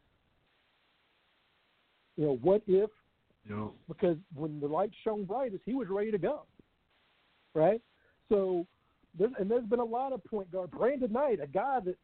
[2.16, 2.90] You know, what if?
[3.48, 3.70] Yep.
[3.88, 6.42] Because when the light shone brightest, he was ready to go.
[7.54, 7.80] Right.
[8.28, 8.66] So,
[9.18, 10.70] there's, and there's been a lot of point guard.
[10.70, 11.96] Brandon Knight, a guy that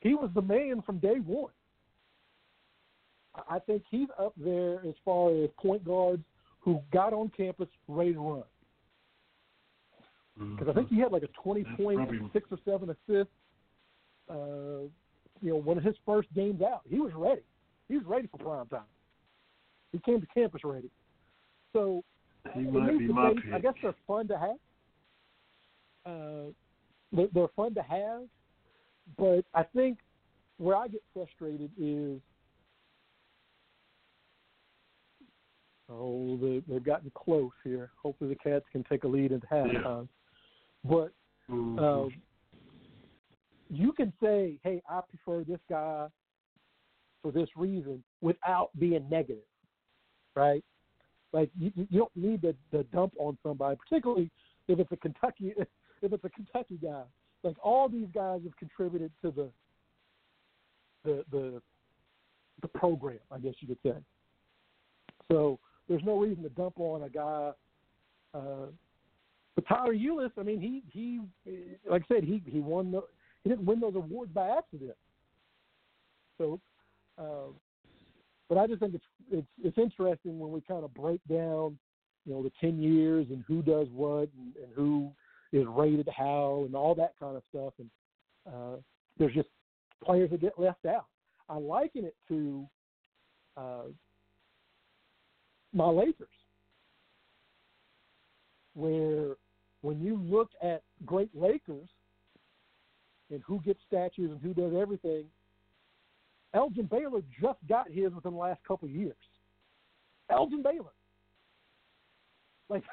[0.00, 1.52] he was the man from day one.
[3.48, 6.24] I think he's up there as far as point guards
[6.60, 8.42] who got on campus ready to run.
[10.36, 10.70] Because mm-hmm.
[10.70, 12.30] I think he had like a 20 That's point, probably...
[12.32, 13.32] six or seven assists.
[14.28, 14.88] Uh,
[15.42, 17.42] you know, one of his first games out, he was ready.
[17.88, 18.82] He was ready for prime time.
[19.92, 20.90] He came to campus ready.
[21.72, 22.04] So
[22.54, 24.56] he might be my I guess they're fun to have.
[26.06, 26.52] Uh,
[27.12, 28.22] they're, they're fun to have,
[29.18, 29.98] but I think
[30.58, 32.20] where I get frustrated is
[35.92, 37.90] Oh, they, they've gotten close here.
[38.00, 39.72] Hopefully, the Cats can take a lead into halftime.
[39.82, 40.02] Yeah.
[40.84, 41.12] But
[41.50, 41.78] mm-hmm.
[41.78, 42.14] um,
[43.68, 46.06] you can say, "Hey, I prefer this guy
[47.22, 49.42] for this reason," without being negative,
[50.36, 50.64] right?
[51.32, 54.30] Like you, you don't need to, to dump on somebody, particularly
[54.68, 55.54] if it's a Kentucky
[56.02, 57.02] if it's a Kentucky guy.
[57.42, 59.50] Like all these guys have contributed to the
[61.04, 61.62] the the
[62.62, 63.96] the program, I guess you could say.
[65.30, 65.58] So
[65.88, 67.52] there's no reason to dump on a guy.
[68.34, 68.66] Uh,
[69.54, 71.20] but Tyler Ulis, I mean, he he
[71.88, 73.02] like I said, he he won the
[73.42, 74.96] he didn't win those awards by accident.
[76.38, 76.60] So,
[77.18, 77.52] uh,
[78.48, 81.78] but I just think it's it's it's interesting when we kind of break down,
[82.26, 85.10] you know, the ten years and who does what and, and who
[85.52, 87.72] is rated how and all that kind of stuff.
[87.78, 87.90] And
[88.46, 88.76] uh,
[89.18, 89.48] there's just
[90.04, 91.06] players that get left out.
[91.48, 92.66] I liken it to
[93.56, 93.88] uh,
[95.72, 96.28] my Lakers,
[98.74, 99.36] where
[99.82, 101.88] when you look at great Lakers
[103.30, 105.24] and who gets statues and who does everything,
[106.54, 109.14] Elgin Baylor just got his within the last couple of years.
[110.30, 110.92] Elgin Baylor.
[112.68, 112.84] Like,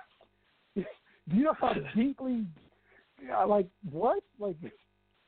[1.32, 2.46] you know how deeply,
[3.34, 4.24] uh, like, what?
[4.40, 4.56] Like,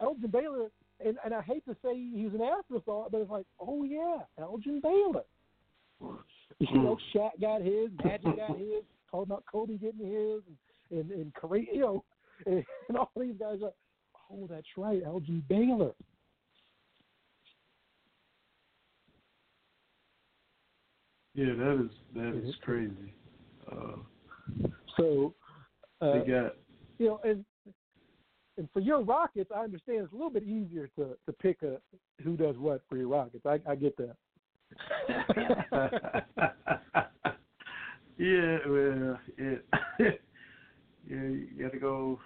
[0.01, 0.69] Elgin Baylor,
[1.05, 4.81] and, and I hate to say he's an afterthought, but it's like, oh, yeah, Elgin
[4.81, 5.23] Baylor.
[6.59, 6.83] You hmm.
[6.83, 10.57] know, Shaq got his, Magic got his, talking about Kobe getting his, and
[10.91, 12.03] and, and Kareem, you know,
[12.45, 13.71] and, and all these guys are.
[14.31, 15.91] Oh, that's right, Elgin Baylor.
[21.33, 22.63] Yeah, that is that is mm-hmm.
[22.63, 23.13] crazy.
[23.71, 25.33] Uh, so
[26.01, 26.49] uh, they
[26.97, 27.45] you know, and
[28.57, 31.77] and for your Rockets, I understand it's a little bit easier to to pick a
[32.23, 33.45] who does what for your Rockets.
[33.45, 34.15] I, I get that.
[38.17, 39.65] yeah, well, it,
[39.99, 40.09] yeah,
[41.09, 42.19] you got to go.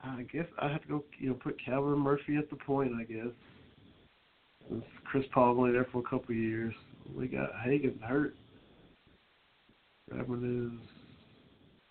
[0.00, 1.04] I guess I have to go.
[1.18, 2.92] You know, put Calvin Murphy at the point.
[2.98, 3.32] I guess
[4.68, 6.74] Since Chris Paul only there for a couple of years.
[7.14, 8.34] We got Hagan hurt,
[10.10, 10.97] grabbing his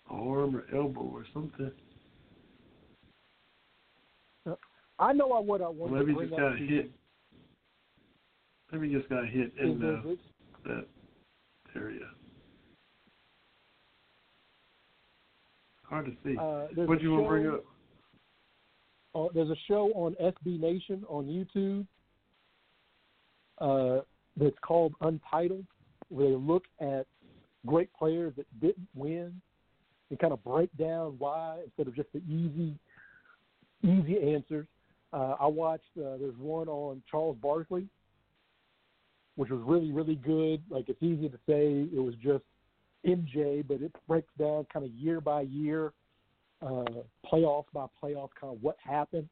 [0.08, 1.70] arm or elbow or something.
[4.98, 6.90] I know I what I want Maybe to bring just got hit.
[8.72, 10.16] Maybe just got hit in the,
[10.64, 10.86] that
[11.76, 12.00] area.
[15.84, 16.36] Hard to see.
[16.36, 17.64] Uh, what do you want to bring up?
[19.14, 21.86] Uh, there's a show on SB Nation on YouTube
[23.60, 24.02] uh,
[24.36, 25.64] that's called Untitled,
[26.08, 27.06] where they look at
[27.66, 29.40] great players that didn't win
[30.10, 32.74] and kind of break down why instead of just the easy,
[33.82, 34.66] easy answers.
[35.12, 35.90] Uh, I watched.
[35.96, 37.86] Uh, there's one on Charles Barkley,
[39.36, 40.62] which was really, really good.
[40.70, 42.44] Like it's easy to say it was just
[43.06, 45.92] MJ, but it breaks down kind of year by year,
[46.60, 46.84] uh,
[47.30, 49.28] playoff by playoff, kind of what happened.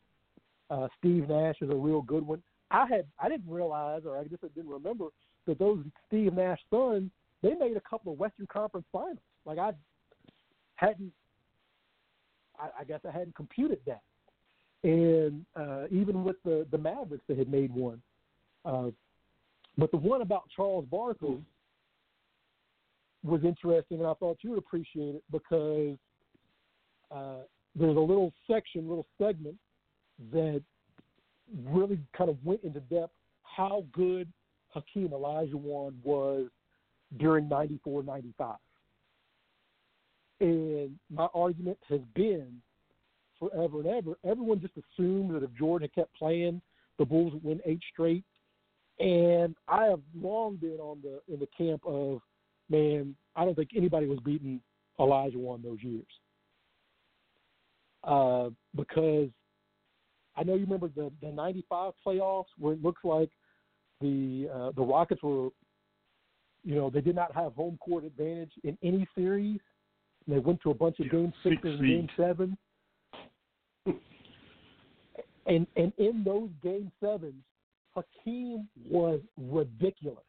[0.70, 2.42] Uh, Steve Nash is a real good one.
[2.70, 5.06] I had I didn't realize, or I just didn't remember
[5.46, 7.10] that those Steve Nash Suns
[7.42, 9.18] they made a couple of Western Conference Finals.
[9.44, 9.72] Like I
[10.76, 11.12] hadn't,
[12.58, 14.02] I, I guess I hadn't computed that.
[14.84, 18.00] And uh, even with the the Mavericks, that had made one.
[18.64, 18.90] Uh,
[19.78, 21.42] but the one about Charles Barkley
[23.22, 25.96] was interesting, and I thought you would appreciate it because
[27.10, 27.42] uh,
[27.74, 29.56] there's a little section, little segment
[30.32, 30.62] that
[31.68, 33.12] really kind of went into depth
[33.42, 34.28] how good
[34.70, 36.48] Hakeem Olajuwon was
[37.18, 38.56] during 94 95.
[40.40, 42.60] And my argument has been
[43.38, 46.60] forever and ever, everyone just assumed that if Jordan had kept playing,
[46.98, 48.24] the Bulls would win eight straight.
[48.98, 52.20] And I have long been on the in the camp of,
[52.70, 54.60] man, I don't think anybody was beating
[54.98, 56.06] Olajuwon those years.
[58.02, 59.28] Uh, because
[60.36, 63.30] I know you remember the the '95 playoffs where it looks like
[64.00, 65.48] the uh, the Rockets were,
[66.64, 69.60] you know, they did not have home court advantage in any series.
[70.26, 72.58] And they went to a bunch of Yeah, game sixes six and game seven.
[75.46, 77.42] and and in those game sevens,
[77.94, 80.24] Hakeem was ridiculous.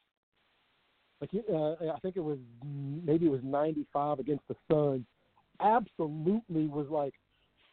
[1.19, 5.05] Like uh, I think it was maybe it was 95 against the Suns.
[5.59, 7.13] Absolutely was like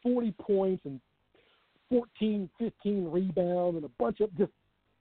[0.02, 1.01] 40 points and
[1.90, 4.52] 14, 15 rebounds and a bunch of just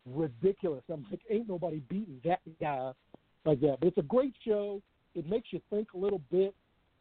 [0.05, 0.83] ridiculous.
[0.91, 2.91] I'm like, ain't nobody beating that guy
[3.45, 3.77] like that.
[3.79, 4.81] But it's a great show.
[5.15, 6.53] It makes you think a little bit.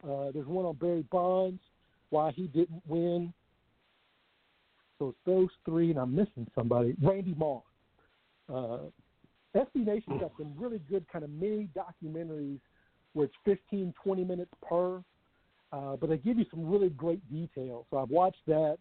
[0.03, 1.61] Uh, there's one on Barry Bonds,
[2.11, 3.33] why he didn't win.
[4.99, 6.95] So it's those three, and I'm missing somebody.
[7.03, 7.62] Randy Moss.
[8.53, 8.79] Uh,
[9.55, 12.61] SB Nation's got some really good kind of mini documentaries
[13.12, 14.97] where it's 15, 20 minutes per,
[15.73, 17.87] uh, but they give you some really great detail.
[17.91, 18.79] So I've watched that.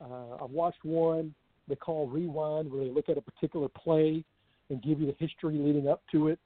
[0.00, 1.34] Uh, I've watched one
[1.68, 4.24] they call Rewind, where they look at a particular play
[4.68, 6.38] and give you the history leading up to it.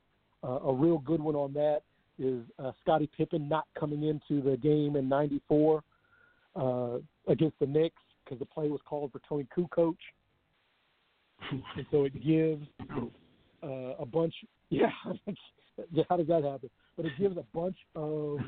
[0.44, 1.80] Uh, a real good one on that
[2.18, 5.82] is uh, Scottie Pippen not coming into the game in '94
[6.56, 9.96] uh, against the Knicks because the play was called for Toni Kukoc,
[11.50, 12.66] and so it gives
[13.62, 14.34] uh, a bunch.
[15.92, 16.70] Yeah, how does that happen?
[16.96, 18.38] But it gives a bunch of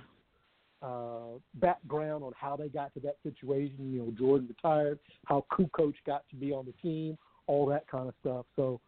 [0.82, 3.92] uh, background on how they got to that situation.
[3.92, 8.08] You know, Jordan retired, how Kukoc got to be on the team, all that kind
[8.08, 8.46] of stuff.
[8.54, 8.80] So,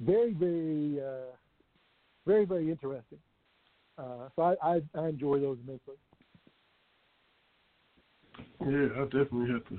[0.00, 1.36] very, very, uh,
[2.26, 3.18] very, very interesting.
[3.96, 5.94] Uh, so I, I, I enjoy those immensely.
[8.60, 9.78] Yeah, I definitely have to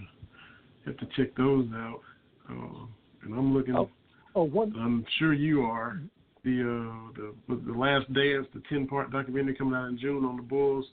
[0.85, 2.01] have to check those out.
[2.49, 2.85] Uh,
[3.23, 3.75] and I'm looking.
[3.75, 3.89] Oh,
[4.35, 4.73] oh, one.
[4.77, 5.99] I'm sure you are.
[6.43, 10.37] The uh, the the Last Dance, the ten part documentary coming out in June on
[10.37, 10.85] the Bulls,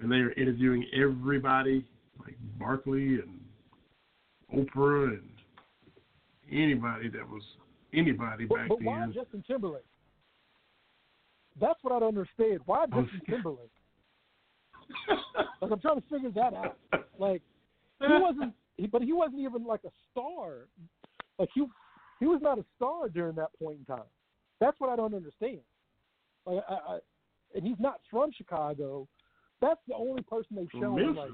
[0.00, 1.84] and they are interviewing everybody
[2.18, 3.40] like Barkley and
[4.54, 5.28] Oprah and
[6.52, 7.42] anybody that was
[7.92, 9.12] anybody But, back but why then.
[9.12, 9.84] Justin Timberlake?
[11.60, 12.60] That's what I don't understand.
[12.66, 13.70] Why Oh, Justin Timberlake?
[15.60, 16.76] Like I'm trying to figure that out.
[17.18, 17.42] Like
[18.00, 20.68] he wasn't, he, but he wasn't even like a star.
[21.38, 21.64] Like he,
[22.18, 24.06] he was not a star during that point in time.
[24.60, 25.60] That's what I don't understand.
[26.46, 26.98] Like I, I
[27.54, 29.06] and he's not from Chicago.
[29.60, 31.14] That's the only person they've shown.
[31.14, 31.30] Like,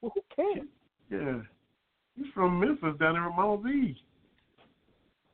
[0.00, 0.68] well, who cares?
[1.10, 1.40] Yeah,
[2.16, 3.96] he's from Memphis down there Mama V.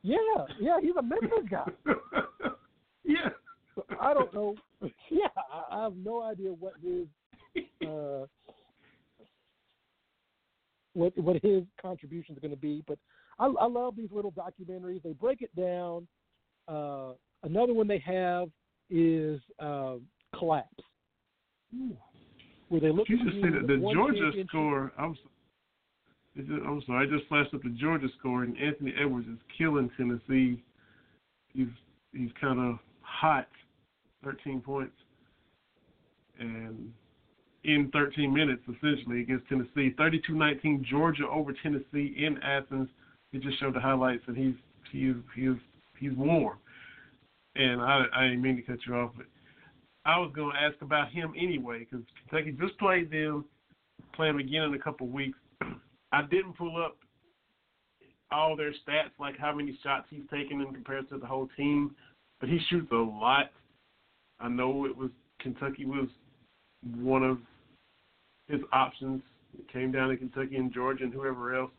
[0.03, 0.17] Yeah,
[0.59, 1.65] yeah, he's a Memphis guy.
[3.03, 3.29] yeah.
[3.75, 4.55] So I don't know.
[5.11, 7.05] Yeah, I, I have no idea what his
[7.87, 8.25] uh,
[10.93, 12.83] what what his contribution is going to be.
[12.87, 12.97] But
[13.39, 15.03] I, I love these little documentaries.
[15.03, 16.07] They break it down.
[16.67, 18.49] Uh, another one they have
[18.89, 19.95] is uh,
[20.35, 20.83] Collapse,
[22.69, 24.91] where they look You just said teams that that the Georgia score.
[24.97, 25.17] I'm, s-
[26.35, 27.07] it's just, I'm sorry.
[27.07, 30.63] I just flashed up the Georgia score, and Anthony Edwards is killing Tennessee.
[31.53, 31.67] He's
[32.13, 33.47] he's kind of hot,
[34.23, 34.95] 13 points,
[36.39, 36.91] and
[37.63, 39.93] in 13 minutes essentially against Tennessee.
[39.97, 42.89] 32-19 Georgia over Tennessee in Athens.
[43.33, 44.55] It just showed the highlights, and he's
[44.91, 45.57] he's he's
[45.97, 46.57] he's warm.
[47.55, 49.25] And I I didn't mean to cut you off, but
[50.05, 53.45] I was going to ask about him anyway because Kentucky just played them
[54.13, 55.37] play him again in a couple of weeks.
[56.11, 56.97] I didn't pull up
[58.31, 61.95] all their stats, like how many shots he's taken in comparison to the whole team,
[62.39, 63.51] but he shoots a lot.
[64.41, 65.09] I know it was
[65.39, 66.07] Kentucky was
[66.95, 67.37] one of
[68.47, 69.21] his options.
[69.57, 71.71] It came down to Kentucky and Georgia and whoever else.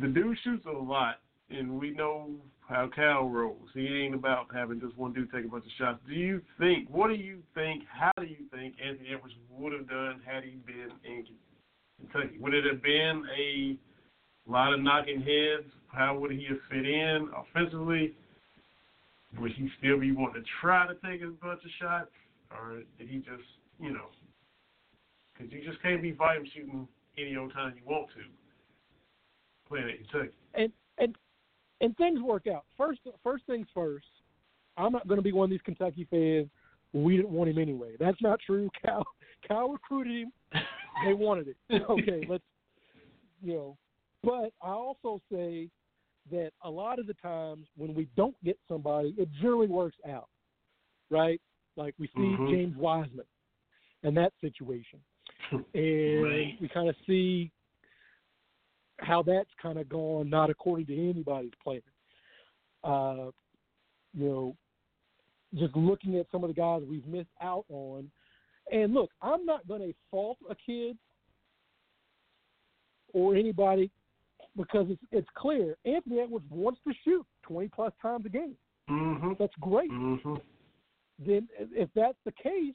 [0.00, 1.20] The dude shoots a lot,
[1.50, 2.30] and we know
[2.68, 3.68] how Cal rolls.
[3.72, 5.98] He ain't about having just one dude take a bunch of shots.
[6.06, 6.88] Do you think?
[6.90, 7.84] What do you think?
[7.90, 11.24] How do you think Anthony Edwards would have done had he been in
[12.00, 12.38] Kentucky?
[12.38, 13.78] Would it have been a
[14.50, 15.72] lot of knocking heads?
[15.86, 18.14] How would he have fit in offensively?
[19.40, 22.10] Would he still be wanting to try to take a bunch of shots,
[22.50, 23.48] or did he just,
[23.78, 24.06] you know,
[25.32, 26.88] because you just can't be volume shooting
[27.18, 28.22] any old time you want to
[29.68, 30.36] playing at Kentucky.
[30.54, 31.16] And and
[31.80, 32.64] and things work out.
[32.76, 34.06] First, first things first.
[34.76, 36.48] I'm not going to be one of these Kentucky fans.
[36.92, 37.96] We didn't want him anyway.
[37.98, 38.70] That's not true.
[38.84, 39.04] Cal
[39.46, 40.32] Cal recruited him.
[41.04, 41.56] They wanted it.
[41.90, 42.44] Okay, let's
[43.42, 43.76] you know.
[44.22, 45.68] But I also say
[46.30, 50.28] that a lot of the times when we don't get somebody, it generally works out,
[51.10, 51.40] right?
[51.76, 52.50] Like we see Mhm.
[52.50, 53.26] James Wiseman
[54.02, 55.02] and that situation,
[55.74, 56.60] and Right.
[56.60, 57.50] we kind of see
[58.98, 61.82] how that's kind of gone not according to anybody's plan.
[62.82, 63.30] Uh,
[64.14, 64.56] you know,
[65.54, 68.10] just looking at some of the guys we've missed out on.
[68.72, 70.98] And look, I'm not going to fault a kid
[73.12, 73.90] or anybody
[74.56, 78.56] because it's it's clear Anthony Edwards wants to shoot 20 plus times a game.
[78.88, 79.36] Mhm.
[79.38, 79.90] That's great.
[79.90, 80.40] Mhm.
[81.18, 82.74] Then if that's the case,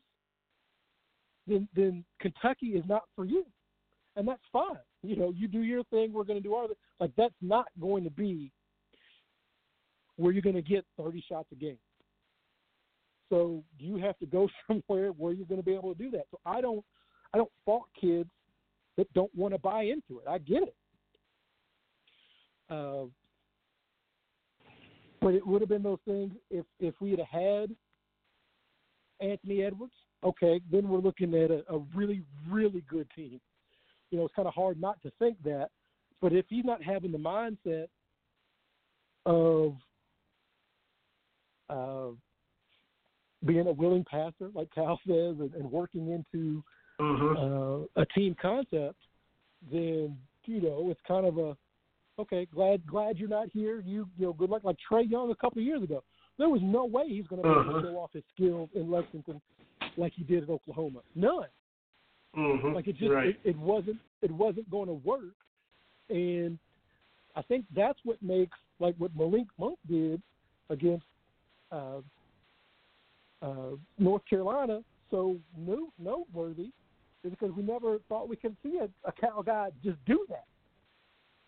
[1.48, 3.46] then then Kentucky is not for you,
[4.16, 4.80] and that's fine.
[5.04, 6.14] You know, you do your thing.
[6.14, 6.78] We're going to do our thing.
[7.00, 8.52] Like that's not going to be
[10.18, 11.80] where you're going to get 30 shots a game.
[13.30, 16.26] So you have to go somewhere where you're going to be able to do that.
[16.32, 16.86] So I don't
[17.34, 18.30] I don't fault kids
[18.98, 20.28] that don't want to buy into it.
[20.28, 20.76] I get it.
[22.72, 23.04] Uh,
[25.20, 27.70] but it would have been those things if if we had had
[29.20, 29.94] Anthony Edwards.
[30.24, 33.40] Okay, then we're looking at a, a really really good team.
[34.10, 35.70] You know, it's kind of hard not to think that.
[36.22, 37.88] But if he's not having the mindset
[39.26, 39.76] of
[41.70, 42.16] uh,
[43.46, 46.64] being a willing passer, like Cal says, and, and working into
[47.00, 47.36] Mhm.
[47.36, 49.00] uh, a team concept,
[49.72, 51.58] then you know it's kind of a
[52.22, 52.48] okay.
[52.54, 53.82] Glad glad you're not here.
[53.86, 54.64] You you know good luck.
[54.64, 56.04] Like Trae Young a couple of years ago,
[56.38, 57.82] there was no way he's going to Uh-huh.
[57.82, 59.42] show off his skills in Lexington
[59.98, 61.02] like he did at Oklahoma.
[61.16, 61.48] None.
[62.36, 62.74] Mhm.
[62.74, 63.30] Like it just right.
[63.30, 65.36] it, it wasn't it wasn't going to work,
[66.10, 66.58] and
[67.36, 70.22] I think that's what makes like what Malik Monk did
[70.70, 71.06] against
[71.72, 72.00] uh,
[73.42, 74.82] uh, North Carolina
[75.12, 76.72] so no, noteworthy
[77.24, 80.46] is because we never thought we could see a, a Cal guy just do that.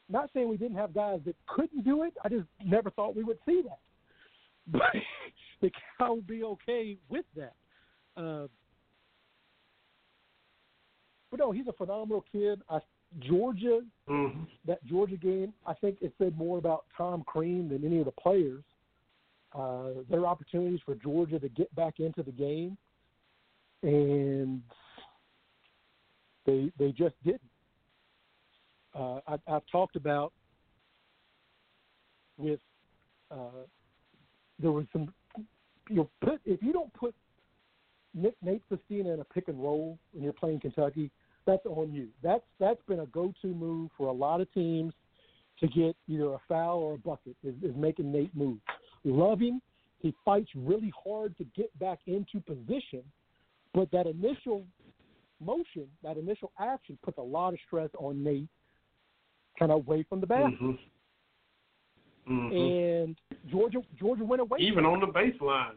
[0.09, 2.13] Not saying we didn't have guys that couldn't do it.
[2.23, 3.79] I just never thought we would see that.
[4.71, 4.93] But
[5.61, 7.53] the Cal would be okay with that.
[8.15, 8.47] Uh,
[11.29, 12.61] but no, he's a phenomenal kid.
[12.69, 12.79] I,
[13.19, 14.47] Georgia, Mhm.
[14.65, 18.11] that Georgia game, I think it said more about Tom Crean than any of the
[18.11, 18.63] players.
[19.53, 22.77] Uh, their opportunities for Georgia to get back into the game,
[23.83, 24.63] and
[26.45, 27.41] they they just didn't.
[28.97, 30.33] Uh, I, I've talked about
[32.37, 32.59] with
[33.31, 33.65] uh,
[34.59, 35.13] there was some
[35.89, 37.15] you put if you don't put
[38.13, 41.09] Nick Nate Sestina in a pick and roll when you're playing Kentucky,
[41.45, 42.09] that's on you.
[42.21, 44.93] That's that's been a go-to move for a lot of teams
[45.59, 48.57] to get either a foul or a bucket is, is making Nate move.
[49.03, 49.61] Love him.
[49.99, 53.03] He fights really hard to get back into position,
[53.73, 54.65] but that initial
[55.39, 58.49] motion, that initial action, puts a lot of stress on Nate,
[59.57, 60.59] kind of away from the basket.
[60.59, 60.79] Mhm.
[62.27, 63.05] Mhm.
[63.05, 64.59] And Georgia, Georgia went away.
[64.59, 65.75] Even on the baseline.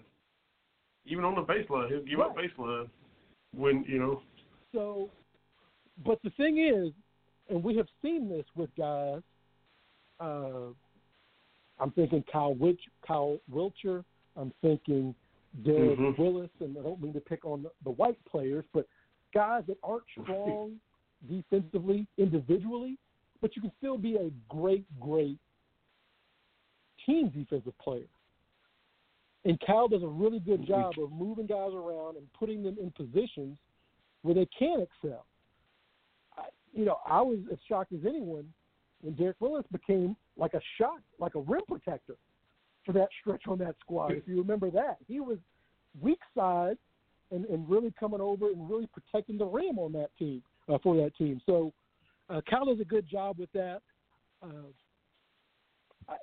[1.05, 2.89] Even on the baseline, he'll give up baseline
[3.53, 4.23] when you know.
[4.73, 5.11] So,
[6.05, 6.93] but the thing is,
[7.49, 9.23] and we have seen this with guys.
[10.19, 10.73] Uh,
[11.79, 14.05] I'm thinking Kyle Witch, Kyle Wiltjer.
[14.37, 15.15] I'm thinking
[15.63, 16.19] Derek Mhm.
[16.19, 18.87] Willis, and I don't mean to pick on the, the white players, but
[19.33, 20.81] guys that aren't strong
[21.29, 22.99] defensively individually,
[23.41, 25.39] but you can still be a great, great
[27.05, 28.07] team defensive player.
[29.45, 32.91] And Cal does a really good job of moving guys around and putting them in
[32.91, 33.59] positions
[34.23, 35.25] where they can excel.
[36.37, 36.45] I,
[36.75, 38.53] you know, I was as shocked as anyone
[39.03, 42.17] when Derek Willis became like a shot, like a rim protector
[42.85, 44.13] for that stretch on that squad.
[44.13, 45.39] If you remember that, he was
[46.01, 46.77] weak side
[47.31, 50.43] and, and really coming over and really protecting the rim on that team.
[50.69, 51.41] uh, for that team.
[51.47, 51.73] So
[52.29, 53.81] uh, Cal does a good job with that.
[54.43, 54.69] Uh,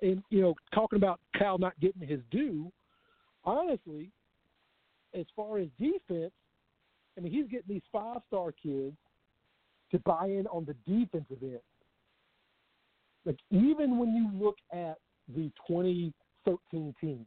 [0.02, 2.72] and you know, talking about Cal not getting his due,
[3.44, 4.10] honestly,
[5.14, 6.32] as far as defense,
[7.18, 8.96] I mean, he's getting these five-star kids
[9.92, 11.60] to buy in on the defensive end.
[13.26, 14.98] Like even when you look at
[15.34, 17.26] the 2013 team,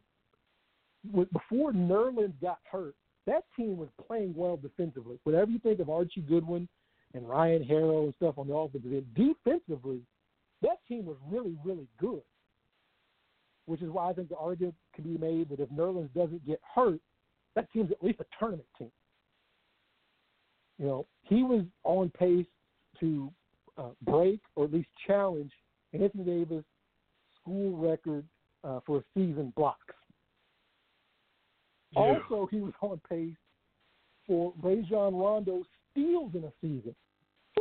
[1.33, 2.95] before Nerlens got hurt,
[3.27, 5.19] that team was playing well defensively.
[5.25, 6.69] Whatever you think of Archie Goodwin
[7.17, 10.01] and Ryan Harrow and stuff on the offensive end, defensively,
[10.63, 12.23] that team was really, really good.
[13.65, 16.61] Which is why I think the argument can be made that if Nerlens doesn't get
[16.75, 17.01] hurt,
[17.57, 18.93] that team's at least a tournament team.
[20.79, 22.47] You know, he was on pace
[23.01, 23.33] to
[23.79, 25.51] uh, break or at least challenge
[25.93, 26.65] Anthony Davis'
[27.41, 28.25] school record
[28.63, 29.95] uh, for a season blocks.
[31.93, 32.01] Yeah.
[32.01, 33.35] Also, he was on pace
[34.27, 36.95] for Rajon Rondo's steals in a season.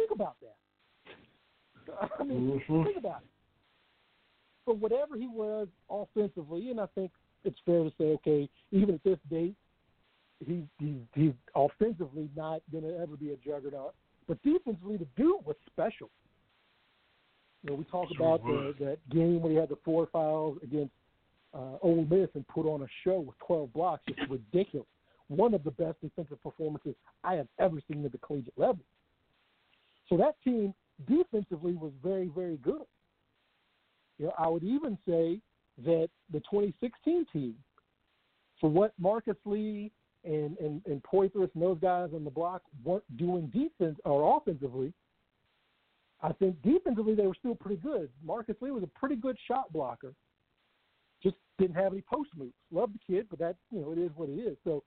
[0.07, 2.10] Think about that.
[2.19, 2.84] I mean, mm-hmm.
[2.84, 3.30] think about it.
[4.65, 7.11] For whatever he was offensively, and I think
[7.44, 9.56] it's fair to say, okay, even at this date,
[10.45, 13.94] he's he's, he's offensively not going to ever be a juggernaut.
[14.27, 16.10] But defensively, the dude was special.
[17.64, 20.57] You know, we talk sure about the, that game when he had the four fouls
[20.64, 20.94] against
[21.53, 24.03] uh, Ole Miss and put on a show with 12 blocks.
[24.07, 24.88] It's ridiculous.
[25.27, 28.80] One of the best defensive performances I have ever seen at the collegiate level.
[30.10, 30.73] So that team
[31.07, 32.86] defensively was very, very good.
[34.18, 35.40] You know, I would even say
[35.86, 37.56] that the 2016 team,
[38.61, 39.91] for what Marcus Lee
[40.23, 44.94] and and and Poythress and those guys on the block weren't doing defense or offensively,
[46.22, 48.10] I think defensively they were still pretty good.
[48.23, 50.14] Marcus Lee was a pretty good shot blocker
[51.26, 52.53] just didn't have any post moves.
[52.72, 54.57] Love the kid, but that you know it is what it is.
[54.64, 54.84] So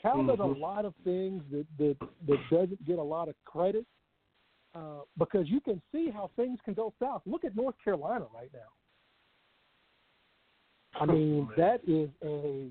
[0.00, 0.28] Cal mm-hmm.
[0.28, 0.60] does a mm-hmm.
[0.60, 3.86] lot of things that that that doesn't get a lot of credit
[4.74, 7.22] uh, because you can see how things can go south.
[7.26, 8.60] Look at North Carolina right now.
[11.00, 12.68] I mean, that is a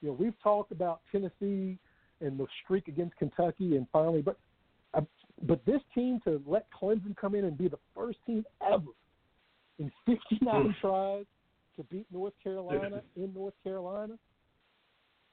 [0.00, 1.78] you know we've talked about Tennessee
[2.20, 4.38] and the streak against Kentucky and finally, but
[4.94, 5.02] uh,
[5.42, 8.90] but this team to let Clemson come in and be the first team ever
[9.78, 11.24] in 59 tries
[11.76, 14.14] to beat North Carolina in North Carolina.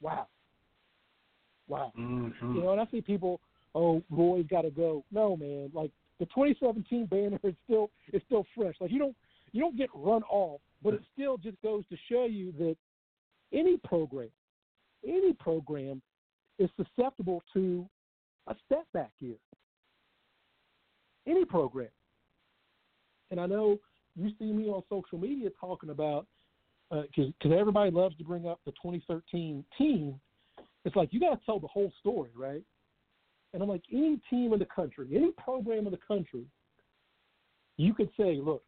[0.01, 0.27] Wow.
[1.67, 1.93] Wow.
[1.97, 2.55] Mm-hmm.
[2.55, 3.39] You know, and I see people,
[3.75, 5.03] oh, Roy's got to go.
[5.11, 5.71] No, man.
[5.73, 8.75] Like the 2017 banner is still is still fresh.
[8.79, 9.15] Like you don't
[9.51, 12.75] you don't get run off, but it still just goes to show you that
[13.53, 14.29] any program,
[15.05, 16.01] any program,
[16.59, 17.87] is susceptible to
[18.47, 19.35] a step back year.
[21.27, 21.89] Any program.
[23.29, 23.79] And I know
[24.15, 26.27] you see me on social media talking about
[26.89, 30.19] because uh, everybody loves to bring up the 2013 team.
[30.83, 32.63] It's like you got to tell the whole story, right?
[33.53, 36.45] And I'm like, any team in the country, any program in the country,
[37.77, 38.63] you could say, look,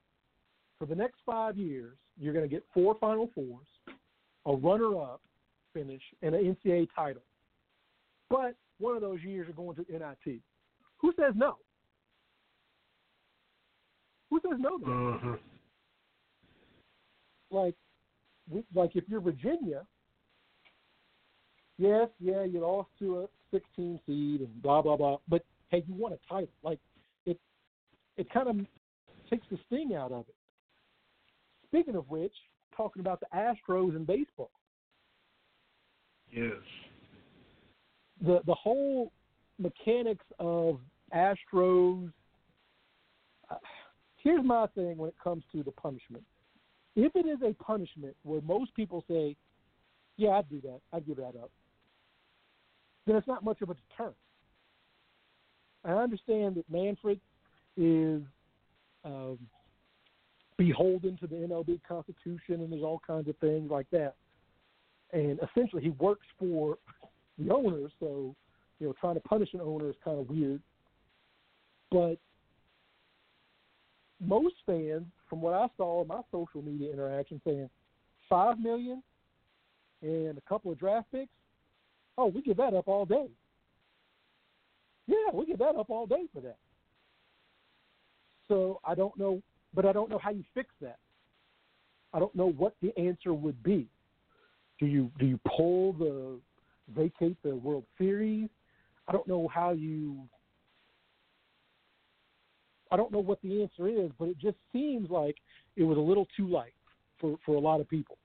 [0.77, 3.67] for the next five years, you're going to get four Final Fours,
[4.45, 5.21] a runner-up
[5.73, 7.23] finish, and an NCAA title.
[8.29, 10.41] But one of those years you're going to NIT.
[10.97, 11.57] Who says no?
[14.29, 14.79] Who says no?
[14.79, 15.33] Mm-hmm.
[17.51, 17.75] Like
[18.73, 19.83] like if you're Virginia,
[21.77, 25.93] yes, yeah, you lost to a 16 seed and blah blah blah, but hey, you
[25.93, 26.49] won a title.
[26.63, 26.79] Like
[27.25, 27.39] it,
[28.17, 28.55] it kind of
[29.29, 30.35] takes the sting out of it.
[31.67, 32.33] Speaking of which,
[32.75, 34.51] talking about the Astros in baseball.
[36.31, 36.51] Yes.
[38.21, 39.11] The the whole
[39.59, 40.79] mechanics of
[41.15, 42.11] Astros.
[43.49, 43.55] Uh,
[44.17, 46.23] here's my thing when it comes to the punishment.
[46.95, 49.35] If it is a punishment where most people say,
[50.17, 51.49] yeah, I'd do that, I'd give that up,
[53.05, 54.15] then it's not much of a deterrent.
[55.85, 57.19] I understand that Manfred
[57.75, 58.21] is
[59.03, 59.37] um,
[60.57, 64.15] beholden to the MLB Constitution and there's all kinds of things like that.
[65.11, 66.77] And essentially, he works for
[67.37, 68.35] the owners, so
[68.79, 70.61] you know, trying to punish an owner is kind of weird.
[71.91, 72.17] But
[74.19, 77.69] most fans, from what I saw in my social media interaction, saying
[78.29, 79.03] five million
[80.01, 81.31] and a couple of draft picks.
[82.17, 83.27] Oh, we give that up all day.
[85.07, 86.57] Yeah, we give that up all day for that.
[88.47, 89.41] So I don't know,
[89.73, 90.97] but I don't know how you fix that.
[92.13, 93.87] I don't know what the answer would be.
[94.79, 96.39] Do you do you pull the
[96.95, 98.49] vacate the World Series?
[99.07, 100.27] I don't know how you
[102.91, 105.37] I don't know what the answer is, but it just seems like
[105.75, 106.73] it was a little too light
[107.19, 108.17] for, for a lot of people.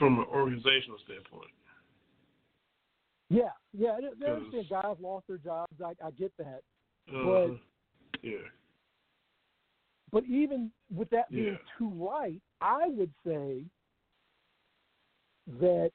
[0.00, 1.50] From an organizational standpoint.
[3.28, 3.90] Yeah, yeah.
[3.90, 5.72] I, understand guys lost their jobs.
[5.80, 6.62] I, I get that.
[7.14, 7.58] Uh, But-
[8.22, 8.38] yeah,
[10.10, 11.58] But even with that being Yeah.
[11.78, 13.64] too right, I would say
[15.60, 15.92] that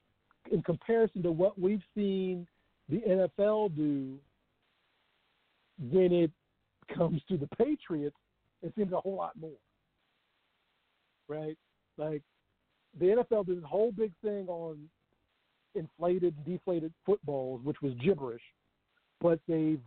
[0.50, 2.46] in comparison to what we've seen
[2.88, 4.18] the NFL do
[5.78, 6.30] when it
[6.88, 8.16] comes to the Patriots,
[8.62, 9.58] it seems a whole lot more.
[11.28, 11.58] Right?
[11.98, 12.22] Like
[12.98, 14.78] the NFL did this whole big thing on
[15.74, 18.42] inflated deflated footballs, which was gibberish,
[19.20, 19.80] but they've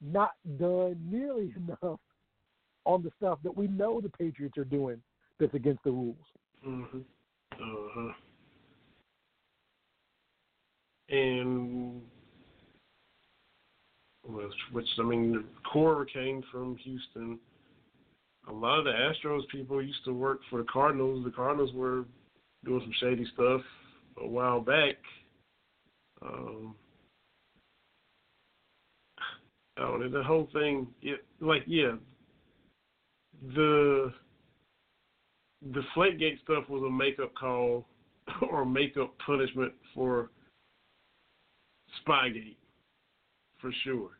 [0.00, 2.00] not done nearly enough
[2.84, 5.00] on the stuff that we know the Patriots are doing
[5.38, 6.16] that's against the rules.
[6.66, 6.98] Mm hmm
[7.52, 8.12] Uh-huh.
[11.10, 12.00] And
[14.26, 17.38] which, which I mean, the core came from Houston.
[18.48, 21.24] A lot of the Astros people used to work for the Cardinals.
[21.24, 22.04] The Cardinals were
[22.64, 23.60] doing some shady stuff
[24.22, 24.96] a while back.
[26.22, 26.74] Um,
[29.78, 31.92] oh, and the whole thing, it, like, yeah,
[33.54, 34.12] the
[35.72, 37.86] the Flakegate stuff was a makeup call
[38.50, 40.30] or makeup punishment for
[42.06, 42.56] Spygate,
[43.60, 44.10] for sure.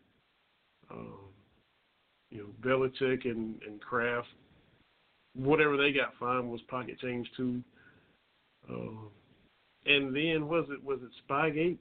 [0.91, 1.34] Um,
[2.35, 4.27] you know, Belichick and, and Kraft,
[5.37, 7.63] whatever they got fined was pocket change too.
[8.69, 9.09] Um,
[9.87, 11.79] and then was it was it Spygate?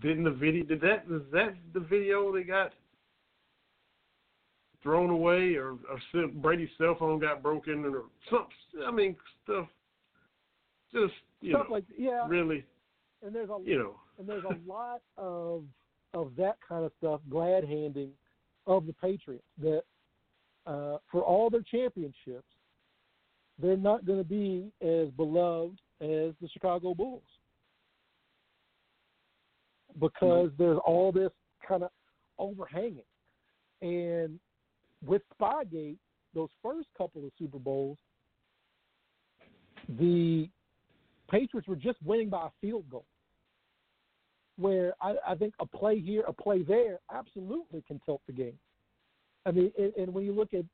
[0.00, 2.72] Didn't the video did that is that the video they got
[4.82, 8.86] thrown away or, or Brady's cell phone got broken or something.
[8.86, 9.68] I mean, stuff.
[10.92, 12.64] Just you Stuff know, like yeah, really,
[13.24, 13.94] and there's a you know.
[14.18, 15.64] and there's a lot of
[16.12, 18.10] of that kind of stuff glad handing
[18.66, 19.82] of the Patriots that
[20.66, 22.48] uh, for all their championships,
[23.60, 27.22] they're not going to be as beloved as the Chicago Bulls
[30.00, 31.30] because there's all this
[31.66, 31.90] kind of
[32.38, 33.04] overhanging.
[33.80, 34.40] And
[35.06, 35.98] with Spygate,
[36.34, 37.98] those first couple of Super Bowls,
[39.98, 40.48] the
[41.30, 43.04] Patriots were just winning by a field goal.
[44.56, 48.58] Where I, I think a play here, a play there, absolutely can tilt the game.
[49.46, 50.64] I mean, and, and when you look at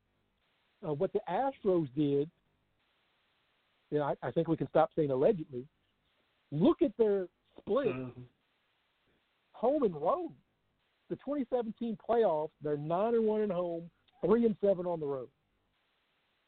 [0.87, 2.31] uh, what the Astros did,
[3.91, 5.67] you know, I, I think we can stop saying allegedly.
[6.53, 7.27] Look at their
[7.59, 8.13] split, Mhm.
[9.53, 10.33] home and road.
[11.09, 13.91] The 2017 playoffs, they're nine and one at home,
[14.25, 15.29] three and seven on the road,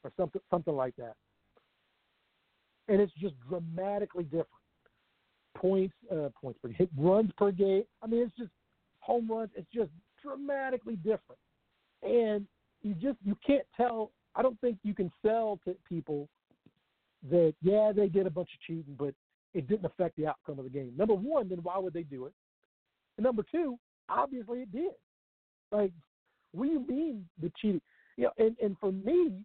[0.04, 1.16] or something, something like that.
[2.88, 4.61] And it's just dramatically different.
[5.56, 7.84] Points, uh, points per hit, runs per game.
[8.02, 8.50] I mean, it's just
[9.00, 9.50] home runs.
[9.54, 9.90] It's just
[10.22, 11.38] dramatically different.
[12.02, 12.46] And
[12.82, 14.10] you just you can't tell.
[14.34, 16.28] I don't think you can sell to people
[17.30, 19.14] that yeah they did a bunch of cheating, but
[19.54, 20.92] it didn't affect the outcome of the game.
[20.96, 22.32] Number one, then why would they do it?
[23.16, 24.92] And number two, obviously it did.
[25.70, 25.92] Like,
[26.52, 27.80] what do you mean the cheating?
[28.16, 29.44] You know, and and for me,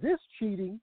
[0.00, 0.80] this cheating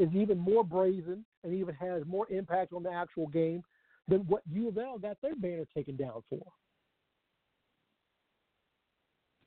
[0.00, 3.62] is even more brazen and even has more impact on the actual game
[4.08, 6.44] than what U of L got their banner taken down for.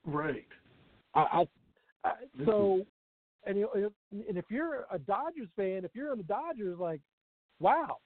[0.06, 0.46] Right.
[1.14, 2.12] I, I, I
[2.44, 2.86] so,
[3.46, 3.90] and you know,
[4.28, 7.00] and if you're a Dodgers fan, if you're in the Dodgers, like,
[7.58, 7.98] wow,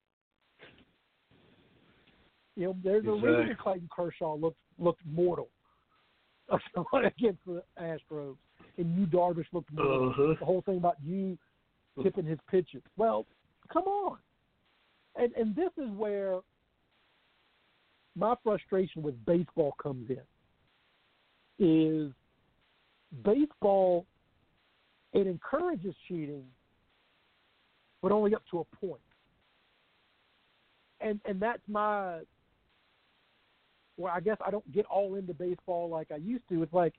[2.56, 3.56] you know, there's a reason Exactly.
[3.62, 5.48] Clayton Kershaw looked looked mortal
[7.04, 8.36] against the Astros,
[8.78, 10.10] and you Darvish looked mortal.
[10.10, 10.34] Uh-huh.
[10.38, 11.38] The whole thing about you
[12.02, 12.82] tipping his pitches.
[12.96, 13.26] Well,
[13.72, 14.18] come on,
[15.16, 16.40] and and this is where
[18.16, 20.20] my frustration with baseball comes in.
[21.60, 22.12] Is
[23.24, 24.06] baseball
[25.12, 26.44] it encourages cheating,
[28.02, 29.00] but only up to a point.
[31.00, 32.20] And and that's my
[33.96, 36.62] well, I guess I don't get all into baseball like I used to.
[36.62, 36.94] It's like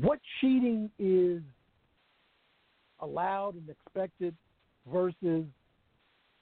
[0.00, 1.42] what cheating is
[3.02, 4.34] allowed and expected
[4.90, 5.44] versus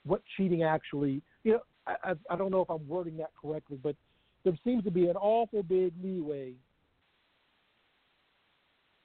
[0.04, 3.78] what cheating actually you know, I, I I don't know if I'm wording that correctly,
[3.82, 3.96] but
[4.44, 6.52] there seems to be an awful big leeway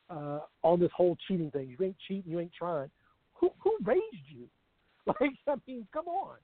[0.09, 1.69] uh, on this whole cheating thing.
[1.77, 2.89] You ain't cheating, you ain't trying.
[3.35, 4.47] Who who raised you?
[5.05, 6.37] Like, I mean, come on.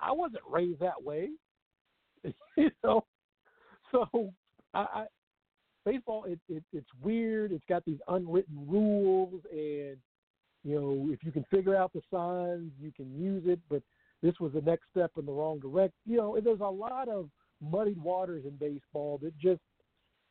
[0.00, 1.28] I, wasn't raised that way.
[2.56, 3.04] you know,
[3.90, 4.32] so
[4.72, 5.04] I
[5.84, 7.52] baseball it, it it's weird.
[7.52, 9.96] It's got these unwritten rules, and
[10.64, 13.60] you know, if you can figure out the signs, you can use it.
[13.68, 13.82] But
[14.22, 15.92] this was the next step in the wrong direction.
[16.06, 17.28] You know, there's a lot of
[17.60, 19.60] muddied waters in baseball that just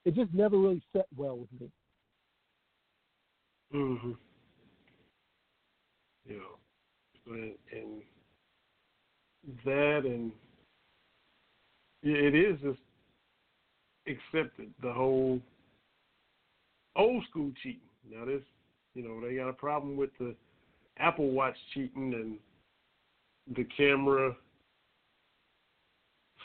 [0.05, 1.71] it just never really set well with me.
[3.73, 4.17] Mhm.
[6.27, 6.35] Yeah.
[7.27, 8.01] And, and
[9.65, 10.31] that and
[12.03, 12.79] it is just
[14.07, 15.39] accepted the whole
[16.95, 17.81] old school cheating.
[18.09, 18.41] Now this,
[18.93, 20.35] you know, they got a problem with the
[20.97, 22.37] Apple Watch cheating and
[23.55, 24.35] the camera,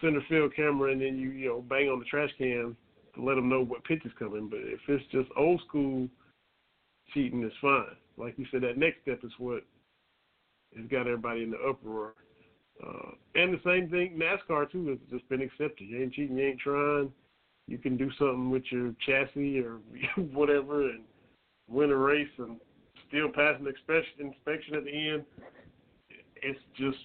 [0.01, 2.77] center field camera, and then you you know bang on the trash can
[3.15, 4.49] to let them know what pitch is coming.
[4.49, 6.09] But if it's just old school
[7.13, 7.97] cheating, it's fine.
[8.17, 9.63] Like you said, that next step is what
[10.77, 12.15] has got everybody in the uproar.
[12.85, 15.89] Uh, and the same thing, NASCAR too has just been accepted.
[15.89, 17.11] You ain't cheating, you ain't trying.
[17.69, 19.79] You can do something with your chassis or
[20.33, 21.03] whatever and
[21.69, 22.61] win a race and
[23.09, 25.25] still pass an inspection at the end.
[26.43, 26.99] It's just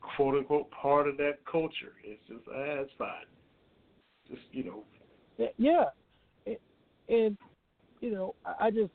[0.00, 1.94] quote unquote part of that culture.
[2.04, 3.26] It's just ah, it's fine.
[4.28, 4.84] Just you know.
[5.56, 5.86] Yeah,
[7.08, 7.36] and
[8.00, 8.92] you know, I just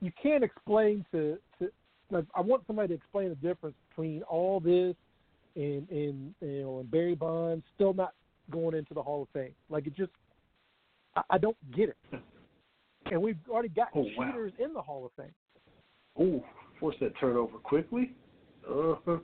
[0.00, 1.70] you can't explain to to
[2.10, 4.94] like I want somebody to explain the difference between all this
[5.56, 8.14] and and you know and Barry Bonds still not
[8.50, 9.54] going into the Hall of Fame.
[9.68, 10.12] Like it just
[11.16, 12.20] I, I don't get it.
[13.10, 14.64] And we've already got oh, cheaters wow.
[14.66, 15.34] in the Hall of Fame.
[16.18, 16.44] Oh,
[16.78, 18.12] force that turnover quickly.
[18.68, 19.18] Uh huh.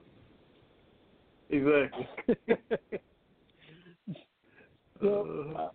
[1.50, 2.08] Exactly.
[5.00, 5.68] so, uh,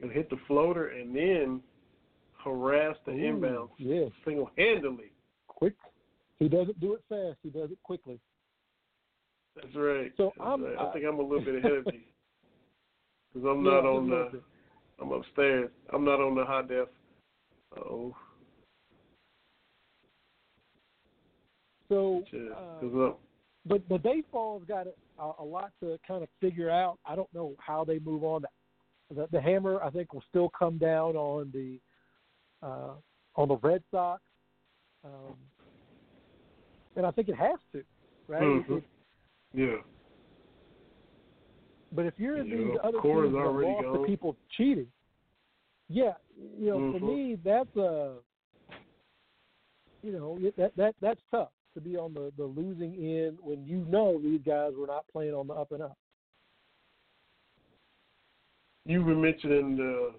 [0.00, 1.60] and hit the floater and then
[2.42, 4.06] harass the Ooh, inbound yeah.
[4.24, 5.12] single handedly.
[5.58, 5.74] Quick.
[6.38, 7.38] He doesn't do it fast.
[7.42, 8.20] He does it quickly.
[9.56, 10.12] That's right.
[10.16, 10.78] So That's I'm, right.
[10.78, 12.00] I uh, think I'm a little bit ahead of you
[13.34, 14.28] because I'm Yeah, not on the.
[14.32, 14.42] bit.
[15.00, 15.70] I'm upstairs.
[15.92, 16.88] I'm not on the high def.
[17.76, 18.14] Oh,
[21.88, 22.22] So,
[22.56, 23.12] uh,
[23.66, 26.98] but but baseball's got a, a lot to kind of figure out.
[27.04, 28.42] I don't know how they move on.
[29.14, 31.80] The, the hammer, I think, will still come down on the
[32.62, 32.94] uh,
[33.36, 34.22] on the Red Sox,
[35.04, 35.36] um,
[36.96, 37.84] and I think it has to,
[38.26, 38.42] right?
[38.42, 38.78] Mhm.
[38.78, 38.84] It-
[39.54, 39.82] yeah.
[41.92, 44.90] but if you're Yeah, these other teams that already lost to people cheating,
[45.88, 47.06] yeah, you know, for Mhm.
[47.06, 48.18] me, that's a,
[50.02, 53.84] you know, that that that's tough to be on the the losing end when you
[53.86, 55.96] know these guys were not playing on the up and up.
[58.84, 60.14] You were mentioning the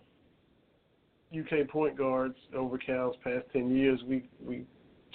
[1.38, 4.00] UK point guards over Cal's past ten years.
[4.08, 4.66] We we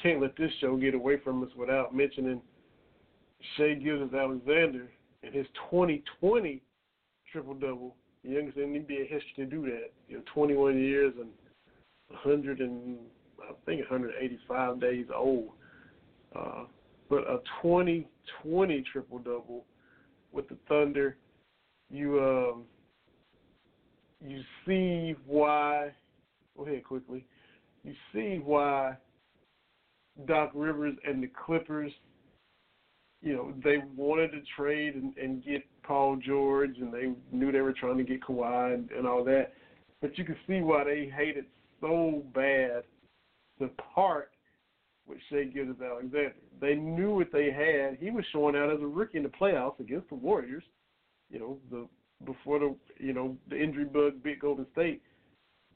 [0.03, 2.41] can't let this show get away from us without mentioning
[3.57, 4.91] Shai Gilgeous-Alexander
[5.23, 6.63] and his 2020
[7.31, 9.93] triple double, youngest in NBA history to do that.
[10.09, 11.31] You know, 21 years and
[12.09, 12.99] 100 and
[13.43, 15.51] I think 185 days old.
[16.35, 16.65] Uh,
[17.09, 19.65] but a 2020 triple double
[20.33, 21.17] with the Thunder,
[21.91, 22.65] you um,
[24.27, 25.91] you see why.
[26.57, 27.25] Go ahead quickly.
[27.83, 28.97] You see why
[30.27, 31.93] Doc Rivers and the Clippers,
[33.23, 37.61] you know, they wanted to trade and, and get Paul George, and they knew they
[37.61, 39.53] were trying to get Kawhi and, and all that.
[40.01, 41.47] But you can see why they hated
[41.81, 42.85] so bad
[43.59, 44.31] to part
[45.07, 46.35] with Shai Gilgeous-Alexander.
[46.61, 47.99] They knew what they had.
[47.99, 50.65] He was showing out as a rookie in the playoffs against the Warriors.
[51.31, 51.89] You know, the
[52.25, 55.03] before the you know the injury bug bit Golden State,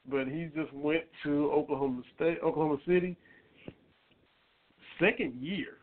[0.09, 3.15] but he just went to Oklahoma State, Oklahoma City.
[4.99, 5.77] Second year,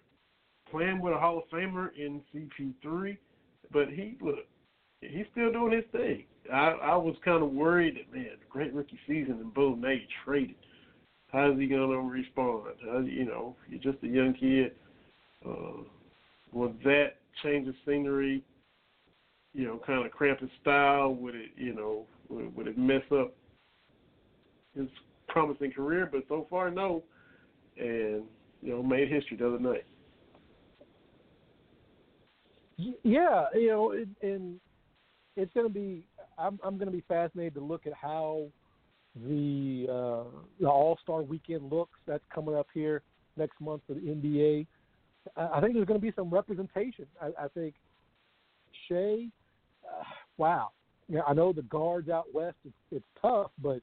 [0.70, 3.16] playing with a Hall of Famer in CP3,
[3.72, 4.46] but he look,
[5.00, 6.24] he's still doing his thing.
[6.52, 10.00] I I was kind of worried that man, great rookie season, and boom, now you
[10.24, 10.56] traded.
[11.32, 12.74] How's he gonna respond?
[12.84, 14.72] How, you know, you're just a young kid.
[15.46, 15.82] Uh,
[16.52, 18.42] will that change the scenery?
[19.54, 21.14] You know, kind of cramp his style?
[21.14, 23.34] Would it, you know, would, would it mess up
[24.76, 24.88] his
[25.28, 26.08] promising career?
[26.10, 27.02] But so far, no.
[27.78, 28.22] And
[28.62, 29.84] you know, made history the other night.
[32.76, 34.60] Yeah, you know, it, and
[35.36, 36.04] it's going to be.
[36.38, 38.46] I'm I'm going to be fascinated to look at how
[39.24, 40.24] the uh,
[40.60, 41.98] the All Star Weekend looks.
[42.06, 43.02] That's coming up here
[43.36, 44.66] next month for the NBA.
[45.36, 47.06] I, I think there's going to be some representation.
[47.20, 47.74] I, I think
[48.88, 49.28] Shai.
[49.84, 50.04] Uh,
[50.36, 50.70] wow.
[51.08, 52.56] Yeah, I know the guards out west.
[52.64, 53.80] It's, it's tough, but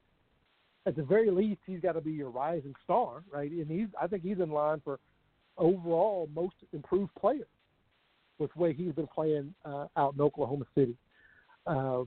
[0.86, 3.50] at the very least, he's got to be your rising star, right?
[3.50, 3.88] And he's.
[4.00, 4.98] I think he's in line for
[5.56, 7.46] overall most improved player
[8.38, 10.96] with the way he's been playing uh, out in Oklahoma City.
[11.66, 12.02] Uh,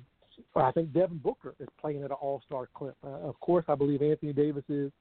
[0.56, 2.96] I think Devin Booker is playing at an All Star clip.
[3.04, 4.92] Uh, of course, I believe Anthony Davis is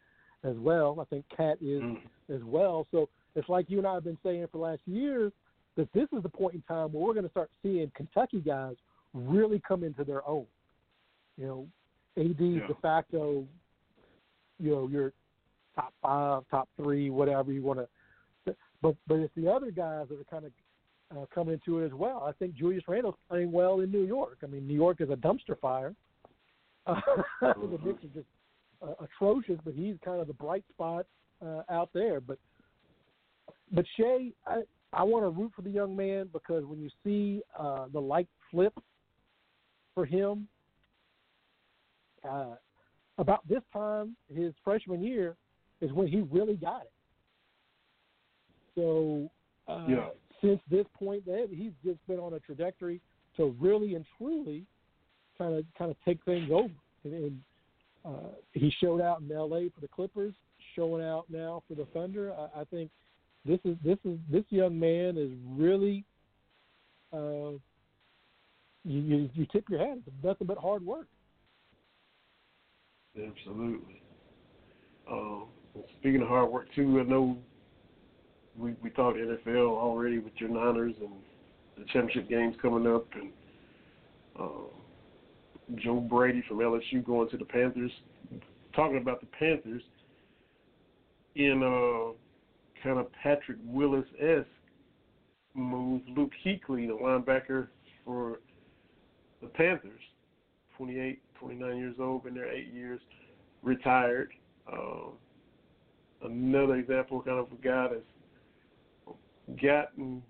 [0.44, 0.98] as well.
[1.00, 2.00] I think Cat is Mm.
[2.34, 2.86] as well.
[2.90, 5.32] So it's like you and I have been saying for the last years
[5.76, 8.76] that this is the point in time where we're going to start seeing Kentucky guys
[9.12, 10.46] really come into their own.
[11.36, 11.68] You know,
[12.16, 12.66] AD Yeah.
[12.66, 13.46] de facto,
[14.58, 15.12] you know, your
[15.74, 18.54] top five, top three, whatever you want to.
[18.82, 20.52] But but it's the other guys that are kind of
[21.16, 22.24] uh, coming into it as well.
[22.26, 24.38] I think Julius Randle's playing well in New York.
[24.42, 25.94] I mean, New York is a dumpster fire.
[26.86, 27.00] Uh,
[27.40, 28.26] the Knicks are just
[28.82, 31.06] uh, atrocious, but he's kind of the bright spot
[31.44, 32.20] uh, out there.
[32.20, 32.38] But
[33.72, 34.62] but Shai, I
[34.92, 38.28] I want to root for the young man because when you see uh, the light
[38.50, 38.74] flip
[39.94, 40.48] for him,
[42.28, 42.54] uh,
[43.18, 45.36] about this time his freshman year
[45.80, 46.92] is when he really got it.
[48.74, 49.30] So
[49.68, 50.08] uh, yeah.
[50.40, 53.00] since this point, he's just been on a trajectory
[53.36, 54.64] to really and truly
[55.38, 56.72] kind of kind of take things over.
[57.04, 57.40] And, and
[58.04, 59.68] uh, he showed out in L.A.
[59.70, 60.34] for the Clippers,
[60.74, 62.32] showing out now for the Thunder.
[62.32, 62.90] I, I think
[63.44, 66.04] this is this is this young man is really.
[67.12, 67.58] Uh,
[68.84, 69.98] you, you you tip your hat.
[70.06, 71.08] It's nothing but hard work.
[73.16, 74.02] Absolutely.
[75.10, 75.44] Uh,
[75.98, 77.38] speaking of hard work too, I know
[78.58, 81.10] we we talked NFL already with your Niners and
[81.78, 83.30] the championship games coming up, and
[84.38, 87.92] uh, Joe Brady from LSU going to the Panthers.
[88.74, 89.82] Talking about the Panthers
[91.34, 92.12] in uh,
[92.82, 94.46] kind of Patrick Willis esque
[95.54, 97.68] move, Luke Kuechly, the linebacker
[98.04, 98.40] for
[99.40, 100.00] the Panthers,
[100.76, 103.00] 28, 29 years old, been there eight years,
[103.62, 104.30] retired.
[104.70, 105.12] Um,
[106.22, 110.22] another example, kind of a guy that's gotten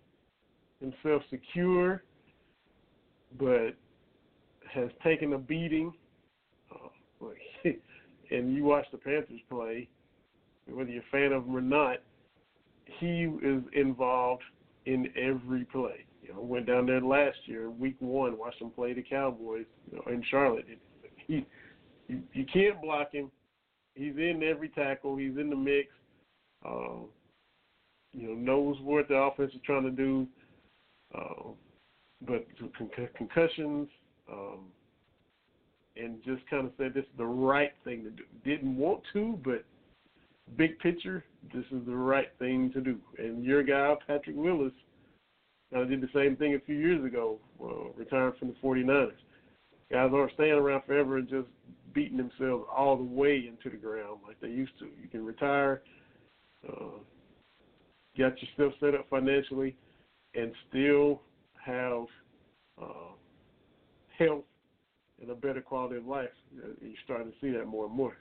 [0.81, 2.03] himself secure,
[3.39, 3.71] but
[4.73, 5.93] has taken a beating.
[6.71, 7.27] Uh,
[8.31, 9.89] and you watch the Panthers play,
[10.69, 11.99] whether you're a fan of them or not,
[13.01, 14.43] he is involved
[14.87, 16.05] in every play.
[16.23, 19.99] You know, went down there last year, week one, watched him play the Cowboys you
[19.99, 20.67] know, in Charlotte.
[21.29, 21.45] You,
[22.09, 23.31] you can't block him.
[23.95, 25.17] He's in every tackle.
[25.17, 25.89] He's in the mix.
[26.65, 27.05] Uh,
[28.13, 30.27] you know, knows what the offense is trying to do.
[31.15, 31.51] Uh,
[32.27, 32.47] but
[32.79, 33.89] con- concussions,
[34.31, 34.61] um,
[35.97, 38.25] and just kind of said this is the right thing to do.
[38.45, 39.65] Didn't want to, but
[40.57, 41.25] big picture,
[41.55, 42.99] this is the right thing to do.
[43.19, 44.73] And your guy, Patrick Willis,
[45.73, 49.13] kind of did the same thing a few years ago, uh, retiring from the 49ers.
[49.91, 51.47] Guys aren't staying around forever and just
[51.95, 54.87] beating themselves all the way into the ground like they used to.
[55.01, 55.83] You can retire,
[56.69, 56.99] uh,
[58.19, 59.77] got yourself set up financially,
[60.35, 61.23] and still
[61.65, 62.05] have
[62.83, 63.15] uh,
[64.19, 64.45] health
[65.21, 66.29] and a better quality of life.
[66.53, 68.17] You're starting to see that more and more.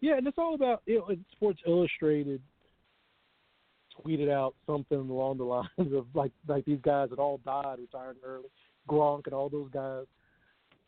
[0.00, 2.40] Yeah, and it's all about you know, Sports Illustrated
[4.04, 8.16] tweeted out something along the lines of like like these guys that all died retiring
[8.24, 8.48] early,
[8.88, 10.06] Gronk and all those guys.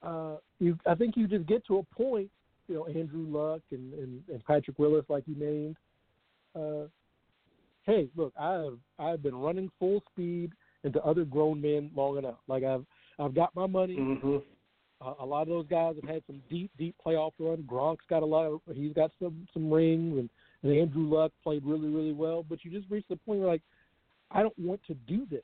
[0.03, 2.31] Uh, you, I think you just get to a point,
[2.69, 5.77] you know, Andrew Luck and and, and Patrick Willis, like you named.
[6.57, 6.89] Uh,
[7.85, 10.53] hey, look, I've I've been running full speed
[10.85, 12.39] into other grown men long enough.
[12.49, 12.85] Like I've
[13.19, 13.97] I've got my money.
[13.97, 14.39] Mm-hmm.
[15.03, 17.65] Uh, a lot of those guys have had some deep, deep playoff run.
[17.67, 18.47] Gronk's got a lot.
[18.47, 20.29] Of, he's got some some rings, and,
[20.63, 22.45] and Andrew Luck played really, really well.
[22.47, 23.63] But you just reach the point where like,
[24.31, 25.43] I don't want to do this,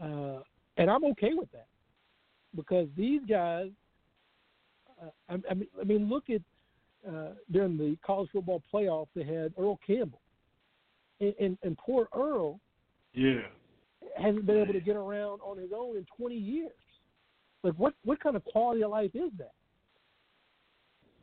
[0.00, 0.40] uh,
[0.78, 1.66] and I'm okay with that
[2.56, 3.68] because these guys.
[5.00, 6.40] Uh, I, I mean, I mean, look at
[7.08, 10.20] uh, during the college football playoff they had Earl Campbell,
[11.20, 12.58] and, and, and poor Earl.
[13.12, 13.42] Yeah.
[14.16, 16.70] Hasn't been able to get around on his own in 20 years.
[17.62, 19.52] Like what what kind of quality of life is that?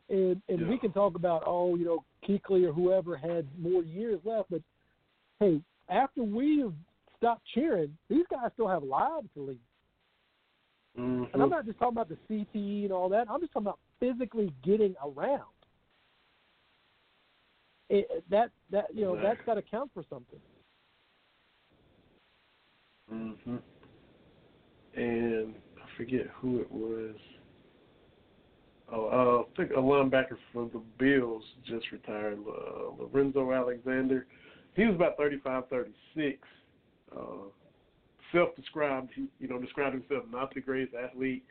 [0.08, 0.68] And and yeah.
[0.68, 4.60] we can talk about oh you know Kuechly or whoever had more years left, but
[5.40, 6.64] hey, after we
[7.16, 9.58] stopped cheering, these guys still have lives to lead.
[10.98, 11.34] Mm-hmm.
[11.34, 13.26] And I'm not just talking about the CTE and all that.
[13.30, 15.42] I'm just talking about physically getting around.
[17.88, 19.28] It, that that you know exactly.
[19.36, 20.40] that's got to count for something.
[23.12, 23.60] Mhm.
[24.96, 27.14] And I forget who it was.
[28.90, 34.26] Oh, uh, I think a linebacker for the Bills just retired, uh, Lorenzo Alexander.
[34.74, 36.38] He was about 35, 36.
[37.14, 37.48] Uh,
[38.32, 41.44] self-described, you know, described himself not the greatest athlete.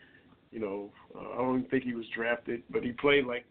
[0.51, 3.45] You know, uh, I don't even think he was drafted, but he played like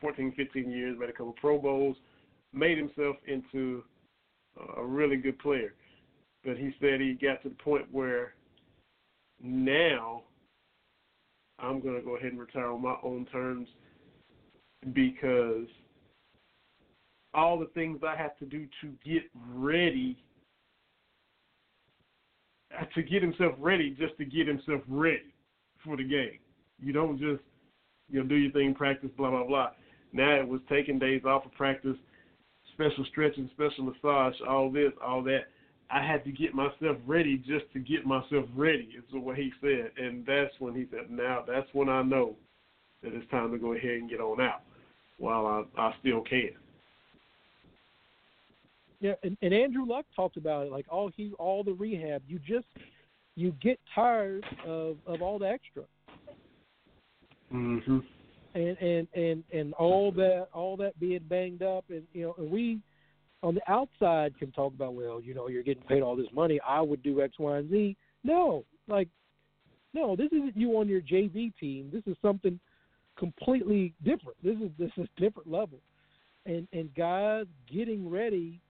[0.00, 1.96] 14, 15 years, made a couple Pro Bowls,
[2.52, 3.82] made himself into
[4.76, 5.74] a really good player.
[6.44, 8.34] But he said he got to the point where
[9.42, 10.22] now
[11.58, 13.68] I'm going to go ahead and retire on my own terms
[14.92, 15.66] because
[17.32, 19.22] all the things I have to do to get
[19.54, 20.22] ready,
[22.94, 25.34] to get himself ready, just to get himself ready
[25.84, 26.38] for the game.
[26.80, 27.42] You don't just,
[28.10, 29.70] you know, do your thing, practice, blah blah blah.
[30.12, 31.96] Now it was taking days off of practice,
[32.72, 35.44] special stretching, special massage, all this, all that.
[35.90, 39.90] I had to get myself ready just to get myself ready, is what he said.
[39.96, 42.36] And that's when he said, now that's when I know
[43.02, 44.62] that it's time to go ahead and get on out
[45.18, 46.50] while I, I still can.
[49.04, 52.38] Yeah, and, and Andrew Luck talked about it, like all he all the rehab, you
[52.38, 52.64] just
[53.36, 55.82] you get tired of, of all the extra.
[57.52, 58.02] Mhm.
[58.54, 62.50] And and and and all that all that being banged up and you know and
[62.50, 62.80] we
[63.42, 66.58] on the outside can talk about well you know you're getting paid all this money
[66.66, 69.08] I would do X Y and Z no like
[69.92, 72.58] no this isn't you on your JV team this is something
[73.18, 75.80] completely different this is this is different level
[76.46, 78.60] and and guys getting ready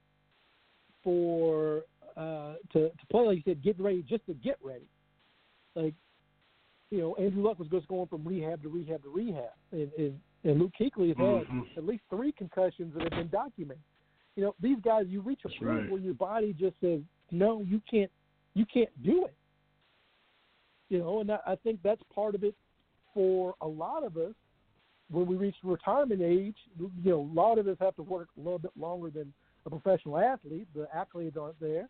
[1.05, 1.83] for
[2.17, 4.89] uh to to play like you said getting ready just to get ready
[5.75, 5.93] like
[6.91, 10.19] you know, Andrew Luck was just going from rehab to rehab to rehab, and and,
[10.43, 11.65] and Luke Kuechly has had Mhm.
[11.77, 13.83] at least three concussions that have been documented.
[14.35, 15.89] You know, these guys, you reach a That's point right.
[15.89, 17.01] where your body just says,
[17.31, 18.11] no, you can't,
[18.53, 19.35] you can't do it.
[20.89, 22.55] You know, and I, I think that's part of it
[23.13, 24.33] for a lot of us.
[25.09, 28.39] When we reach retirement age, you know, a lot of us have to work a
[28.39, 29.33] little bit longer than
[29.65, 30.67] a professional athlete.
[30.73, 31.89] The accolades aren't there.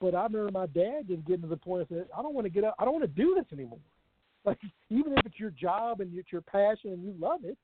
[0.00, 2.50] But I remember my dad just getting to the point said, I don't want to
[2.50, 2.74] get up.
[2.78, 3.78] I don't want to do this anymore.
[4.46, 4.58] Like
[4.90, 7.56] even if it's your job and it's your passion and you love it,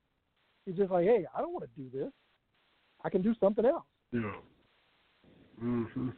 [0.66, 2.10] it's just like, hey, I don't want to do this.
[3.05, 3.85] I can do something else.
[4.12, 4.32] Yeah.
[5.62, 6.14] Mhm.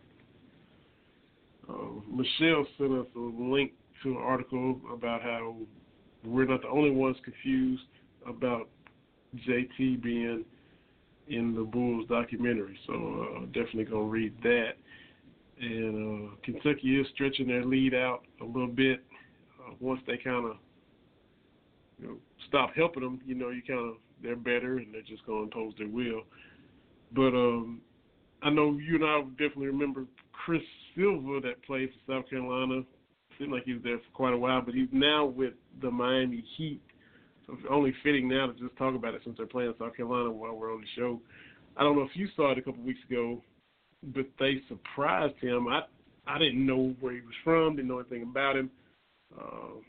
[1.69, 1.73] Uh,
[2.09, 3.73] Michelle sent us a link
[4.05, 5.57] to an article about how
[6.25, 7.83] we're not the only ones confused
[8.25, 8.69] about
[9.37, 10.45] JT being
[11.29, 12.79] in the Bulls documentary.
[12.87, 12.93] So
[13.37, 14.73] uh, definitely gonna read that.
[15.61, 19.05] And uh, Kentucky is stretching their lead out a little bit.
[19.61, 20.57] Uh, once they kind of
[21.99, 22.17] you know
[22.49, 25.73] stop helping them, you know, you kind of they're better and they're just gonna impose
[25.79, 26.23] their will.
[27.15, 27.81] But um,
[28.43, 30.63] I know you and I definitely remember Chris
[30.97, 32.83] Silva that played for South Carolina.
[33.39, 36.45] Seemed like he was there for quite a while, but he's now with the Miami
[36.57, 36.81] Heat.
[37.49, 40.55] It's only fitting now to just talk about it since they're playing South Carolina while
[40.55, 41.21] we're on the show.
[41.77, 43.43] I don't know if you saw it a couple weeks ago,
[44.15, 45.69] but they surprised him.
[45.69, 45.83] I
[46.27, 48.71] I didn't know where he was from, didn't know anything about him.
[49.37, 49.81] Uh,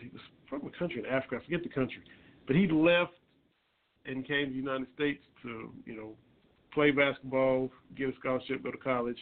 [0.00, 1.36] he was from a country in Africa.
[1.40, 2.02] I forget the country,
[2.46, 3.12] but he left
[4.06, 6.10] and came to the United States to you know
[6.72, 9.18] play basketball, get a scholarship, go to college,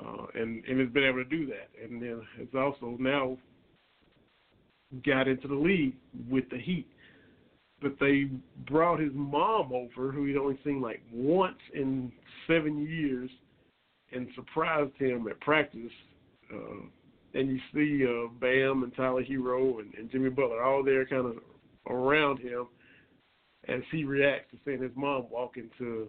[0.00, 1.68] uh, and and has been able to do that.
[1.82, 3.36] And then it's also now
[5.04, 5.94] got into the league
[6.30, 6.86] with the Heat.
[7.80, 8.28] But they
[8.66, 12.10] brought his mom over, who he'd only seen like once in
[12.46, 13.30] seven years,
[14.12, 15.92] and surprised him at practice.
[16.52, 16.86] Uh,
[17.34, 21.26] and you see uh, Bam and Tyler Herro and, and Jimmy Butler all there kind
[21.26, 21.36] of
[21.88, 22.66] around him
[23.68, 26.08] as he reacts to seeing his mom walk into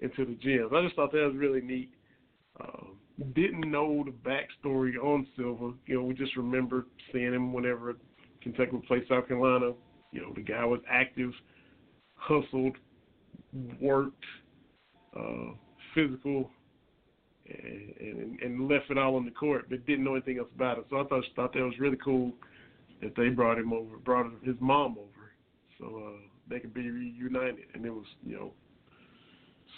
[0.00, 0.70] into the gym.
[0.74, 1.90] I just thought that was really neat.
[2.60, 2.97] Um,
[3.34, 5.72] didn't know the backstory on Silva.
[5.86, 7.96] You know, we just remember seeing him whenever
[8.40, 9.72] Kentucky would play South Carolina.
[10.12, 11.32] You know, the guy was active,
[12.14, 12.76] hustled,
[13.80, 14.24] worked,
[15.18, 15.52] uh,
[15.94, 16.50] physical,
[17.48, 20.78] and, and and left it all on the court, but didn't know anything else about
[20.78, 20.86] it.
[20.90, 22.32] So I thought thought that was really cool
[23.02, 25.32] that they brought him over, brought his mom over,
[25.78, 27.66] so uh, they could be reunited.
[27.74, 28.52] And it was you know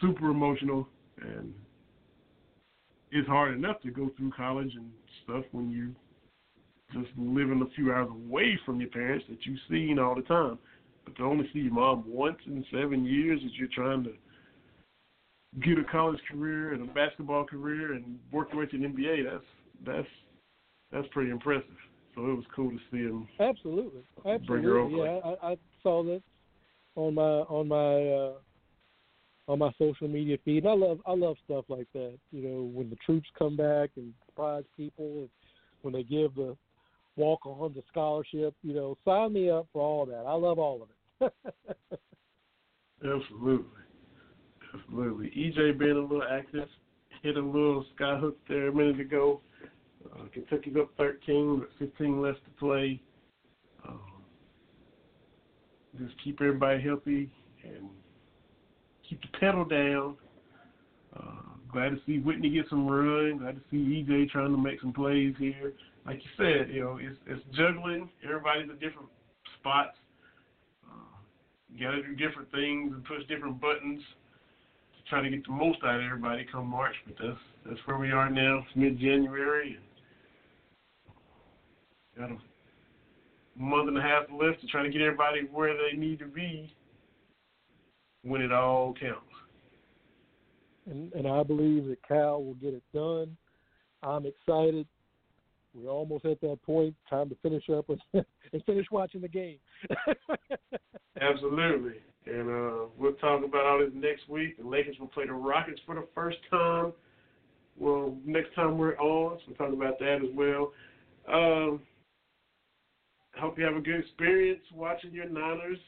[0.01, 0.89] super emotional,
[1.21, 1.55] and
[3.11, 4.91] it's hard enough to go through college and
[5.24, 5.95] stuff when you
[6.93, 10.59] just living a few hours away from your parents that you've seen all the time.
[11.05, 14.12] But to only see your mom once in seven years as you're trying to
[15.65, 19.24] get a college career and a basketball career and work your way to the NBA,
[19.31, 19.45] that's
[19.85, 20.09] that's
[20.93, 21.65] that's pretty impressive.
[22.15, 23.28] So it was cool to see him.
[23.39, 24.03] Absolutely,
[24.47, 24.97] Bring her over.
[24.97, 26.23] Yeah, I, I saw that
[26.97, 28.32] on my on my uh,
[29.51, 30.65] on my social media feed.
[30.65, 32.17] And I love I love stuff like that.
[32.31, 35.29] You know, when the troops come back and surprise people, and
[35.83, 36.57] when they give the
[37.17, 38.55] walk on the scholarship.
[38.63, 40.25] You know, sign me up for all that.
[40.27, 40.89] I love all of
[41.21, 41.33] it.
[43.05, 43.67] Absolutely.
[44.75, 45.27] Absolutely.
[45.37, 46.69] EJ being a little active,
[47.23, 49.41] hit a little sky hook there a minute ago.
[50.13, 53.01] Uh, Kentucky's up 13 with 15 left to play.
[53.87, 54.01] Um,
[55.99, 57.31] just keep everybody healthy
[57.65, 57.89] and
[59.11, 60.16] keep the pedal down.
[61.15, 61.43] Uh,
[61.73, 63.39] glad to see Whitney get some run.
[63.39, 65.74] Glad to see EJ trying to make some plays here.
[66.07, 68.09] Like you said, you know, it's it's juggling.
[68.24, 69.09] Everybody's at different
[69.59, 69.97] spots.
[70.89, 74.01] Uh, got to do different things and push different buttons
[74.97, 76.95] to try to get the most out of everybody come March.
[77.05, 78.59] But that's that's where we are now.
[78.59, 79.77] It's mid-January.
[82.16, 82.39] Got a
[83.57, 86.74] month and a half left to try to get everybody where they need to be
[88.23, 89.21] when it all counts.
[90.87, 93.37] And, and I believe that Cal will get it done.
[94.03, 94.87] I'm excited.
[95.75, 96.95] We're almost at that point.
[97.09, 98.01] Time to finish up and,
[98.53, 99.59] and finish watching the game.
[101.21, 101.95] Absolutely.
[102.27, 104.59] And uh, we'll talk about all this next week.
[104.59, 106.93] The Lakers will play the Rockets for the first time.
[107.79, 110.73] Well, next time we're on, so we'll talk about that as well.
[111.33, 111.81] Um,
[113.37, 115.79] I hope you have a good experience watching your Niners.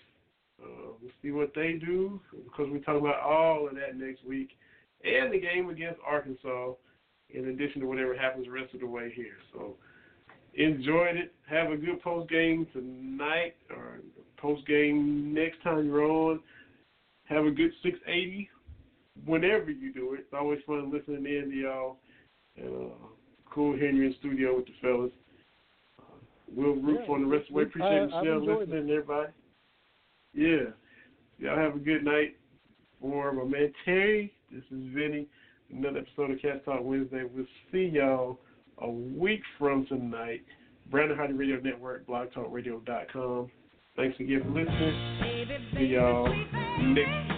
[0.63, 4.51] Uh, we'll see what they do because we talk about all of that next week
[5.05, 6.73] and the game against Arkansas,
[7.31, 9.37] in addition to whatever happens the rest of the way here.
[9.53, 9.75] So
[10.55, 11.35] enjoyed it.
[11.49, 14.01] Have a good post game tonight or
[14.37, 16.41] post game next time you're on.
[17.25, 18.49] Have a good 680
[19.25, 20.21] whenever you do it.
[20.21, 21.97] It's always fun listening in to y'all.
[22.57, 22.95] And, uh,
[23.51, 25.13] cool hearing you in studio with the fellas.
[25.99, 26.05] Uh,
[26.49, 27.63] we'll root Yeah, for the rest of the way.
[27.65, 29.33] Appreciate I- Michelle listening, everybody.
[30.35, 30.71] Yeah.
[31.39, 32.37] Y'all have a good night.
[33.01, 35.27] For my man Terry, this is Vinny.
[35.73, 37.25] Another episode of Cat Talk Wednesday.
[37.25, 38.39] We'll see y'all
[38.79, 40.43] a week from tonight.
[40.91, 43.51] Brandon Hardy Radio Network, blogtalkradio.com.
[43.97, 45.71] Thanks again for listening.
[45.75, 46.29] See y'all
[46.95, 47.32] next